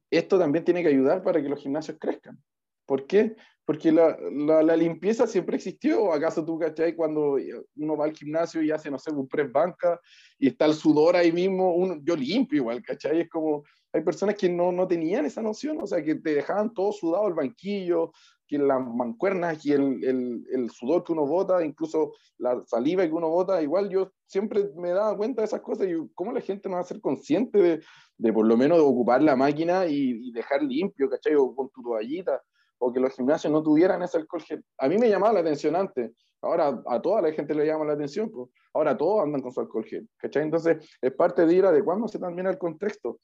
esto 0.09 0.39
también 0.39 0.63
tiene 0.63 0.81
que 0.81 0.87
ayudar 0.87 1.21
para 1.21 1.41
que 1.41 1.49
los 1.49 1.59
gimnasios 1.61 1.97
crezcan. 1.99 2.41
¿Por 2.85 3.05
qué? 3.05 3.35
Porque 3.65 3.91
la, 3.91 4.17
la, 4.63 4.75
limpieza 4.75 5.27
siempre 5.27 5.57
existió. 5.57 6.01
¿O 6.05 6.13
acaso 6.13 6.43
tú, 6.43 6.57
cachai, 6.57 6.95
cuando 6.95 7.37
uno 7.75 7.97
va 7.97 8.05
al 8.05 8.15
gimnasio 8.15 8.63
y 8.63 8.71
hace, 8.71 8.89
no 8.89 8.97
sé, 8.97 9.11
un 9.11 9.27
press 9.27 9.51
banca 9.51 9.99
y 10.39 10.47
está 10.47 10.65
el 10.65 10.73
sudor 10.73 11.15
ahí 11.15 11.31
mismo, 11.31 11.75
uno, 11.75 11.99
yo 12.01 12.15
limpio 12.15 12.61
igual, 12.61 12.81
cachai? 12.81 13.21
Es 13.21 13.29
como, 13.29 13.63
hay 13.93 14.01
personas 14.01 14.35
que 14.35 14.49
no, 14.49 14.71
no 14.71 14.87
tenían 14.87 15.25
esa 15.25 15.41
noción, 15.41 15.77
o 15.81 15.85
sea, 15.85 16.03
que 16.03 16.15
te 16.15 16.33
dejaban 16.33 16.73
todo 16.73 16.91
sudado 16.91 17.27
el 17.27 17.35
banquillo, 17.35 18.11
que 18.49 18.57
las 18.57 18.81
mancuernas 18.81 19.63
y 19.63 19.73
el, 19.73 20.03
el, 20.03 20.43
el, 20.51 20.69
sudor 20.71 21.03
que 21.03 21.13
uno 21.13 21.25
bota, 21.25 21.63
incluso 21.63 22.13
la 22.39 22.59
saliva 22.65 23.05
que 23.05 23.13
uno 23.13 23.29
bota, 23.29 23.61
igual 23.61 23.89
yo 23.89 24.11
siempre 24.25 24.71
me 24.75 24.89
daba 24.89 25.15
cuenta 25.15 25.41
de 25.41 25.45
esas 25.45 25.61
cosas 25.61 25.87
y 25.87 25.93
cómo 26.15 26.31
la 26.33 26.41
gente 26.41 26.67
no 26.67 26.75
va 26.75 26.81
a 26.81 26.85
ser 26.85 26.99
consciente 26.99 27.61
de, 27.61 27.83
de 28.17 28.33
por 28.33 28.47
lo 28.47 28.57
menos 28.57 28.79
de 28.79 28.83
ocupar 28.83 29.21
la 29.21 29.35
máquina 29.35 29.85
y, 29.85 30.31
dejar 30.31 30.63
limpio, 30.63 31.07
¿cachai? 31.09 31.35
O 31.35 31.55
con 31.55 31.69
tu 31.69 31.83
toallita, 31.83 32.41
o 32.79 32.91
que 32.91 32.99
los 32.99 33.13
gimnasios 33.13 33.53
no 33.53 33.61
tuvieran 33.61 34.01
ese 34.01 34.17
alcohol 34.17 34.41
gel. 34.41 34.65
A 34.79 34.89
mí 34.89 34.97
me 34.97 35.09
llamaba 35.09 35.33
la 35.33 35.39
atención 35.41 35.75
antes, 35.75 36.11
ahora 36.41 36.81
a 36.87 37.01
toda 37.01 37.21
la 37.21 37.31
gente 37.31 37.53
le 37.53 37.67
llama 37.67 37.85
la 37.85 37.93
atención, 37.93 38.31
pues 38.31 38.49
ahora 38.73 38.97
todos 38.97 39.23
andan 39.23 39.41
con 39.41 39.51
su 39.51 39.59
alcohol 39.59 39.85
gel, 39.85 40.09
¿cachai? 40.17 40.43
Entonces 40.43 40.77
es 40.99 41.11
parte 41.13 41.45
de 41.45 41.53
ir 41.53 41.65
adecuándose 41.65 42.17
también 42.17 42.47
al 42.47 42.57
contexto, 42.57 43.19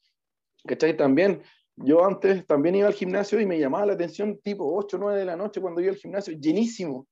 ¿cachai? 0.64 0.96
También 0.96 1.42
yo 1.76 2.04
antes 2.04 2.46
también 2.46 2.74
iba 2.74 2.88
al 2.88 2.94
gimnasio 2.94 3.40
y 3.40 3.46
me 3.46 3.58
llamaba 3.58 3.86
la 3.86 3.92
atención 3.92 4.38
tipo 4.42 4.74
8 4.74 4.96
o 4.96 5.00
9 5.00 5.18
de 5.18 5.24
la 5.26 5.36
noche 5.36 5.60
cuando 5.60 5.80
iba 5.80 5.90
al 5.90 5.98
gimnasio, 5.98 6.34
llenísimo, 6.38 7.06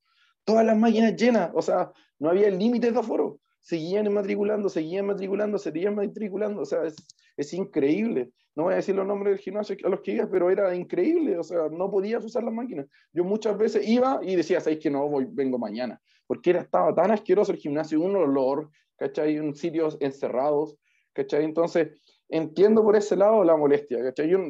todas 0.45 0.65
las 0.65 0.77
máquinas 0.77 1.17
llenas, 1.17 1.51
o 1.55 1.63
sea, 1.63 1.93
no 2.19 2.31
había 2.31 2.51
límites 2.51 2.93
de 2.93 2.99
aforo, 2.99 3.41
seguían 3.61 4.13
matriculando, 4.13 4.69
seguían 4.69 5.07
matriculando, 5.07 5.59
seguían 5.59 5.95
matriculando, 5.95 6.63
o 6.63 6.65
sea, 6.65 6.85
es, 6.85 6.97
es, 7.37 7.53
increíble. 7.55 8.31
No 8.55 8.65
voy 8.65 8.75
a 8.75 8.77
decir 8.77 8.95
los 8.95 9.07
nombres 9.07 9.35
del 9.35 9.43
gimnasio 9.43 9.77
a 9.85 9.89
los 9.89 10.01
que 10.01 10.13
iba, 10.13 10.29
pero 10.31 10.51
era 10.51 10.75
increíble, 10.75 11.39
o 11.39 11.43
sea, 11.43 11.69
no 11.71 11.91
podías 11.91 12.25
usar 12.25 12.45
las 12.45 12.55
máquinas. 12.55 12.87
Yo 13.13 13.25
muchas 13.25 13.59
veces 13.59 13.87
iba 13.89 14.21
y 14.23 14.37
decía, 14.37 14.61
¿sabéis 14.61 14.81
que 14.81 14.91
no 14.91 15.09
voy, 15.09 15.27
vengo 15.29 15.59
mañana? 15.59 16.01
Porque 16.27 16.51
era, 16.51 16.61
estaba 16.61 16.95
tan 16.95 17.11
asqueroso 17.11 17.53
el 17.53 17.59
gimnasio, 17.59 18.01
un 18.01 18.17
olor, 18.17 18.71
¿cachai? 18.97 19.37
En 19.37 19.55
sitios 19.55 19.97
encerrados, 20.01 20.77
¿cachai? 21.13 21.45
Entonces, 21.45 21.89
entiendo 22.29 22.83
por 22.83 22.97
ese 22.97 23.17
lado 23.17 23.45
la 23.45 23.57
molestia. 23.57 23.99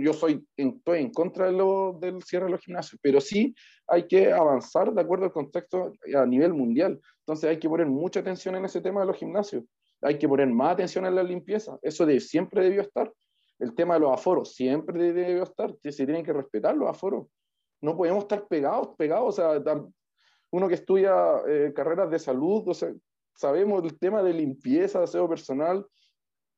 Yo, 0.01 0.13
soy, 0.13 0.47
estoy 0.57 1.01
en 1.01 1.11
contra 1.11 1.47
de 1.47 1.53
lo, 1.53 1.99
del 2.01 2.23
cierre 2.23 2.47
de 2.47 2.53
los 2.53 2.61
gimnasios, 2.61 2.99
pero 3.03 3.21
sí 3.21 3.55
hay 3.87 4.07
que 4.07 4.33
avanzar 4.33 4.93
de 4.93 5.01
acuerdo 5.01 5.27
al 5.27 5.33
contexto 5.33 5.93
a 6.15 6.27
nivel 6.27 6.55
mundial. 6.55 7.01
Entonces 7.21 7.51
hay 7.51 7.59
que 7.59 7.69
poner 7.69 7.87
mucha 7.87 8.21
atención 8.21 8.57
en 8.57 8.65
ese 8.65 8.81
tema 8.81 9.01
de 9.01 9.07
los 9.07 9.17
gimnasios. 9.17 9.65
Hay 10.03 10.19
que 10.19 10.29
poner 10.29 10.49
más 10.49 10.75
atención 10.75 11.07
en 11.07 11.15
la 11.15 11.23
limpieza. 11.23 11.79
Eso 11.83 12.05
de, 12.05 12.21
siempre 12.21 12.63
debió 12.63 12.83
estar. 12.83 13.13
El 13.59 13.75
tema 13.75 13.95
de 13.95 14.01
los 14.01 14.13
aforos 14.13 14.55
siempre 14.55 15.13
debió 15.13 15.43
estar. 15.43 15.75
Se 15.83 16.05
tienen 16.05 16.25
que 16.25 16.33
respetar 16.33 16.77
los 16.77 16.89
aforos. 16.91 17.27
No 17.81 17.97
podemos 17.97 18.25
estar 18.25 18.47
pegados, 18.47 18.89
pegados. 18.97 19.39
O 19.39 19.63
sea, 19.63 19.63
uno 20.51 20.69
que 20.69 20.75
estudia 20.75 21.15
eh, 21.49 21.73
carreras 21.75 22.11
de 22.11 22.19
salud, 22.19 22.63
o 22.67 22.75
sea, 22.75 22.93
sabemos 23.35 23.83
el 23.83 23.99
tema 23.99 24.23
de 24.23 24.33
limpieza, 24.33 25.03
aseo 25.03 25.29
personal, 25.29 25.85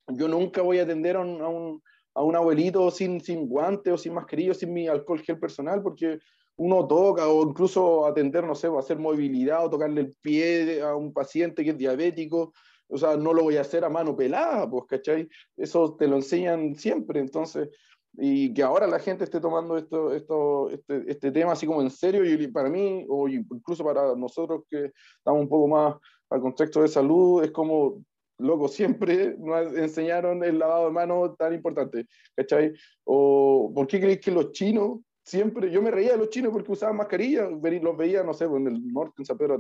yo 0.09 0.29
nunca 0.29 0.63
voy 0.63 0.79
a 0.79 0.83
atender 0.83 1.17
a 1.17 1.21
un, 1.21 1.83
a 2.15 2.23
un, 2.23 2.37
abuelito 2.37 2.91
sin, 2.91 3.21
sin 3.21 3.49
guante 3.49 3.93
o 3.93 3.99
sin 3.99 4.15
mascarilla, 4.15 4.55
sin 4.55 4.73
mi 4.73 4.89
alcohol 4.89 5.21
gel 5.21 5.39
personal, 5.39 5.83
porque 5.83 6.19
uno 6.57 6.87
toca 6.87 7.29
o 7.29 7.49
incluso 7.49 8.07
atender, 8.07 8.45
no 8.45 8.55
sé, 8.55 8.69
hacer 8.79 8.99
movilidad 8.99 9.67
o 9.67 9.71
tocarle 9.71 10.01
el 10.01 10.15
pie 10.21 10.81
a 10.83 10.95
un 10.95 11.13
paciente 11.13 11.63
que 11.65 11.71
es 11.71 11.79
diabético, 11.79 12.53
o 12.89 12.97
sea, 12.97 13.17
no 13.17 13.35
lo 13.35 13.43
voy 13.43 13.57
a 13.57 13.63
hacer 13.63 13.85
a 13.85 13.91
mano 13.91 14.17
pelada, 14.17 14.69
pues, 14.71 14.85
¿cachai? 14.89 15.29
Eso 15.57 15.97
te 15.97 16.07
lo 16.07 16.17
enseñan 16.17 16.75
siempre, 16.77 17.21
entonces, 17.21 17.69
y 18.13 18.55
que 18.55 18.63
ahora 18.63 18.87
la 18.87 18.99
gente 18.99 19.25
esté 19.25 19.41
tomando 19.41 19.77
esto, 19.77 20.15
esto, 20.15 20.71
este, 20.71 21.03
este 21.07 21.33
tema 21.33 21.53
así 21.53 21.67
como 21.67 21.83
en 21.83 21.91
serio, 21.91 22.25
y 22.25 22.47
para 22.49 22.71
mí, 22.71 23.05
o 23.09 23.29
incluso 23.29 23.85
para 23.85 24.15
nosotros 24.15 24.63
que 24.71 24.93
estamos 25.19 25.43
un 25.43 25.49
poco 25.49 25.69
más 25.69 25.97
al 26.31 26.41
contexto 26.41 26.81
de 26.81 26.89
salud, 26.89 27.43
es 27.45 27.51
como 27.51 28.03
loco, 28.39 28.69
siempre 28.69 29.37
nos 29.39 29.75
enseñaron 29.75 30.43
el 30.45 30.59
lavado 30.59 30.87
de 30.87 30.93
manos 30.93 31.37
tan 31.37 31.55
importante, 31.55 32.07
¿cachai? 32.35 32.73
O, 33.05 33.73
¿por 33.75 33.87
qué 33.87 34.01
creéis 34.01 34.21
que 34.21 34.31
los 34.31 34.53
chinos 34.53 35.01
siempre, 35.27 35.71
yo 35.71 35.83
me 35.83 35.91
reía 35.91 36.13
de 36.13 36.19
los 36.19 36.31
chinos 36.31 36.53
porque 36.53 36.71
usaban 36.71 36.97
mascarilla, 36.97 37.49
los 37.51 37.97
veía, 37.97 38.23
no 38.23 38.33
sé, 38.33 38.45
en 38.45 38.67
el 38.69 38.93
norte, 38.93 39.15
en 39.19 39.27
San 39.27 39.37
Pedro 39.37 39.57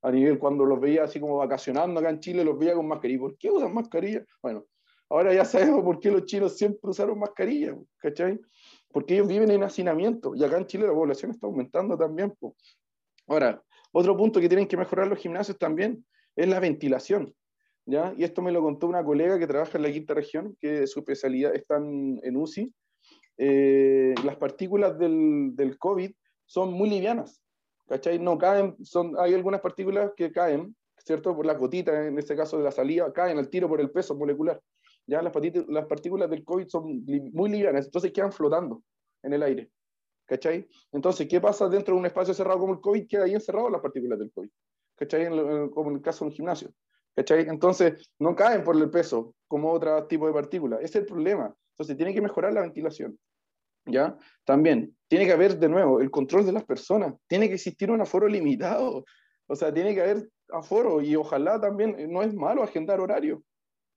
a 0.00 0.12
nivel 0.12 0.38
cuando 0.38 0.64
los 0.64 0.80
veía 0.80 1.04
así 1.04 1.18
como 1.18 1.38
vacacionando 1.38 1.98
acá 1.98 2.10
en 2.10 2.20
Chile, 2.20 2.44
los 2.44 2.58
veía 2.58 2.74
con 2.74 2.86
mascarilla. 2.86 3.20
¿Por 3.20 3.36
qué 3.36 3.50
usan 3.50 3.74
mascarilla? 3.74 4.24
Bueno, 4.42 4.64
ahora 5.08 5.34
ya 5.34 5.44
sabemos 5.44 5.82
por 5.82 5.98
qué 5.98 6.10
los 6.10 6.24
chinos 6.24 6.56
siempre 6.56 6.90
usaron 6.90 7.18
mascarilla, 7.18 7.76
¿cachai? 7.98 8.38
Porque 8.90 9.14
ellos 9.14 9.28
viven 9.28 9.50
en 9.50 9.62
hacinamiento 9.62 10.34
y 10.34 10.44
acá 10.44 10.58
en 10.58 10.66
Chile 10.66 10.86
la 10.86 10.92
población 10.92 11.30
está 11.32 11.46
aumentando 11.46 11.96
también. 11.96 12.32
Ahora, 13.26 13.62
otro 13.92 14.16
punto 14.16 14.40
que 14.40 14.48
tienen 14.48 14.68
que 14.68 14.76
mejorar 14.76 15.08
los 15.08 15.18
gimnasios 15.18 15.58
también 15.58 16.04
es 16.36 16.48
la 16.48 16.60
ventilación. 16.60 17.34
Y 17.88 18.22
esto 18.22 18.42
me 18.42 18.52
lo 18.52 18.60
contó 18.60 18.86
una 18.86 19.02
colega 19.02 19.38
que 19.38 19.46
trabaja 19.46 19.78
en 19.78 19.82
la 19.82 19.90
quinta 19.90 20.12
región, 20.12 20.54
que 20.60 20.86
su 20.86 21.00
especialidad 21.00 21.54
está 21.54 21.76
en 21.76 22.36
UCI. 22.36 22.70
Eh, 23.38 24.14
las 24.24 24.36
partículas 24.36 24.98
del, 24.98 25.52
del, 25.54 25.78
COVID 25.78 26.10
son 26.44 26.72
muy 26.72 26.90
livianas, 26.90 27.40
¿cachai? 27.86 28.18
No 28.18 28.36
caen, 28.36 28.76
son, 28.84 29.14
hay 29.18 29.32
algunas 29.32 29.60
partículas 29.60 30.10
que 30.16 30.32
caen, 30.32 30.76
¿cierto? 30.98 31.34
Por 31.34 31.46
la 31.46 31.54
gotita, 31.54 32.06
en 32.06 32.18
este 32.18 32.36
caso 32.36 32.58
de 32.58 32.64
la 32.64 32.72
salida, 32.72 33.12
caen 33.12 33.38
al 33.38 33.48
tiro 33.48 33.68
por 33.68 33.80
el 33.80 33.90
peso 33.90 34.16
molecular. 34.16 34.60
Ya 35.06 35.22
las, 35.22 35.32
las 35.68 35.86
partículas 35.86 36.28
del 36.28 36.44
COVID 36.44 36.66
son 36.66 37.04
muy 37.32 37.48
livianas, 37.48 37.86
entonces 37.86 38.12
quedan 38.12 38.32
flotando 38.32 38.82
en 39.22 39.32
el 39.32 39.42
aire. 39.42 39.70
¿Cachai? 40.26 40.68
Entonces, 40.92 41.26
¿qué 41.26 41.40
pasa 41.40 41.68
dentro 41.68 41.94
de 41.94 42.00
un 42.00 42.06
espacio 42.06 42.34
cerrado 42.34 42.58
como 42.58 42.74
el 42.74 42.80
COVID? 42.80 43.06
Queda 43.06 43.24
ahí 43.24 43.32
encerrado 43.32 43.70
las 43.70 43.80
partículas 43.80 44.18
del 44.18 44.30
COVID. 44.30 44.50
¿Cachai? 44.96 45.28
como 45.70 45.90
en 45.90 45.96
el 45.96 46.02
caso 46.02 46.24
de 46.24 46.30
un 46.30 46.34
gimnasio. 46.34 46.70
Entonces, 47.26 48.10
no 48.18 48.34
caen 48.36 48.62
por 48.62 48.76
el 48.76 48.90
peso 48.90 49.34
como 49.46 49.72
otro 49.72 50.06
tipo 50.06 50.26
de 50.26 50.32
partículas. 50.32 50.80
Ese 50.80 50.98
es 50.98 51.02
el 51.02 51.06
problema. 51.06 51.54
Entonces, 51.72 51.96
tiene 51.96 52.14
que 52.14 52.20
mejorar 52.20 52.52
la 52.52 52.62
ventilación. 52.62 53.18
¿Ya? 53.86 54.16
También, 54.44 54.94
tiene 55.08 55.24
que 55.24 55.32
haber, 55.32 55.58
de 55.58 55.68
nuevo, 55.68 56.00
el 56.00 56.10
control 56.10 56.44
de 56.44 56.52
las 56.52 56.64
personas. 56.64 57.14
Tiene 57.26 57.48
que 57.48 57.54
existir 57.54 57.90
un 57.90 58.00
aforo 58.00 58.28
limitado. 58.28 59.04
O 59.46 59.56
sea, 59.56 59.72
tiene 59.72 59.94
que 59.94 60.02
haber 60.02 60.28
aforo 60.50 61.00
y 61.00 61.16
ojalá 61.16 61.60
también, 61.60 61.98
eh, 61.98 62.06
no 62.06 62.22
es 62.22 62.34
malo 62.34 62.62
agendar 62.62 63.00
horario. 63.00 63.42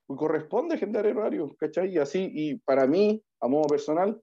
Corresponde 0.07 0.75
agendar 0.75 1.05
horario, 1.05 1.55
¿cachai? 1.57 1.93
Y 1.93 1.97
así, 1.97 2.29
y 2.33 2.55
para 2.55 2.85
mí, 2.85 3.23
a 3.39 3.47
modo 3.47 3.67
personal, 3.67 4.21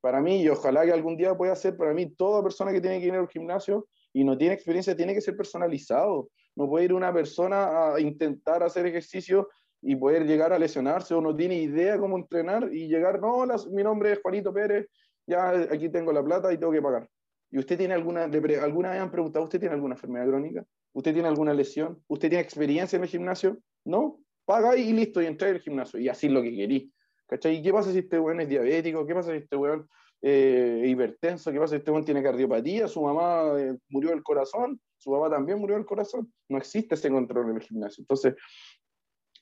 para 0.00 0.20
mí, 0.20 0.42
y 0.42 0.48
ojalá 0.48 0.84
que 0.84 0.92
algún 0.92 1.16
día 1.16 1.36
pueda 1.36 1.54
ser, 1.54 1.76
para 1.76 1.92
mí, 1.94 2.06
toda 2.14 2.42
persona 2.42 2.72
que 2.72 2.80
tiene 2.80 3.00
que 3.00 3.06
ir 3.06 3.14
al 3.14 3.28
gimnasio 3.28 3.86
y 4.12 4.24
no 4.24 4.36
tiene 4.36 4.54
experiencia 4.54 4.96
tiene 4.96 5.14
que 5.14 5.20
ser 5.20 5.36
personalizado. 5.36 6.28
No 6.58 6.68
puede 6.68 6.86
ir 6.86 6.92
una 6.92 7.12
persona 7.12 7.94
a 7.94 8.00
intentar 8.00 8.64
hacer 8.64 8.84
ejercicio 8.84 9.48
y 9.80 9.94
poder 9.94 10.26
llegar 10.26 10.52
a 10.52 10.58
lesionarse 10.58 11.14
o 11.14 11.20
no 11.20 11.34
tiene 11.36 11.54
idea 11.54 11.96
cómo 11.98 12.18
entrenar 12.18 12.68
y 12.72 12.88
llegar, 12.88 13.20
no, 13.20 13.46
mi 13.70 13.84
nombre 13.84 14.10
es 14.10 14.18
Juanito 14.20 14.52
Pérez, 14.52 14.88
ya 15.24 15.50
aquí 15.50 15.88
tengo 15.88 16.12
la 16.12 16.20
plata 16.20 16.52
y 16.52 16.58
tengo 16.58 16.72
que 16.72 16.82
pagar. 16.82 17.08
¿Y 17.52 17.60
usted 17.60 17.78
tiene 17.78 17.94
alguna, 17.94 18.24
alguna 18.24 18.90
vez 18.90 19.00
han 19.00 19.12
preguntado, 19.12 19.44
¿usted 19.44 19.60
tiene 19.60 19.76
alguna 19.76 19.94
enfermedad 19.94 20.26
crónica? 20.26 20.64
¿Usted 20.94 21.12
tiene 21.12 21.28
alguna 21.28 21.54
lesión? 21.54 22.02
¿Usted 22.08 22.28
tiene 22.28 22.42
experiencia 22.42 22.96
en 22.96 23.04
el 23.04 23.08
gimnasio? 23.08 23.58
No, 23.84 24.18
paga 24.44 24.76
y 24.76 24.92
listo, 24.92 25.22
y 25.22 25.26
entra 25.26 25.48
al 25.50 25.60
gimnasio. 25.60 26.00
Y 26.00 26.08
así 26.08 26.26
es 26.26 26.32
lo 26.32 26.42
que 26.42 26.56
querí. 26.56 26.92
¿Cachai? 27.28 27.58
¿Y 27.58 27.62
qué 27.62 27.72
pasa 27.72 27.92
si 27.92 27.98
este 28.00 28.18
weón 28.18 28.40
es 28.40 28.48
diabético? 28.48 29.06
¿Qué 29.06 29.14
pasa 29.14 29.30
si 29.30 29.36
este 29.36 29.54
weón 29.54 29.88
eh, 30.22 30.82
hipertenso, 30.86 31.52
¿qué 31.52 31.60
pasa? 31.60 31.76
Este 31.76 31.88
hombre 31.90 32.04
tiene 32.04 32.22
cardiopatía, 32.22 32.88
su 32.88 33.00
mamá 33.02 33.52
eh, 33.56 33.76
murió 33.88 34.10
del 34.10 34.24
corazón, 34.24 34.80
su 34.98 35.10
papá 35.10 35.30
también 35.30 35.58
murió 35.58 35.76
del 35.76 35.86
corazón. 35.86 36.32
No 36.48 36.58
existe 36.58 36.94
ese 36.94 37.10
control 37.10 37.50
en 37.50 37.56
el 37.56 37.62
gimnasio. 37.62 38.02
Entonces, 38.02 38.34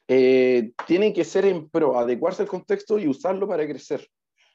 eh, 0.08 0.72
tiene 0.86 1.12
que 1.12 1.24
ser 1.24 1.46
en 1.46 1.68
pro, 1.68 1.98
adecuarse 1.98 2.42
al 2.42 2.48
contexto 2.48 2.98
y 2.98 3.08
usarlo 3.08 3.48
para 3.48 3.66
crecer. 3.66 4.06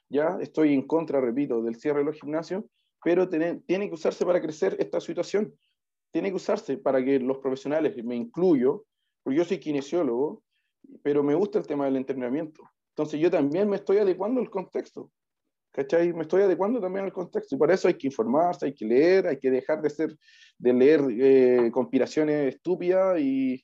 Ya 0.09 0.37
estoy 0.41 0.73
en 0.73 0.83
contra, 0.83 1.19
repito, 1.19 1.61
del 1.61 1.75
cierre 1.75 1.99
de 1.99 2.05
los 2.05 2.19
gimnasios, 2.19 2.63
pero 3.03 3.27
tiene, 3.27 3.61
tiene 3.65 3.87
que 3.87 3.95
usarse 3.95 4.25
para 4.25 4.41
crecer 4.41 4.75
esta 4.79 5.01
situación. 5.01 5.53
Tiene 6.11 6.29
que 6.29 6.35
usarse 6.35 6.77
para 6.77 7.03
que 7.03 7.19
los 7.19 7.39
profesionales, 7.39 7.95
me 8.03 8.15
incluyo, 8.15 8.85
porque 9.23 9.37
yo 9.37 9.45
soy 9.45 9.59
kinesiólogo, 9.59 10.43
pero 11.03 11.23
me 11.23 11.35
gusta 11.35 11.59
el 11.59 11.67
tema 11.67 11.85
del 11.85 11.95
entrenamiento. 11.95 12.63
Entonces 12.89 13.19
yo 13.19 13.31
también 13.31 13.69
me 13.69 13.77
estoy 13.77 13.97
adecuando 13.97 14.41
al 14.41 14.49
contexto. 14.49 15.11
¿Cachai? 15.71 16.11
Me 16.13 16.23
estoy 16.23 16.41
adecuando 16.41 16.81
también 16.81 17.05
al 17.05 17.13
contexto 17.13 17.55
y 17.55 17.57
por 17.57 17.71
eso 17.71 17.87
hay 17.87 17.93
que 17.93 18.07
informarse, 18.07 18.65
hay 18.65 18.73
que 18.73 18.85
leer, 18.85 19.27
hay 19.27 19.37
que 19.37 19.49
dejar 19.49 19.81
de 19.81 19.89
ser, 19.89 20.17
de 20.57 20.73
leer 20.73 21.01
eh, 21.09 21.71
conspiraciones 21.71 22.55
estúpidas 22.55 23.19
y, 23.19 23.63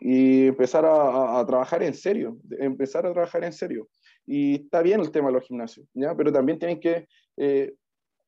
y 0.00 0.46
empezar 0.46 0.84
a, 0.86 1.38
a, 1.38 1.46
trabajar 1.46 1.82
en 1.82 1.94
serio, 1.94 2.38
empezar 2.58 3.06
a 3.06 3.12
trabajar 3.12 3.44
en 3.44 3.52
serio. 3.52 3.88
Y 4.26 4.64
está 4.64 4.80
bien 4.80 5.00
el 5.00 5.10
tema 5.10 5.28
de 5.28 5.34
los 5.34 5.44
gimnasios, 5.44 5.86
¿ya? 5.92 6.14
Pero 6.14 6.32
también 6.32 6.58
tienen 6.58 6.80
que 6.80 7.06
eh, 7.36 7.74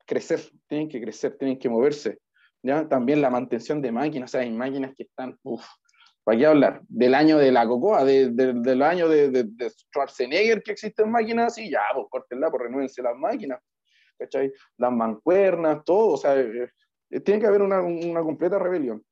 crecer, 0.07 0.41
tienen 0.67 0.89
que 0.89 1.01
crecer, 1.01 1.37
tienen 1.39 1.59
que 1.59 1.69
moverse, 1.69 2.19
¿ya? 2.63 2.89
También 2.89 3.23
la 3.23 3.31
mantención 3.31 3.81
de 3.81 3.93
máquinas, 3.93 4.31
o 4.31 4.33
sea, 4.33 4.41
hay 4.43 4.51
máquinas 4.51 4.95
que 4.95 5.05
están, 5.05 5.39
uff, 5.43 5.65
¿Para 6.25 6.39
qué 6.39 6.47
hablar? 6.47 6.83
Del 6.89 7.15
año 7.15 7.39
de 7.39 7.51
la 7.51 7.67
cocoa, 7.67 8.05
de, 8.05 8.31
de, 8.31 8.53
del 8.55 8.83
año 8.83 9.09
de, 9.09 9.31
de, 9.31 9.71
Schwarzenegger 9.71 10.63
que 10.63 10.73
existen 10.73 11.11
máquinas 11.11 11.53
así, 11.53 11.69
ya, 11.69 11.81
pues 11.95 12.07
córtenla, 12.11 12.51
pues 12.51 12.63
renuévense 12.63 13.03
las 13.03 13.17
máquinas, 13.17 13.61
¿cachai? 14.17 14.53
Las 14.79 14.93
mancuernas, 14.93 15.85
todo, 15.85 16.13
o 16.13 16.17
sea, 16.17 16.39
eh, 16.39 16.71
eh, 17.11 17.21
tiene 17.21 17.41
que 17.41 17.47
haber 17.47 17.63
una, 17.63 17.81
una, 17.81 18.23
completa 18.23 18.59
rebelión. 18.59 19.03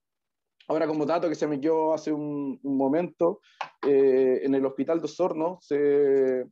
Ahora, 0.68 0.86
como 0.86 1.04
dato 1.04 1.28
que 1.28 1.34
se 1.34 1.48
me 1.48 1.61
quedó 1.61 1.94
hace 1.94 2.12
un, 2.12 2.61
un 2.62 2.76
momento, 2.76 3.40
eh, 3.84 4.42
en 4.44 4.54
el 4.54 4.64
Hospital 4.64 5.00
de 5.00 5.06
Osorno 5.06 5.58
se, 5.61 6.46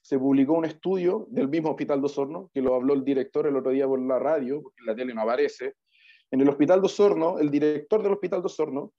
se 0.00 0.18
publicó 0.18 0.54
un 0.54 0.64
estudio 0.64 1.26
del 1.28 1.48
mismo 1.48 1.70
Hospital 1.70 2.00
de 2.00 2.06
Osorno, 2.06 2.50
que 2.54 2.62
lo 2.62 2.74
habló 2.74 2.94
el 2.94 3.04
director 3.04 3.46
el 3.46 3.56
otro 3.56 3.72
día 3.72 3.86
por 3.86 4.00
la 4.00 4.18
radio, 4.18 4.62
porque 4.62 4.80
en 4.80 4.86
la 4.86 4.96
tele 4.96 5.12
no 5.12 5.20
aparece. 5.20 5.74
En 6.30 6.40
el 6.40 6.48
Hospital 6.48 6.80
de 6.80 6.86
Osorno, 6.86 7.38
el 7.38 7.50
director 7.50 8.02
del 8.02 8.12
Hospital 8.12 8.40
de 8.40 8.46
Osorno 8.46 8.92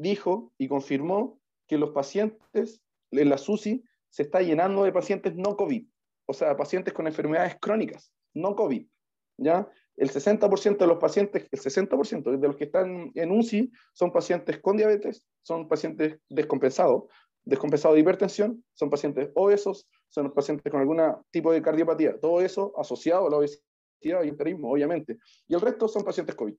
dijo 0.00 0.52
y 0.58 0.68
confirmó 0.68 1.40
que 1.66 1.78
los 1.78 1.90
pacientes 1.90 2.82
en 3.10 3.28
la 3.28 3.38
SUSI 3.38 3.84
se 4.08 4.22
está 4.22 4.40
llenando 4.40 4.84
de 4.84 4.92
pacientes 4.92 5.34
no 5.36 5.56
COVID, 5.56 5.86
o 6.26 6.32
sea, 6.32 6.56
pacientes 6.56 6.92
con 6.92 7.06
enfermedades 7.06 7.56
crónicas, 7.60 8.12
no 8.34 8.56
COVID. 8.56 8.86
¿ya? 9.38 9.68
El 9.96 10.10
60% 10.10 10.78
de 10.78 10.86
los 10.86 10.98
pacientes, 10.98 11.46
el 11.50 11.60
60% 11.60 12.38
de 12.38 12.48
los 12.48 12.56
que 12.56 12.64
están 12.64 13.12
en 13.14 13.30
UCI 13.30 13.70
son 13.92 14.12
pacientes 14.12 14.58
con 14.60 14.76
diabetes, 14.76 15.26
son 15.42 15.68
pacientes 15.68 16.18
descompensados, 16.28 17.04
descompensados 17.44 17.94
de 17.96 18.00
hipertensión, 18.00 18.64
son 18.74 18.90
pacientes 18.90 19.30
obesos, 19.34 19.88
son 20.08 20.32
pacientes 20.32 20.70
con 20.70 20.80
algún 20.80 21.00
tipo 21.30 21.52
de 21.52 21.62
cardiopatía, 21.62 22.18
todo 22.18 22.40
eso 22.40 22.72
asociado 22.76 23.26
a 23.26 23.30
la 23.30 23.36
obesidad 23.36 23.60
y 24.02 24.28
el 24.28 24.58
obviamente. 24.62 25.18
Y 25.46 25.54
el 25.54 25.60
resto 25.60 25.88
son 25.88 26.04
pacientes 26.04 26.34
COVID. 26.34 26.54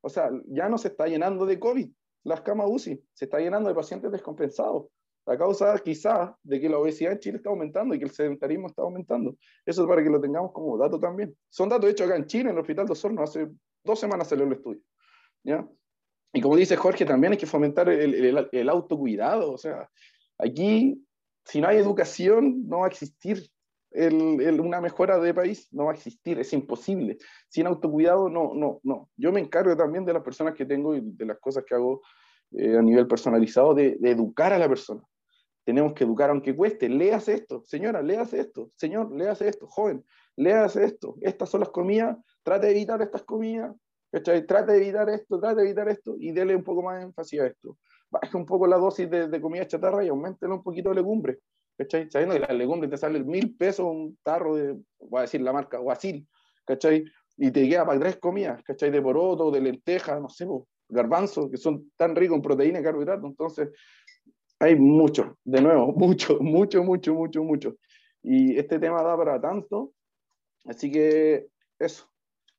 O 0.00 0.08
sea, 0.08 0.30
ya 0.46 0.68
no 0.68 0.78
se 0.78 0.88
está 0.88 1.06
llenando 1.06 1.46
de 1.46 1.58
COVID, 1.58 1.90
las 2.26 2.40
camas 2.40 2.66
UCI, 2.68 3.00
se 3.14 3.24
está 3.24 3.38
llenando 3.38 3.68
de 3.68 3.74
pacientes 3.74 4.10
descompensados. 4.10 4.86
A 5.26 5.36
causa 5.36 5.76
quizás 5.78 6.30
de 6.42 6.60
que 6.60 6.68
la 6.68 6.78
obesidad 6.78 7.12
en 7.12 7.18
Chile 7.18 7.36
está 7.38 7.50
aumentando 7.50 7.94
y 7.94 7.98
que 7.98 8.04
el 8.04 8.10
sedentarismo 8.10 8.68
está 8.68 8.82
aumentando. 8.82 9.36
Eso 9.64 9.82
es 9.82 9.88
para 9.88 10.02
que 10.02 10.10
lo 10.10 10.20
tengamos 10.20 10.52
como 10.52 10.76
dato 10.76 11.00
también. 11.00 11.36
Son 11.48 11.68
datos 11.68 11.90
hechos 11.90 12.06
acá 12.06 12.16
en 12.16 12.26
Chile, 12.26 12.50
en 12.50 12.56
el 12.56 12.60
Hospital 12.60 12.86
de 12.86 12.92
Osorno, 12.92 13.22
hace 13.22 13.48
dos 13.82 13.98
semanas 13.98 14.28
salió 14.28 14.44
el 14.44 14.52
estudio. 14.52 14.80
¿ya? 15.44 15.68
Y 16.32 16.40
como 16.40 16.56
dice 16.56 16.76
Jorge, 16.76 17.04
también 17.04 17.32
hay 17.32 17.38
que 17.38 17.46
fomentar 17.46 17.88
el, 17.88 18.14
el, 18.14 18.48
el 18.50 18.68
autocuidado. 18.68 19.52
O 19.52 19.58
sea, 19.58 19.88
aquí, 20.38 21.04
si 21.44 21.60
no 21.60 21.68
hay 21.68 21.78
educación, 21.78 22.66
no 22.68 22.80
va 22.80 22.86
a 22.86 22.90
existir 22.90 23.48
el, 23.90 24.60
una 24.60 24.80
mejora 24.80 25.18
de 25.18 25.32
país 25.32 25.68
no 25.72 25.86
va 25.86 25.92
a 25.92 25.94
existir, 25.94 26.38
es 26.38 26.52
imposible. 26.52 27.18
Sin 27.48 27.66
autocuidado, 27.66 28.28
no, 28.28 28.52
no, 28.54 28.80
no. 28.82 29.10
Yo 29.16 29.32
me 29.32 29.40
encargo 29.40 29.76
también 29.76 30.04
de 30.04 30.12
las 30.12 30.22
personas 30.22 30.54
que 30.54 30.66
tengo 30.66 30.94
y 30.94 31.00
de 31.02 31.26
las 31.26 31.38
cosas 31.38 31.64
que 31.66 31.74
hago 31.74 32.02
eh, 32.52 32.76
a 32.76 32.82
nivel 32.82 33.06
personalizado, 33.06 33.74
de, 33.74 33.96
de, 33.98 34.10
educar 34.10 34.52
a 34.52 34.58
la 34.58 34.68
persona. 34.68 35.02
Tenemos 35.64 35.94
que 35.94 36.04
educar 36.04 36.30
aunque 36.30 36.54
cueste. 36.54 36.88
Léase 36.88 37.34
esto, 37.34 37.62
señora, 37.64 38.02
léase 38.02 38.40
esto, 38.40 38.70
señor, 38.76 39.12
léase 39.12 39.48
esto, 39.48 39.66
joven, 39.66 40.04
léase 40.36 40.84
esto. 40.84 41.16
Estas 41.20 41.48
son 41.48 41.60
las 41.60 41.70
comidas, 41.70 42.16
trate 42.42 42.66
de 42.66 42.72
evitar 42.72 43.00
estas 43.02 43.24
comidas, 43.24 43.74
trate 44.10 44.72
de 44.72 44.76
evitar 44.76 45.08
esto, 45.08 45.40
trate 45.40 45.62
de 45.62 45.66
evitar 45.66 45.88
esto 45.88 46.16
y 46.18 46.32
dele 46.32 46.54
un 46.54 46.62
poco 46.62 46.82
más 46.82 47.02
énfasis 47.02 47.40
a 47.40 47.46
esto. 47.46 47.78
Baje 48.10 48.36
un 48.36 48.46
poco 48.46 48.66
la 48.66 48.76
dosis 48.76 49.10
de, 49.10 49.28
de 49.28 49.40
comida 49.40 49.66
chatarra 49.66 50.04
y 50.04 50.08
aumentele 50.08 50.52
un 50.52 50.62
poquito 50.62 50.90
de 50.90 50.96
legumbre 50.96 51.40
¿cachai? 51.76 52.10
Sabiendo 52.10 52.34
que 52.34 52.40
la 52.40 52.54
legumbre 52.54 52.88
te 52.88 52.96
sale 52.96 53.22
mil 53.22 53.56
pesos 53.56 53.86
un 53.86 54.18
tarro 54.22 54.56
de, 54.56 54.76
voy 55.00 55.18
a 55.18 55.22
decir 55.22 55.40
la 55.40 55.52
marca, 55.52 55.78
guasil, 55.78 56.26
¿cachai? 56.64 57.04
Y 57.36 57.50
te 57.50 57.68
queda 57.68 57.84
para 57.84 58.00
tres 58.00 58.16
comidas, 58.16 58.62
¿cachai? 58.62 58.90
De 58.90 59.02
poroto, 59.02 59.50
de 59.50 59.60
lenteja, 59.60 60.18
no 60.18 60.28
sé, 60.28 60.46
garbanzos, 60.88 61.50
que 61.50 61.56
son 61.56 61.90
tan 61.96 62.16
ricos 62.16 62.36
en 62.36 62.42
proteína 62.42 62.80
y 62.80 62.82
carbohidratos. 62.82 63.28
Entonces, 63.28 63.70
hay 64.58 64.76
mucho, 64.76 65.38
de 65.44 65.60
nuevo, 65.60 65.92
mucho, 65.96 66.38
mucho, 66.40 66.82
mucho, 66.82 67.14
mucho, 67.14 67.44
mucho. 67.44 67.76
Y 68.22 68.58
este 68.58 68.78
tema 68.78 69.02
da 69.02 69.16
para 69.16 69.40
tanto, 69.40 69.92
así 70.64 70.90
que 70.90 71.48
eso, 71.78 72.10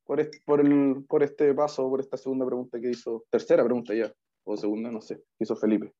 por 0.06 0.20
este, 0.20 0.40
por, 0.46 0.62
el, 0.62 1.04
por 1.08 1.24
este 1.24 1.54
paso, 1.54 1.90
por 1.90 2.00
esta 2.00 2.18
segunda 2.18 2.46
pregunta 2.46 2.80
que 2.80 2.92
hizo, 2.92 3.26
tercera 3.30 3.64
pregunta 3.64 3.94
ya, 3.94 4.14
o 4.46 4.56
segunda, 4.56 4.92
no 4.92 5.02
sé, 5.02 5.18
que 5.38 5.44
hizo 5.44 5.56
Felipe. 5.56 5.94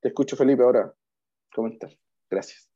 Te 0.00 0.08
escucho, 0.08 0.36
Felipe, 0.36 0.62
ahora 0.62 0.92
comentar. 1.54 1.90
Gracias. 2.34 2.68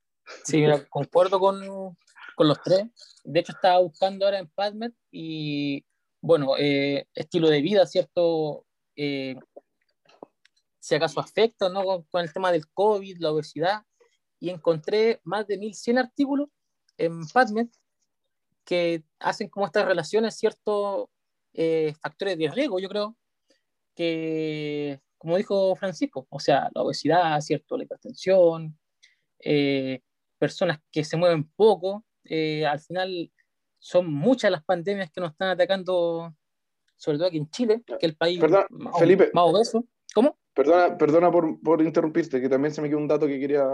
Sí, 0.45 0.65
concuerdo 0.89 1.41
con, 1.41 1.97
con, 2.37 2.49
los 2.49 2.63
tres. 2.63 2.85
De 3.25 3.41
hecho, 3.41 3.53
estaba 3.53 3.79
buscando 3.81 4.25
ahora 4.25 4.39
en 4.39 4.49
PubMed 4.49 4.93
y, 5.11 5.85
bueno, 6.21 6.57
eh, 6.59 7.07
estilo 7.15 7.49
de 7.49 7.61
vida, 7.61 7.87
¿cierto? 7.87 8.65
Eh, 8.95 9.37
si 10.79 10.95
acaso 10.95 11.19
afecta, 11.19 11.69
¿no? 11.69 11.83
Con, 11.85 12.03
con, 12.05 12.23
el 12.23 12.33
tema 12.33 12.53
del 12.53 12.69
COVID, 12.69 13.19
la 13.19 13.33
obesidad, 13.33 13.83
y 14.39 14.51
encontré 14.51 15.21
más 15.25 15.47
de 15.47 15.59
1100 15.59 15.99
artículos 15.99 16.49
en 16.97 17.27
PubMed 17.27 17.69
que 18.65 19.03
hacen 19.19 19.49
como 19.49 19.67
estas 19.67 19.87
relaciones, 19.87 20.37
ciertos 20.37 21.09
eh, 21.55 21.95
factores 22.01 22.39
de 22.39 22.51
riesgo, 22.51 22.79
yo 22.79 22.89
creo, 22.89 23.17
que, 23.95 25.01
como 25.17 25.37
dijo 25.37 25.75
Francisco, 25.75 26.27
o 26.31 26.39
sea, 26.39 26.69
la 26.75 26.83
obesidad, 26.83 27.41
¿cierto? 27.41 27.77
La 27.77 27.85
hipertensión, 27.85 28.79
eh, 29.41 30.01
personas 30.39 30.79
que 30.91 31.05
se 31.05 31.17
mueven 31.17 31.49
poco. 31.57 32.05
Eh, 32.25 32.67
al 32.67 32.81
final 32.81 33.31
son 33.79 34.13
muchas 34.13 34.51
las 34.51 34.65
pandemias 34.65 35.11
que 35.11 35.21
nos 35.21 35.33
están 35.33 35.51
atacando, 35.51 36.35
sobre 36.97 37.19
todo 37.19 37.29
aquí 37.29 37.39
en 37.39 37.51
Chile, 37.51 37.83
que 37.87 38.07
el 38.07 38.17
país 38.17 38.41
más, 38.41 38.67
Felipe, 38.99 39.31
más 39.33 39.45
obeso. 39.45 39.85
¿Cómo? 40.15 40.39
Perdona, 40.55 40.97
perdona 40.99 41.31
por, 41.31 41.61
por, 41.61 41.83
interrumpirte, 41.83 42.41
que 42.41 42.49
también 42.49 42.75
se 42.75 42.83
me 42.83 42.89
quedó 42.89 42.99
un 42.99 43.09
dato 43.09 43.27
que 43.27 43.39
quería. 43.39 43.65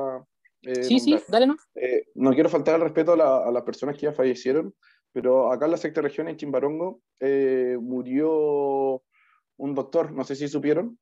Eh, 0.63 0.83
sí, 0.83 0.97
nombrar. 0.99 1.21
sí, 1.21 1.33
dale, 1.33 1.47
¿no? 1.47 1.57
Eh, 1.75 2.09
no 2.15 2.33
quiero 2.33 2.49
faltar 2.49 2.75
al 2.75 2.81
respeto 2.83 3.13
a, 3.13 3.17
la, 3.17 3.39
a, 3.39 3.51
las 3.51 3.63
personas 3.63 3.97
que 3.97 4.03
ya 4.03 4.13
fallecieron, 4.13 4.75
pero 5.13 5.53
acá 5.53 5.67
en 5.67 5.71
la 5.71 5.77
sexta 5.77 6.03
región, 6.03 6.29
en 6.29 6.37
Chimbarongo, 6.37 7.01
eh, 7.21 7.79
murió 7.81 9.03
un 9.57 9.75
doctor, 9.75 10.13
no 10.13 10.25
sé 10.25 10.35
si 10.35 10.49
supieron, 10.49 10.99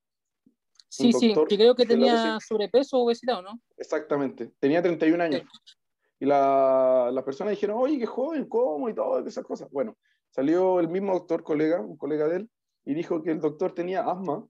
Sí, 0.95 1.11
sí, 1.14 1.34
que 1.49 1.57
creo 1.57 1.74
que 1.74 1.86
tenía 1.86 2.38
sobrepeso 2.47 2.99
o 2.99 3.05
obesidad, 3.07 3.38
¿o 3.38 3.43
no? 3.43 3.59
Exactamente, 3.78 4.53
tenía 4.59 4.82
31 4.82 5.24
años. 5.24 5.43
Sí. 5.64 5.74
Y 6.20 6.26
las 6.26 7.14
la 7.14 7.24
personas 7.24 7.53
dijeron, 7.53 7.78
oye, 7.80 7.99
qué 7.99 8.05
joven, 8.05 8.47
¿cómo? 8.47 8.90
Y 8.90 8.95
todas 8.95 9.26
esas 9.26 9.43
cosas. 9.43 9.70
Bueno, 9.70 9.97
salió 10.28 10.80
el 10.80 10.88
mismo 10.88 11.14
doctor, 11.14 11.43
colega, 11.43 11.80
un 11.80 11.97
colega 11.97 12.28
de 12.28 12.36
él, 12.36 12.51
y 12.84 12.93
dijo 12.93 13.22
que 13.22 13.30
el 13.30 13.40
doctor 13.40 13.72
tenía 13.72 14.03
asma 14.03 14.47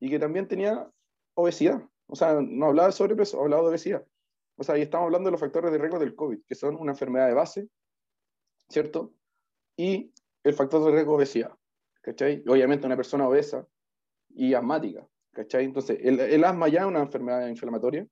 y 0.00 0.10
que 0.10 0.18
también 0.18 0.48
tenía 0.48 0.90
obesidad. 1.34 1.80
O 2.08 2.16
sea, 2.16 2.40
no 2.40 2.66
hablaba 2.66 2.88
de 2.88 2.92
sobrepeso, 2.92 3.40
hablaba 3.40 3.62
de 3.62 3.68
obesidad. 3.68 4.04
O 4.56 4.64
sea, 4.64 4.76
y 4.76 4.82
estamos 4.82 5.06
hablando 5.06 5.28
de 5.28 5.32
los 5.32 5.40
factores 5.40 5.70
de 5.70 5.78
riesgo 5.78 6.00
del 6.00 6.16
COVID, 6.16 6.40
que 6.44 6.56
son 6.56 6.74
una 6.74 6.90
enfermedad 6.90 7.28
de 7.28 7.34
base, 7.34 7.68
¿cierto? 8.68 9.14
Y 9.76 10.12
el 10.42 10.54
factor 10.54 10.84
de 10.84 10.90
riesgo 10.90 11.12
de 11.12 11.18
obesidad, 11.18 11.52
¿cachai? 12.00 12.42
Y 12.44 12.48
obviamente 12.50 12.84
una 12.84 12.96
persona 12.96 13.28
obesa 13.28 13.64
y 14.30 14.54
asmática, 14.54 15.06
Entonces, 15.38 15.98
el, 16.02 16.20
el, 16.20 16.44
asma 16.44 16.68
ya 16.68 16.80
es 16.80 16.86
una 16.86 17.00
enfermedad 17.00 17.48
inflamatoria, 17.48 18.06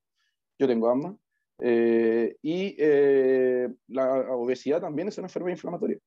yo 0.57 0.67
tengo 0.67 0.89
asma, 0.89 1.17
eh, 1.59 2.37
y 2.41 2.75
eh, 2.77 3.69
la 3.87 4.35
obesidad 4.35 4.81
también 4.81 5.07
es 5.07 5.17
una 5.17 5.27
enfermedad 5.27 5.55
inflamatoria, 5.55 5.97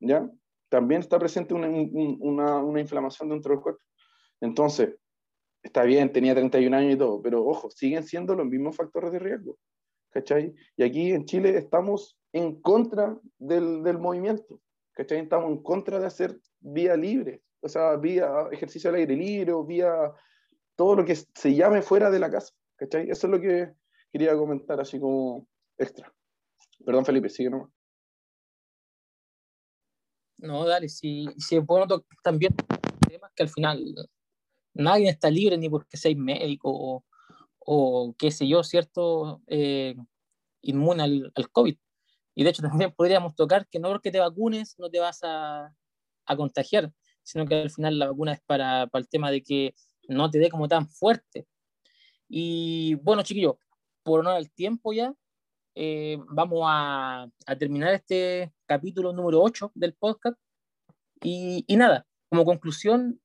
¿ya? 0.00 0.28
También 0.68 1.00
está 1.00 1.18
presente 1.18 1.54
una, 1.54 1.68
una, 1.68 2.80
inflamación 2.80 3.28
dentro 3.28 3.52
del 3.52 3.62
cuerpo. 3.62 3.82
Entonces, 4.40 4.96
está 5.62 5.84
bien, 5.84 6.12
tenía 6.12 6.34
31 6.34 6.76
años 6.76 6.94
y 6.94 6.98
todo, 6.98 7.22
pero 7.22 7.44
ojo, 7.44 7.70
siguen 7.70 8.02
siendo 8.04 8.34
los 8.34 8.46
mismos 8.46 8.76
factores 8.76 9.12
de 9.12 9.18
riesgo. 9.18 9.58
Y 10.76 10.82
aquí 10.82 11.10
en 11.10 11.24
Chile 11.24 11.56
estamos 11.56 12.18
en 12.32 12.60
contra 12.60 13.18
del, 13.38 13.82
del 13.82 13.98
movimiento, 13.98 14.60
¿cachai? 14.92 15.20
Estamos 15.20 15.50
en 15.50 15.62
contra 15.62 15.98
de 15.98 16.06
hacer 16.06 16.38
vía 16.60 16.96
libre, 16.96 17.42
o 17.60 17.68
sea, 17.68 17.96
vía 17.96 18.48
ejercicio 18.52 18.90
al 18.90 18.96
aire 18.96 19.16
libre 19.16 19.52
o 19.52 19.64
vía 19.64 20.12
todo 20.76 20.96
lo 20.96 21.04
que 21.04 21.16
se 21.16 21.54
llame 21.54 21.82
fuera 21.82 22.10
de 22.10 22.18
la 22.18 22.30
casa. 22.30 22.52
¿cachai? 22.76 23.10
Eso 23.10 23.26
es 23.26 23.30
lo 23.30 23.40
que 23.40 23.72
quería 24.12 24.36
comentar 24.36 24.80
así 24.80 24.98
como 24.98 25.46
extra. 25.78 26.12
Perdón, 26.84 27.04
Felipe, 27.04 27.28
sigue 27.28 27.50
nomás. 27.50 27.70
No, 30.38 30.66
dale, 30.66 30.88
si, 30.88 31.26
si 31.38 31.56
es 31.56 31.64
bueno 31.64 31.86
también 32.22 32.54
temas 33.08 33.32
que 33.34 33.44
al 33.44 33.48
final 33.48 33.82
nadie 34.74 35.08
está 35.08 35.30
libre 35.30 35.56
ni 35.56 35.70
porque 35.70 35.96
seáis 35.96 36.18
médico 36.18 36.70
o, 36.70 37.04
o 37.60 38.14
qué 38.18 38.30
sé 38.30 38.46
yo, 38.46 38.62
¿cierto? 38.62 39.40
Eh, 39.46 39.94
inmune 40.60 41.02
al, 41.02 41.32
al, 41.34 41.50
COVID. 41.50 41.76
Y 42.34 42.44
de 42.44 42.50
hecho 42.50 42.62
también 42.62 42.92
podríamos 42.92 43.34
tocar 43.36 43.66
que 43.68 43.78
no 43.78 43.88
porque 43.88 44.10
te 44.10 44.18
vacunes 44.18 44.74
no 44.78 44.90
te 44.90 44.98
vas 44.98 45.20
a, 45.22 45.74
a 46.26 46.36
contagiar, 46.36 46.92
sino 47.22 47.46
que 47.46 47.54
al 47.54 47.70
final 47.70 47.98
la 47.98 48.08
vacuna 48.08 48.32
es 48.32 48.40
para, 48.42 48.86
para 48.88 49.00
el 49.00 49.08
tema 49.08 49.30
de 49.30 49.42
que 49.42 49.74
no 50.08 50.30
te 50.30 50.38
dé 50.38 50.50
como 50.50 50.68
tan 50.68 50.88
fuerte. 50.88 51.46
Y 52.28 52.94
bueno, 52.96 53.22
chiquillos, 53.22 53.56
por 54.02 54.20
honor 54.20 54.34
al 54.36 54.50
tiempo 54.50 54.92
ya, 54.92 55.14
eh, 55.74 56.18
vamos 56.28 56.62
a, 56.66 57.28
terminar 57.58 57.94
este 57.94 58.52
capítulo 58.66 59.12
número 59.12 59.42
8 59.42 59.72
del 59.74 59.94
podcast. 59.94 60.36
Y, 61.22 61.64
y, 61.66 61.76
nada, 61.76 62.06
como 62.28 62.44
conclusión, 62.44 63.20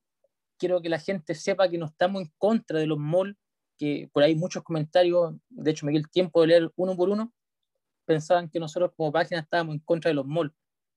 quiero 0.58 0.82
que 0.82 0.90
la 0.90 1.00
gente 1.00 1.36
sepa 1.36 1.70
que 1.70 1.78
no 1.78 1.88
estamos 1.88 2.22
en 2.22 2.32
contra 2.38 2.80
de 2.80 2.88
los 2.88 2.98
malls, 2.98 3.38
que 3.78 4.10
por 4.14 4.24
ahí 4.24 4.36
muchos 4.36 4.64
comentarios, 4.64 5.36
de 5.50 5.72
hecho 5.72 5.86
me 5.86 5.92
di 5.92 5.98
el 5.98 6.10
tiempo 6.10 6.42
de 6.42 6.48
leer 6.48 6.72
uno 6.76 6.96
por 6.96 7.10
uno, 7.10 7.34
pensaban 8.06 8.50
que 8.50 8.60
nosotros 8.60 8.92
como 8.96 9.12
página 9.12 9.42
estábamos 9.42 9.76
en 9.76 9.82
contra 9.82 10.10
de 10.10 10.16
los 10.16 10.26
malls. 10.26 10.54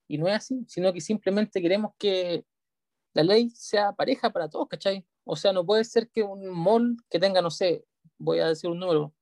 Y 0.08 0.18
no 0.18 0.28
es 0.28 0.34
así, 0.34 0.64
sino 0.68 0.92
que 0.92 1.00
simplemente 1.00 1.62
queremos 1.62 1.92
que 1.98 2.44
la 3.14 3.22
ley 3.22 3.50
sea 3.50 3.92
pareja 3.92 4.30
para 4.30 4.48
todos, 4.48 4.68
¿cachai? 4.68 5.06
O 5.24 5.36
sea, 5.36 5.52
no 5.52 5.64
puede 5.64 5.84
ser 5.84 6.10
que 6.10 6.22
un 6.22 6.46
mall 6.48 6.96
que 7.10 7.18
tenga, 7.18 7.40
no 7.42 7.50
sé, 7.50 7.84
voy 8.18 8.40
a 8.40 8.48
decir 8.48 8.70
un 8.70 8.80
número, 8.80 9.14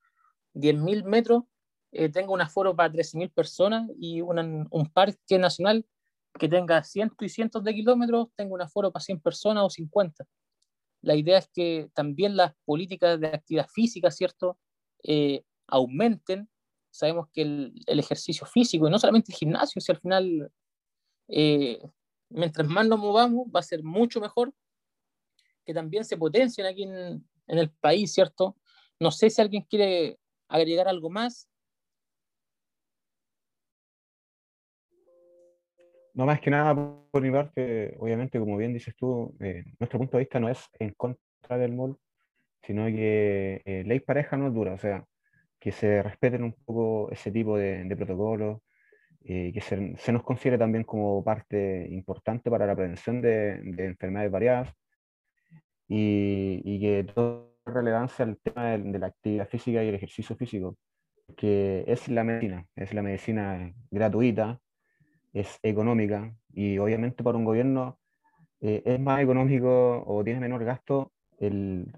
10.000 0.54 1.04
metros, 1.04 1.44
eh, 1.92 2.08
tenga 2.08 2.32
un 2.32 2.40
aforo 2.40 2.74
para 2.74 2.92
13.000 2.92 3.32
personas 3.32 3.90
y 3.98 4.20
un 4.20 4.90
parque 4.92 5.38
nacional 5.38 5.86
que 6.38 6.48
tenga 6.48 6.82
cientos 6.84 7.18
y 7.20 7.28
cientos 7.28 7.64
de 7.64 7.74
kilómetros 7.74 8.28
tenga 8.36 8.54
un 8.54 8.62
aforo 8.62 8.92
para 8.92 9.02
100 9.02 9.20
personas 9.20 9.64
o 9.64 9.70
50. 9.70 10.26
La 11.02 11.16
idea 11.16 11.38
es 11.38 11.48
que 11.52 11.90
también 11.94 12.36
las 12.36 12.54
políticas 12.64 13.18
de 13.20 13.28
actividad 13.28 13.68
física, 13.68 14.10
¿cierto?, 14.10 14.58
eh, 15.02 15.44
aumenten. 15.66 16.48
Sabemos 16.90 17.28
que 17.32 17.42
el, 17.42 17.72
el, 17.86 17.98
ejercicio 17.98 18.46
físico, 18.46 18.86
y 18.86 18.90
no 18.90 18.98
solamente 18.98 19.32
el 19.32 19.38
gimnasio, 19.38 19.80
si 19.80 19.92
al 19.92 19.98
final, 19.98 20.52
eh, 21.28 21.80
mientras 22.28 22.68
más 22.68 22.86
nos 22.86 22.98
movamos, 22.98 23.46
va 23.54 23.60
a 23.60 23.64
ser 23.64 23.82
mucho 23.82 24.20
mejor 24.20 24.52
que 25.64 25.74
también 25.74 26.04
se 26.04 26.16
potencien 26.16 26.66
aquí 26.66 26.84
en, 26.84 27.24
en 27.46 27.58
el 27.58 27.70
país, 27.70 28.12
¿cierto? 28.12 28.56
No 28.98 29.10
sé 29.10 29.30
si 29.30 29.40
alguien 29.40 29.62
quiere 29.62 30.18
agregar 30.48 30.88
algo 30.88 31.10
más. 31.10 31.48
No 36.14 36.26
más 36.26 36.40
que 36.40 36.50
nada 36.50 36.74
por 37.10 37.22
mi 37.22 37.30
parte, 37.30 37.96
obviamente, 37.98 38.38
como 38.38 38.56
bien 38.56 38.72
dices 38.74 38.94
tú, 38.96 39.34
eh, 39.40 39.64
nuestro 39.78 39.98
punto 39.98 40.16
de 40.16 40.24
vista 40.24 40.40
no 40.40 40.48
es 40.48 40.68
en 40.78 40.92
contra 40.94 41.56
del 41.56 41.72
MOL, 41.72 41.98
sino 42.62 42.86
que 42.86 43.62
eh, 43.64 43.84
ley 43.86 44.00
pareja 44.00 44.36
no 44.36 44.48
es 44.48 44.54
dura, 44.54 44.74
o 44.74 44.78
sea, 44.78 45.04
que 45.58 45.72
se 45.72 46.02
respeten 46.02 46.42
un 46.42 46.52
poco 46.52 47.10
ese 47.10 47.30
tipo 47.30 47.56
de, 47.56 47.84
de 47.84 47.96
protocolos, 47.96 48.60
eh, 49.24 49.52
que 49.54 49.60
se, 49.60 49.96
se, 49.98 50.12
nos 50.12 50.22
considere 50.22 50.58
también 50.58 50.84
como 50.84 51.22
parte 51.22 51.86
importante 51.90 52.50
para 52.50 52.66
la 52.66 52.74
prevención 52.74 53.20
de, 53.22 53.60
de 53.62 53.86
enfermedades 53.86 54.32
variadas 54.32 54.74
y, 55.90 56.62
y 56.64 56.80
que 56.80 57.04
todo 57.12 57.56
relevancia 57.66 58.24
al 58.24 58.38
tema 58.38 58.66
de, 58.66 58.78
de, 58.78 58.98
la 58.98 59.08
actividad 59.08 59.48
física 59.48 59.82
y 59.82 59.88
el 59.88 59.96
ejercicio 59.96 60.36
físico, 60.36 60.76
que 61.36 61.84
es 61.86 62.08
la 62.08 62.22
medicina, 62.22 62.64
es 62.76 62.94
la 62.94 63.02
medicina 63.02 63.72
gratuita, 63.90 64.60
es 65.32 65.58
económica 65.62 66.32
y 66.52 66.78
obviamente 66.78 67.24
para 67.24 67.38
un 67.38 67.44
gobierno 67.44 67.98
eh, 68.60 68.82
es 68.84 69.00
más 69.00 69.20
económico 69.20 70.04
o 70.06 70.22
tiene 70.22 70.40
menor 70.40 70.64
gasto 70.64 71.12
el, 71.38 71.92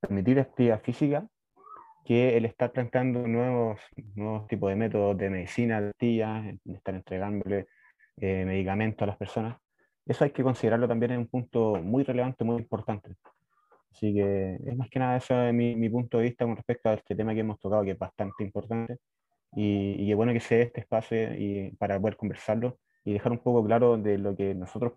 permitir 0.00 0.40
actividad 0.40 0.80
física 0.82 1.28
que 2.04 2.36
el 2.36 2.46
estar 2.46 2.72
planteando 2.72 3.26
nuevos, 3.26 3.80
nuevos 4.14 4.46
tipos 4.48 4.70
de 4.70 4.76
métodos 4.76 5.16
de 5.18 5.30
medicina, 5.30 5.80
de 5.80 6.58
estar 6.64 6.94
entregándole 6.94 7.66
eh, 8.18 8.44
medicamentos 8.44 9.02
a 9.02 9.06
las 9.06 9.16
personas. 9.16 9.56
Eso 10.06 10.24
hay 10.24 10.30
que 10.30 10.42
considerarlo 10.42 10.86
también 10.88 11.12
en 11.12 11.18
un 11.18 11.26
punto 11.26 11.76
muy 11.82 12.04
relevante, 12.04 12.44
muy 12.44 12.58
importante. 12.58 13.16
Así 13.90 14.14
que 14.14 14.58
es 14.64 14.76
más 14.76 14.88
que 14.90 14.98
nada 14.98 15.16
eso 15.16 15.40
es 15.42 15.54
mi, 15.54 15.88
punto 15.88 16.18
de 16.18 16.24
vista 16.24 16.44
con 16.44 16.56
respecto 16.56 16.90
a 16.90 16.94
este 16.94 17.14
tema 17.16 17.34
que 17.34 17.40
hemos 17.40 17.58
tocado, 17.58 17.82
que 17.84 17.92
es 17.92 17.98
bastante 17.98 18.44
importante 18.44 18.98
y, 19.52 20.10
y 20.10 20.14
bueno 20.14 20.32
que 20.32 20.40
se 20.40 20.56
dé 20.56 20.62
este 20.62 20.80
espacio 20.80 21.34
y, 21.34 21.70
para 21.78 21.98
poder 22.00 22.16
conversarlo 22.16 22.78
y 23.04 23.14
dejar 23.14 23.32
un 23.32 23.38
poco 23.38 23.64
claro 23.64 23.96
de 23.96 24.18
lo 24.18 24.36
que 24.36 24.54
nosotros 24.54 24.94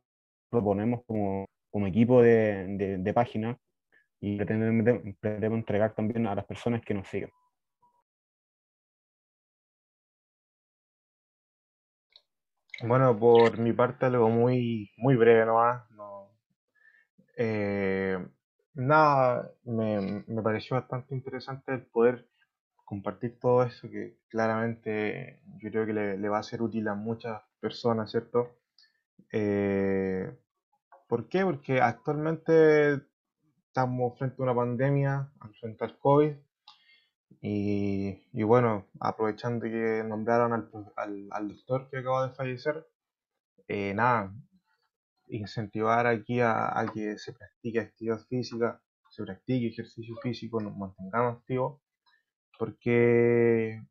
proponemos 0.49 1.01
como, 1.07 1.45
como 1.71 1.87
equipo 1.87 2.21
de, 2.21 2.67
de, 2.77 2.97
de 2.97 3.13
página 3.13 3.57
y 4.19 4.37
pretendemos, 4.37 5.01
pretendemos 5.19 5.59
entregar 5.59 5.93
también 5.93 6.27
a 6.27 6.35
las 6.35 6.45
personas 6.45 6.81
que 6.81 6.93
nos 6.93 7.07
siguen. 7.07 7.29
Bueno, 12.81 13.17
por 13.17 13.57
mi 13.59 13.73
parte 13.73 14.05
algo 14.05 14.29
muy, 14.29 14.91
muy 14.97 15.15
breve 15.15 15.45
nomás. 15.45 15.89
No, 15.91 16.31
eh, 17.37 18.17
nada, 18.73 19.51
me, 19.65 20.23
me, 20.27 20.41
pareció 20.41 20.77
bastante 20.77 21.13
interesante 21.15 21.73
el 21.73 21.85
poder 21.85 22.27
compartir 22.85 23.37
todo 23.39 23.63
eso 23.63 23.89
que 23.89 24.17
claramente 24.29 25.41
yo 25.61 25.69
creo 25.71 25.85
que 25.85 25.93
le, 25.93 26.17
le 26.17 26.29
va 26.29 26.39
a 26.39 26.43
ser 26.43 26.61
útil 26.61 26.87
a 26.87 26.95
muchas 26.95 27.41
personas, 27.59 28.11
¿cierto? 28.11 28.57
Eh, 29.31 30.31
¿Por 31.07 31.27
qué? 31.29 31.43
Porque 31.43 31.81
actualmente 31.81 33.01
estamos 33.67 34.17
frente 34.17 34.37
a 34.39 34.43
una 34.43 34.55
pandemia, 34.55 35.31
frente 35.59 35.83
al 35.85 35.97
COVID, 35.99 36.33
y, 37.41 38.21
y 38.33 38.43
bueno, 38.43 38.87
aprovechando 38.99 39.65
que 39.65 40.03
nombraron 40.05 40.53
al, 40.53 40.69
al, 40.97 41.27
al, 41.31 41.47
doctor 41.47 41.89
que 41.89 41.99
acaba 41.99 42.27
de 42.27 42.33
fallecer, 42.33 42.87
eh, 43.67 43.93
nada, 43.93 44.33
incentivar 45.27 46.07
aquí 46.07 46.41
a, 46.41 46.77
a, 46.79 46.91
que 46.91 47.17
se 47.17 47.33
practique 47.33 47.79
actividad 47.79 48.19
física, 48.27 48.81
se 49.09 49.23
practique 49.23 49.67
ejercicio 49.67 50.15
físico, 50.21 50.59
nos 50.61 50.75
mantengamos 50.75 51.37
activos, 51.37 51.81
porque 52.57 53.81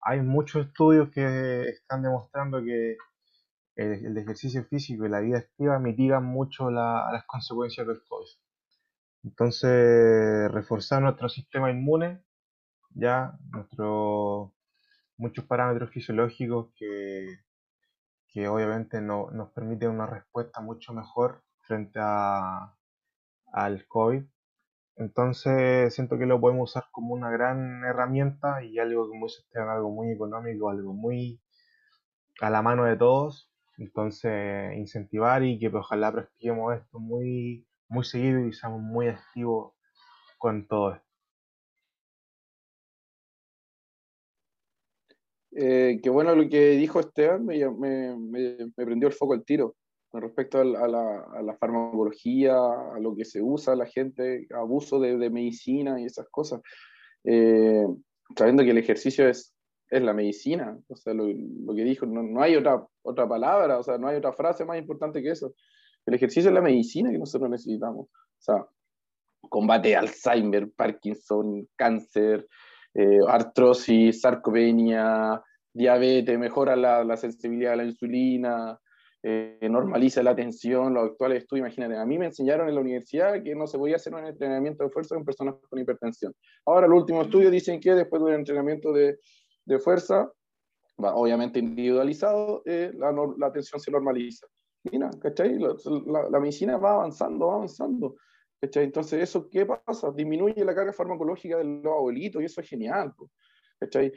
hay 0.00 0.20
muchos 0.20 0.66
estudios 0.66 1.10
que 1.10 1.68
están 1.68 2.02
demostrando 2.02 2.62
que 2.62 2.96
el, 3.76 4.06
el 4.06 4.18
ejercicio 4.18 4.64
físico 4.64 5.06
y 5.06 5.08
la 5.08 5.20
vida 5.20 5.38
activa 5.38 5.78
mitigan 5.78 6.24
mucho 6.24 6.70
la, 6.70 7.08
las 7.12 7.24
consecuencias 7.26 7.86
del 7.86 8.02
COVID. 8.08 8.28
Entonces, 9.24 10.50
reforzar 10.52 11.02
nuestro 11.02 11.28
sistema 11.28 11.70
inmune, 11.70 12.24
ya, 12.94 13.38
nuestro, 13.50 14.54
muchos 15.16 15.44
parámetros 15.46 15.90
fisiológicos 15.90 16.72
que, 16.76 17.26
que 18.28 18.48
obviamente 18.48 19.00
no, 19.00 19.30
nos 19.32 19.50
permiten 19.52 19.90
una 19.90 20.06
respuesta 20.06 20.60
mucho 20.60 20.92
mejor 20.92 21.42
frente 21.62 21.98
a, 22.02 22.74
al 23.52 23.86
COVID. 23.88 24.24
Entonces, 24.96 25.94
siento 25.94 26.18
que 26.18 26.26
lo 26.26 26.40
podemos 26.40 26.70
usar 26.70 26.84
como 26.92 27.14
una 27.14 27.30
gran 27.30 27.84
herramienta 27.84 28.62
y 28.62 28.78
algo, 28.78 29.08
como 29.08 29.26
dice 29.26 29.40
Esteban, 29.42 29.70
algo 29.70 29.90
muy 29.90 30.10
económico, 30.10 30.70
algo 30.70 30.92
muy 30.94 31.40
a 32.40 32.50
la 32.50 32.62
mano 32.62 32.84
de 32.84 32.96
todos. 32.96 33.50
Entonces, 33.78 34.76
incentivar 34.76 35.42
y 35.44 35.58
que 35.58 35.68
ojalá 35.68 36.12
practiquemos 36.12 36.74
esto 36.74 36.98
muy 37.00 37.66
muy 37.92 38.04
seguido 38.04 38.40
y 38.46 38.50
estamos 38.50 38.80
muy 38.80 39.08
activos 39.08 39.74
con 40.38 40.66
todo 40.66 40.94
esto. 40.94 41.11
Eh, 45.54 46.00
qué 46.02 46.10
bueno 46.10 46.34
lo 46.34 46.48
que 46.48 46.70
dijo 46.70 47.00
Esteban, 47.00 47.44
me, 47.44 47.58
me, 47.70 48.16
me, 48.16 48.56
me 48.76 48.84
prendió 48.86 49.08
el 49.08 49.14
foco 49.14 49.34
al 49.34 49.44
tiro 49.44 49.76
con 50.08 50.22
respecto 50.22 50.60
a 50.60 50.64
la, 50.64 50.80
a, 50.80 50.88
la, 50.88 51.24
a 51.38 51.42
la, 51.42 51.56
farmacología, 51.56 52.54
a 52.54 53.00
lo 53.00 53.16
que 53.16 53.24
se 53.24 53.40
usa 53.40 53.74
la 53.74 53.86
gente, 53.86 54.46
abuso 54.54 55.00
de, 55.00 55.16
de 55.16 55.30
medicina 55.30 55.98
y 55.98 56.04
esas 56.04 56.28
cosas. 56.28 56.60
Eh, 57.24 57.86
sabiendo 58.36 58.62
que 58.62 58.70
el 58.70 58.78
ejercicio 58.78 59.26
es, 59.26 59.54
es 59.88 60.02
la 60.02 60.12
medicina, 60.12 60.78
o 60.88 60.96
sea, 60.96 61.14
lo, 61.14 61.26
lo 61.26 61.74
que 61.74 61.84
dijo, 61.84 62.04
no, 62.04 62.22
no, 62.22 62.42
hay 62.42 62.56
otra, 62.56 62.86
otra 63.02 63.26
palabra, 63.26 63.78
o 63.78 63.82
sea, 63.82 63.96
no 63.96 64.08
hay 64.08 64.16
otra 64.16 64.34
frase 64.34 64.66
más 64.66 64.78
importante 64.78 65.22
que 65.22 65.30
eso. 65.30 65.54
El 66.04 66.14
ejercicio 66.14 66.50
es 66.50 66.54
la 66.54 66.60
medicina 66.60 67.10
que 67.10 67.18
nosotros 67.18 67.48
necesitamos. 67.48 68.06
O 68.08 68.40
sea, 68.40 68.66
combate 69.48 69.96
Alzheimer, 69.96 70.70
Parkinson, 70.72 71.68
cáncer, 71.76 72.46
eh, 72.94 73.18
artrosis, 73.26 74.20
sarcopenia, 74.20 75.42
diabetes, 75.72 76.38
mejora 76.38 76.76
la, 76.76 77.04
la, 77.04 77.16
sensibilidad 77.16 77.72
a 77.72 77.76
la 77.76 77.84
insulina, 77.84 78.78
eh, 79.22 79.58
normaliza 79.70 80.22
la 80.22 80.34
tensión, 80.34 80.94
los 80.94 81.10
actuales 81.10 81.42
estudios, 81.42 81.66
imagínate, 81.66 81.96
a 81.96 82.04
mí 82.04 82.18
me 82.18 82.26
enseñaron 82.26 82.68
en 82.68 82.74
la 82.74 82.80
universidad 82.80 83.42
que 83.42 83.54
no 83.54 83.66
se 83.66 83.78
podía 83.78 83.96
hacer 83.96 84.14
un 84.14 84.26
entrenamiento 84.26 84.84
de 84.84 84.90
fuerza 84.90 85.14
con 85.14 85.24
personas 85.24 85.54
con 85.70 85.78
hipertensión. 85.78 86.34
Ahora, 86.66 86.88
los 86.88 87.00
últimos 87.00 87.26
estudios 87.26 87.52
dicen 87.52 87.80
que 87.80 87.94
después 87.94 88.20
de 88.20 88.28
un 88.28 88.34
entrenamiento 88.34 88.92
de, 88.92 89.18
de 89.64 89.78
fuerza, 89.78 90.30
obviamente 90.96 91.58
individualizado, 91.58 92.62
eh, 92.66 92.92
la, 92.94 93.14
la 93.38 93.52
tensión 93.52 93.80
se 93.80 93.90
normaliza. 93.90 94.46
Mira, 94.90 95.10
¿cachai? 95.20 95.58
La, 95.58 95.74
la, 96.06 96.28
la, 96.28 96.40
medicina 96.40 96.76
va 96.76 96.94
avanzando, 96.94 97.46
va 97.46 97.54
avanzando. 97.54 98.16
¿Cachai? 98.62 98.84
Entonces, 98.84 99.22
¿eso 99.22 99.50
qué 99.50 99.66
pasa? 99.66 100.12
Disminuye 100.12 100.64
la 100.64 100.74
carga 100.74 100.92
farmacológica 100.92 101.58
de 101.58 101.64
los 101.64 101.92
abuelitos 101.92 102.40
y 102.40 102.46
eso 102.46 102.60
es 102.60 102.68
genial. 102.68 103.12
¿cachai? 103.78 104.12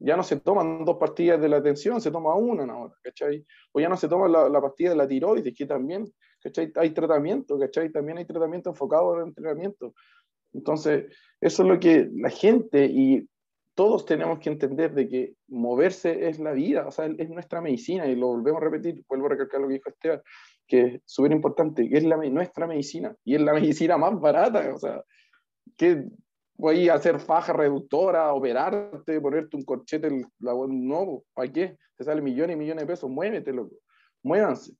ya 0.00 0.16
no 0.16 0.22
se 0.22 0.36
toman 0.40 0.84
dos 0.84 0.96
pastillas 0.96 1.40
de 1.40 1.48
la 1.48 1.58
atención, 1.58 2.00
se 2.00 2.10
toma 2.10 2.34
una 2.34 2.64
ahora, 2.72 2.94
¿cachai? 3.02 3.44
O 3.72 3.80
ya 3.80 3.88
no 3.88 3.96
se 3.96 4.08
toma 4.08 4.28
la, 4.28 4.48
la 4.48 4.60
pastilla 4.60 4.90
de 4.90 4.96
la 4.96 5.06
tiroides, 5.06 5.54
que 5.54 5.66
también, 5.66 6.10
¿cachai? 6.42 6.72
Hay 6.76 6.90
tratamiento, 6.90 7.58
¿cachai? 7.58 7.92
También 7.92 8.16
hay 8.16 8.24
tratamiento 8.24 8.70
enfocado 8.70 9.14
en 9.14 9.20
el 9.20 9.28
entrenamiento. 9.28 9.94
Entonces, 10.54 11.14
eso 11.38 11.62
es 11.62 11.68
lo 11.68 11.78
que 11.78 12.08
la 12.14 12.30
gente 12.30 12.86
y 12.86 13.28
todos 13.74 14.06
tenemos 14.06 14.38
que 14.40 14.50
entender 14.50 14.94
de 14.94 15.06
que 15.06 15.34
moverse 15.48 16.28
es 16.28 16.38
la 16.38 16.52
vida, 16.52 16.86
o 16.86 16.90
sea, 16.90 17.06
es 17.06 17.28
nuestra 17.28 17.60
medicina, 17.60 18.06
y 18.06 18.16
lo 18.16 18.28
volvemos 18.28 18.60
a 18.60 18.64
repetir, 18.64 19.04
vuelvo 19.06 19.26
a 19.26 19.30
recalcar 19.30 19.60
lo 19.60 19.68
que 19.68 19.74
dijo 19.74 19.90
Esteban, 19.90 20.22
que 20.70 20.82
es 20.82 21.02
súper 21.04 21.32
importante, 21.32 21.88
que 21.88 21.98
es 21.98 22.04
nuestra 22.04 22.66
medicina, 22.66 23.14
y 23.24 23.34
es 23.34 23.40
la 23.42 23.52
medicina 23.60 23.98
más 23.98 24.18
barata, 24.18 24.72
o 24.74 24.78
sea, 24.78 25.02
que 25.76 26.04
voy 26.54 26.88
a 26.88 26.94
hacer 26.94 27.20
faja 27.20 27.52
reductora, 27.52 28.32
operarte, 28.32 29.20
ponerte 29.20 29.56
un 29.56 29.64
corchete, 29.64 30.08
la, 30.38 30.52
no, 30.68 31.22
¿para 31.34 31.52
qué? 31.52 31.76
Te 31.96 32.04
sale 32.04 32.22
millones 32.22 32.56
y 32.56 32.58
millones 32.58 32.82
de 32.84 32.86
pesos, 32.86 33.10
muévete, 33.10 33.52
loco, 33.52 33.76
muévanse. 34.22 34.72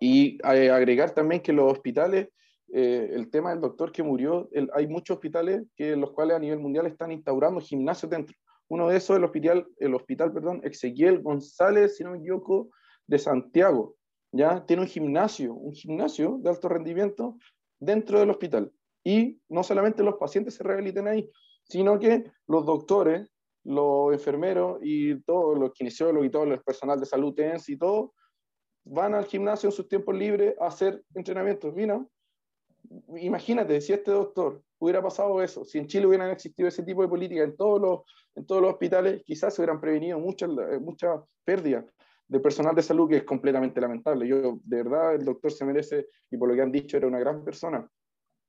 Y 0.00 0.38
eh, 0.50 0.70
agregar 0.70 1.10
también 1.12 1.42
que 1.42 1.52
los 1.52 1.70
hospitales 1.70 2.28
eh, 2.72 3.10
el 3.14 3.30
tema 3.30 3.50
del 3.50 3.60
doctor 3.60 3.90
que 3.90 4.02
murió, 4.02 4.48
hay 4.74 4.86
muchos 4.86 5.16
hospitales 5.16 5.62
que 5.74 5.96
los 5.96 6.12
cuales 6.12 6.36
a 6.36 6.38
nivel 6.38 6.60
mundial 6.60 6.86
están 6.86 7.10
instaurando 7.10 7.60
gimnasios 7.60 8.08
dentro. 8.08 8.36
Uno 8.68 8.88
de 8.88 8.96
esos 8.96 9.10
es 9.10 9.18
el 9.18 9.24
hospital, 9.24 9.66
el 9.78 9.94
hospital 9.94 10.32
perdón, 10.32 10.60
Ezequiel 10.62 11.20
González, 11.20 11.96
si 11.96 12.04
no 12.04 12.12
me 12.12 12.18
equivoco, 12.18 12.70
de 13.08 13.18
Santiago. 13.18 13.96
¿Ya? 14.32 14.64
Tiene 14.66 14.82
un 14.82 14.88
gimnasio, 14.88 15.54
un 15.54 15.72
gimnasio 15.72 16.38
de 16.42 16.50
alto 16.50 16.68
rendimiento 16.68 17.36
dentro 17.78 18.18
del 18.18 18.30
hospital. 18.30 18.72
Y 19.04 19.40
no 19.48 19.62
solamente 19.62 20.02
los 20.02 20.16
pacientes 20.16 20.54
se 20.54 20.62
rehabilitan 20.62 21.08
ahí, 21.08 21.30
sino 21.64 21.98
que 21.98 22.30
los 22.46 22.66
doctores, 22.66 23.30
los 23.64 24.12
enfermeros 24.12 24.78
y 24.82 25.20
todos 25.22 25.58
los 25.58 25.72
kinesiólogos 25.72 26.26
y 26.26 26.30
todo 26.30 26.44
el 26.44 26.60
personal 26.60 27.00
de 27.00 27.06
salud 27.06 27.34
TENS 27.34 27.68
y 27.68 27.76
todo, 27.76 28.14
van 28.84 29.14
al 29.14 29.26
gimnasio 29.26 29.68
en 29.68 29.72
sus 29.72 29.88
tiempos 29.88 30.14
libres 30.14 30.54
a 30.60 30.66
hacer 30.66 31.02
entrenamientos. 31.14 31.74
¿Vino? 31.74 32.10
imagínate, 33.16 33.80
si 33.80 33.92
este 33.92 34.10
doctor 34.10 34.62
hubiera 34.78 35.02
pasado 35.02 35.42
eso, 35.42 35.64
si 35.64 35.78
en 35.78 35.86
Chile 35.86 36.06
hubieran 36.06 36.30
existido 36.30 36.68
ese 36.68 36.82
tipo 36.82 37.02
de 37.02 37.08
política 37.08 37.42
en 37.42 37.56
todos 37.56 37.80
los, 37.80 38.00
en 38.34 38.46
todos 38.46 38.62
los 38.62 38.72
hospitales, 38.72 39.22
quizás 39.24 39.54
se 39.54 39.60
hubieran 39.60 39.80
prevenido 39.80 40.18
muchas 40.18 40.50
mucha 40.80 41.22
pérdidas 41.44 41.84
de 42.30 42.40
personal 42.40 42.74
de 42.74 42.82
salud 42.82 43.08
que 43.08 43.16
es 43.16 43.24
completamente 43.24 43.80
lamentable. 43.80 44.26
Yo, 44.28 44.60
de 44.62 44.76
verdad, 44.82 45.14
el 45.16 45.24
doctor 45.24 45.50
se 45.50 45.64
merece, 45.64 46.06
y 46.30 46.36
por 46.36 46.48
lo 46.48 46.54
que 46.54 46.62
han 46.62 46.70
dicho, 46.70 46.96
era 46.96 47.08
una 47.08 47.18
gran 47.18 47.44
persona. 47.44 47.84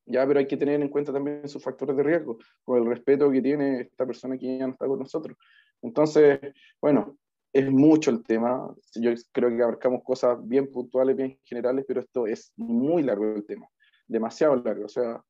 Ya, 0.06 0.26
pero 0.26 0.38
hay 0.38 0.46
que 0.46 0.56
tener 0.56 0.80
en 0.80 0.88
cuenta 0.88 1.12
también 1.12 1.48
sus 1.48 1.62
factores 1.62 1.96
de 1.96 2.02
riesgo, 2.02 2.38
con 2.62 2.78
el 2.78 2.86
respeto 2.86 3.30
que 3.30 3.42
tiene 3.42 3.80
esta 3.82 4.06
persona 4.06 4.38
que 4.38 4.58
ya 4.58 4.66
no 4.66 4.72
está 4.72 4.86
con 4.86 5.00
nosotros. 5.00 5.36
Entonces, 5.82 6.38
bueno, 6.80 7.18
es 7.52 7.70
mucho 7.70 8.10
el 8.10 8.22
tema. 8.22 8.72
Yo 8.94 9.10
creo 9.32 9.50
que 9.50 9.62
abarcamos 9.62 10.02
cosas 10.04 10.38
bien 10.46 10.70
puntuales, 10.70 11.16
bien 11.16 11.38
generales, 11.44 11.84
pero 11.86 12.00
esto 12.00 12.26
es 12.26 12.52
muy 12.56 13.02
largo 13.02 13.34
el 13.34 13.44
tema 13.44 13.68
demasiado 14.06 14.56
largo. 14.56 14.84
O 14.84 14.88
sea, 14.88 15.20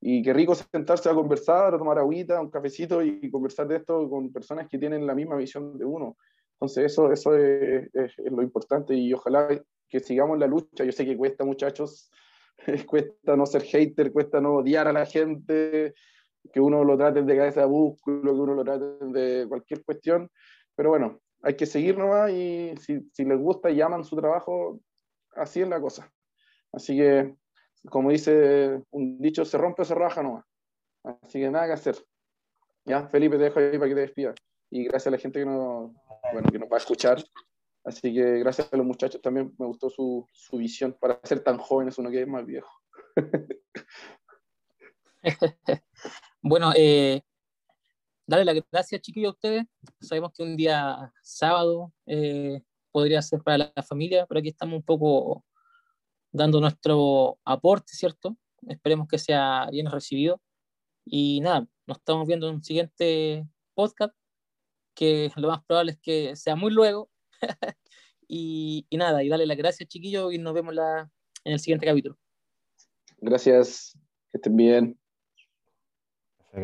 y 0.00 0.22
qué 0.22 0.32
rico 0.32 0.54
sentarse 0.54 1.08
a 1.08 1.14
conversar, 1.14 1.74
a 1.74 1.78
tomar 1.78 1.98
agüita, 1.98 2.40
un 2.40 2.50
cafecito 2.50 3.02
y 3.02 3.30
conversar 3.30 3.68
de 3.68 3.76
esto 3.76 4.10
con 4.10 4.32
personas 4.32 4.68
que 4.68 4.78
tienen 4.78 5.06
la 5.06 5.14
misma 5.14 5.36
visión 5.36 5.78
de 5.78 5.84
uno. 5.84 6.16
Entonces, 6.62 6.92
eso, 6.92 7.10
eso 7.10 7.34
es, 7.36 7.90
lo 8.18 8.40
importante 8.40 8.94
y 8.94 9.12
ojalá 9.12 9.48
que 9.88 9.98
sigamos 9.98 10.38
la 10.38 10.46
lucha. 10.46 10.84
Yo 10.84 10.92
sé 10.92 11.04
que 11.04 11.16
cuesta, 11.16 11.44
muchachos, 11.44 12.08
cuesta 12.86 13.36
no 13.36 13.46
ser 13.46 13.62
hater, 13.62 14.12
cuesta 14.12 14.40
no 14.40 14.54
odiar 14.54 14.86
a 14.86 14.92
la 14.92 15.04
gente, 15.04 15.92
que 16.52 16.60
uno 16.60 16.84
lo 16.84 16.96
trate 16.96 17.22
de 17.22 17.36
cabeza 17.36 17.62
de 17.62 17.66
búsculo, 17.66 18.32
que 18.32 18.40
uno 18.40 18.54
lo 18.54 18.62
trate 18.62 18.84
de 19.06 19.48
cualquier 19.48 19.84
cuestión, 19.84 20.30
pero 20.76 20.90
bueno, 20.90 21.20
hay 21.42 21.56
que 21.56 21.66
seguir 21.66 21.98
nomás 21.98 22.30
y 22.30 22.74
si, 22.80 23.00
si 23.12 23.24
les 23.24 23.40
gusta 23.40 23.68
y 23.68 23.80
aman 23.80 24.04
su 24.04 24.14
trabajo, 24.14 24.78
así 25.34 25.62
es 25.62 25.68
la 25.68 25.80
cosa. 25.80 26.12
Así 26.70 26.96
que 26.96 27.34
como 27.90 28.10
dice 28.10 28.84
un 28.92 29.18
dicho, 29.18 29.44
se 29.44 29.58
rompe 29.58 29.84
se 29.84 29.96
raja 29.96 30.22
nomás. 30.22 30.44
Así 31.22 31.40
que 31.40 31.50
nada 31.50 31.66
que 31.66 31.72
hacer. 31.72 31.96
Ya, 32.84 33.08
Felipe, 33.08 33.36
te 33.36 33.42
dejo 33.42 33.58
ahí 33.58 33.78
para 33.78 33.88
que 33.88 33.94
te 33.96 34.00
despidas. 34.02 34.36
Y 34.70 34.84
gracias 34.84 35.08
a 35.08 35.10
la 35.10 35.18
gente 35.18 35.40
que 35.40 35.46
nos, 35.46 35.90
bueno, 36.32 36.50
que 36.50 36.58
nos 36.58 36.68
va 36.68 36.76
a 36.76 36.78
escuchar. 36.78 37.22
Así 37.84 38.14
que 38.14 38.38
gracias 38.38 38.72
a 38.72 38.76
los 38.76 38.86
muchachos 38.86 39.20
también, 39.20 39.54
me 39.58 39.66
gustó 39.66 39.90
su, 39.90 40.28
su 40.32 40.56
visión 40.56 40.96
para 41.00 41.20
ser 41.24 41.42
tan 41.42 41.58
jóvenes, 41.58 41.98
uno 41.98 42.10
que 42.10 42.22
es 42.22 42.28
más 42.28 42.46
viejo. 42.46 42.70
bueno, 46.42 46.72
eh, 46.76 47.22
darle 48.26 48.44
las 48.44 48.64
gracias, 48.70 49.00
chiquillos, 49.00 49.30
a 49.30 49.34
ustedes. 49.34 49.64
Sabemos 50.00 50.32
que 50.32 50.42
un 50.42 50.56
día 50.56 51.12
sábado 51.22 51.92
eh, 52.06 52.62
podría 52.92 53.20
ser 53.20 53.42
para 53.42 53.72
la 53.74 53.82
familia, 53.82 54.26
pero 54.26 54.38
aquí 54.38 54.50
estamos 54.50 54.76
un 54.76 54.84
poco 54.84 55.44
dando 56.30 56.60
nuestro 56.60 57.38
aporte, 57.44 57.92
¿cierto? 57.94 58.36
Esperemos 58.68 59.08
que 59.08 59.18
sea 59.18 59.68
bien 59.70 59.90
recibido. 59.90 60.40
Y 61.04 61.40
nada, 61.40 61.66
nos 61.86 61.98
estamos 61.98 62.28
viendo 62.28 62.48
en 62.48 62.56
un 62.56 62.62
siguiente 62.62 63.44
podcast, 63.74 64.14
que 64.94 65.30
lo 65.36 65.48
más 65.48 65.64
probable 65.64 65.92
es 65.92 65.98
que 65.98 66.36
sea 66.36 66.56
muy 66.56 66.72
luego. 66.72 67.10
y, 68.28 68.86
nada, 68.92 69.22
y 69.22 69.28
dale 69.28 69.46
las 69.46 69.56
gracias, 69.56 69.88
chiquillos, 69.88 70.32
y 70.32 70.38
nos 70.38 70.54
vemos 70.54 70.74
la, 70.74 71.10
en 71.44 71.52
el 71.52 71.60
siguiente 71.60 71.86
capítulo. 71.86 72.18
Gracias, 73.18 73.96
que 74.30 74.38
estén 74.38 74.56
bien. 74.56 74.98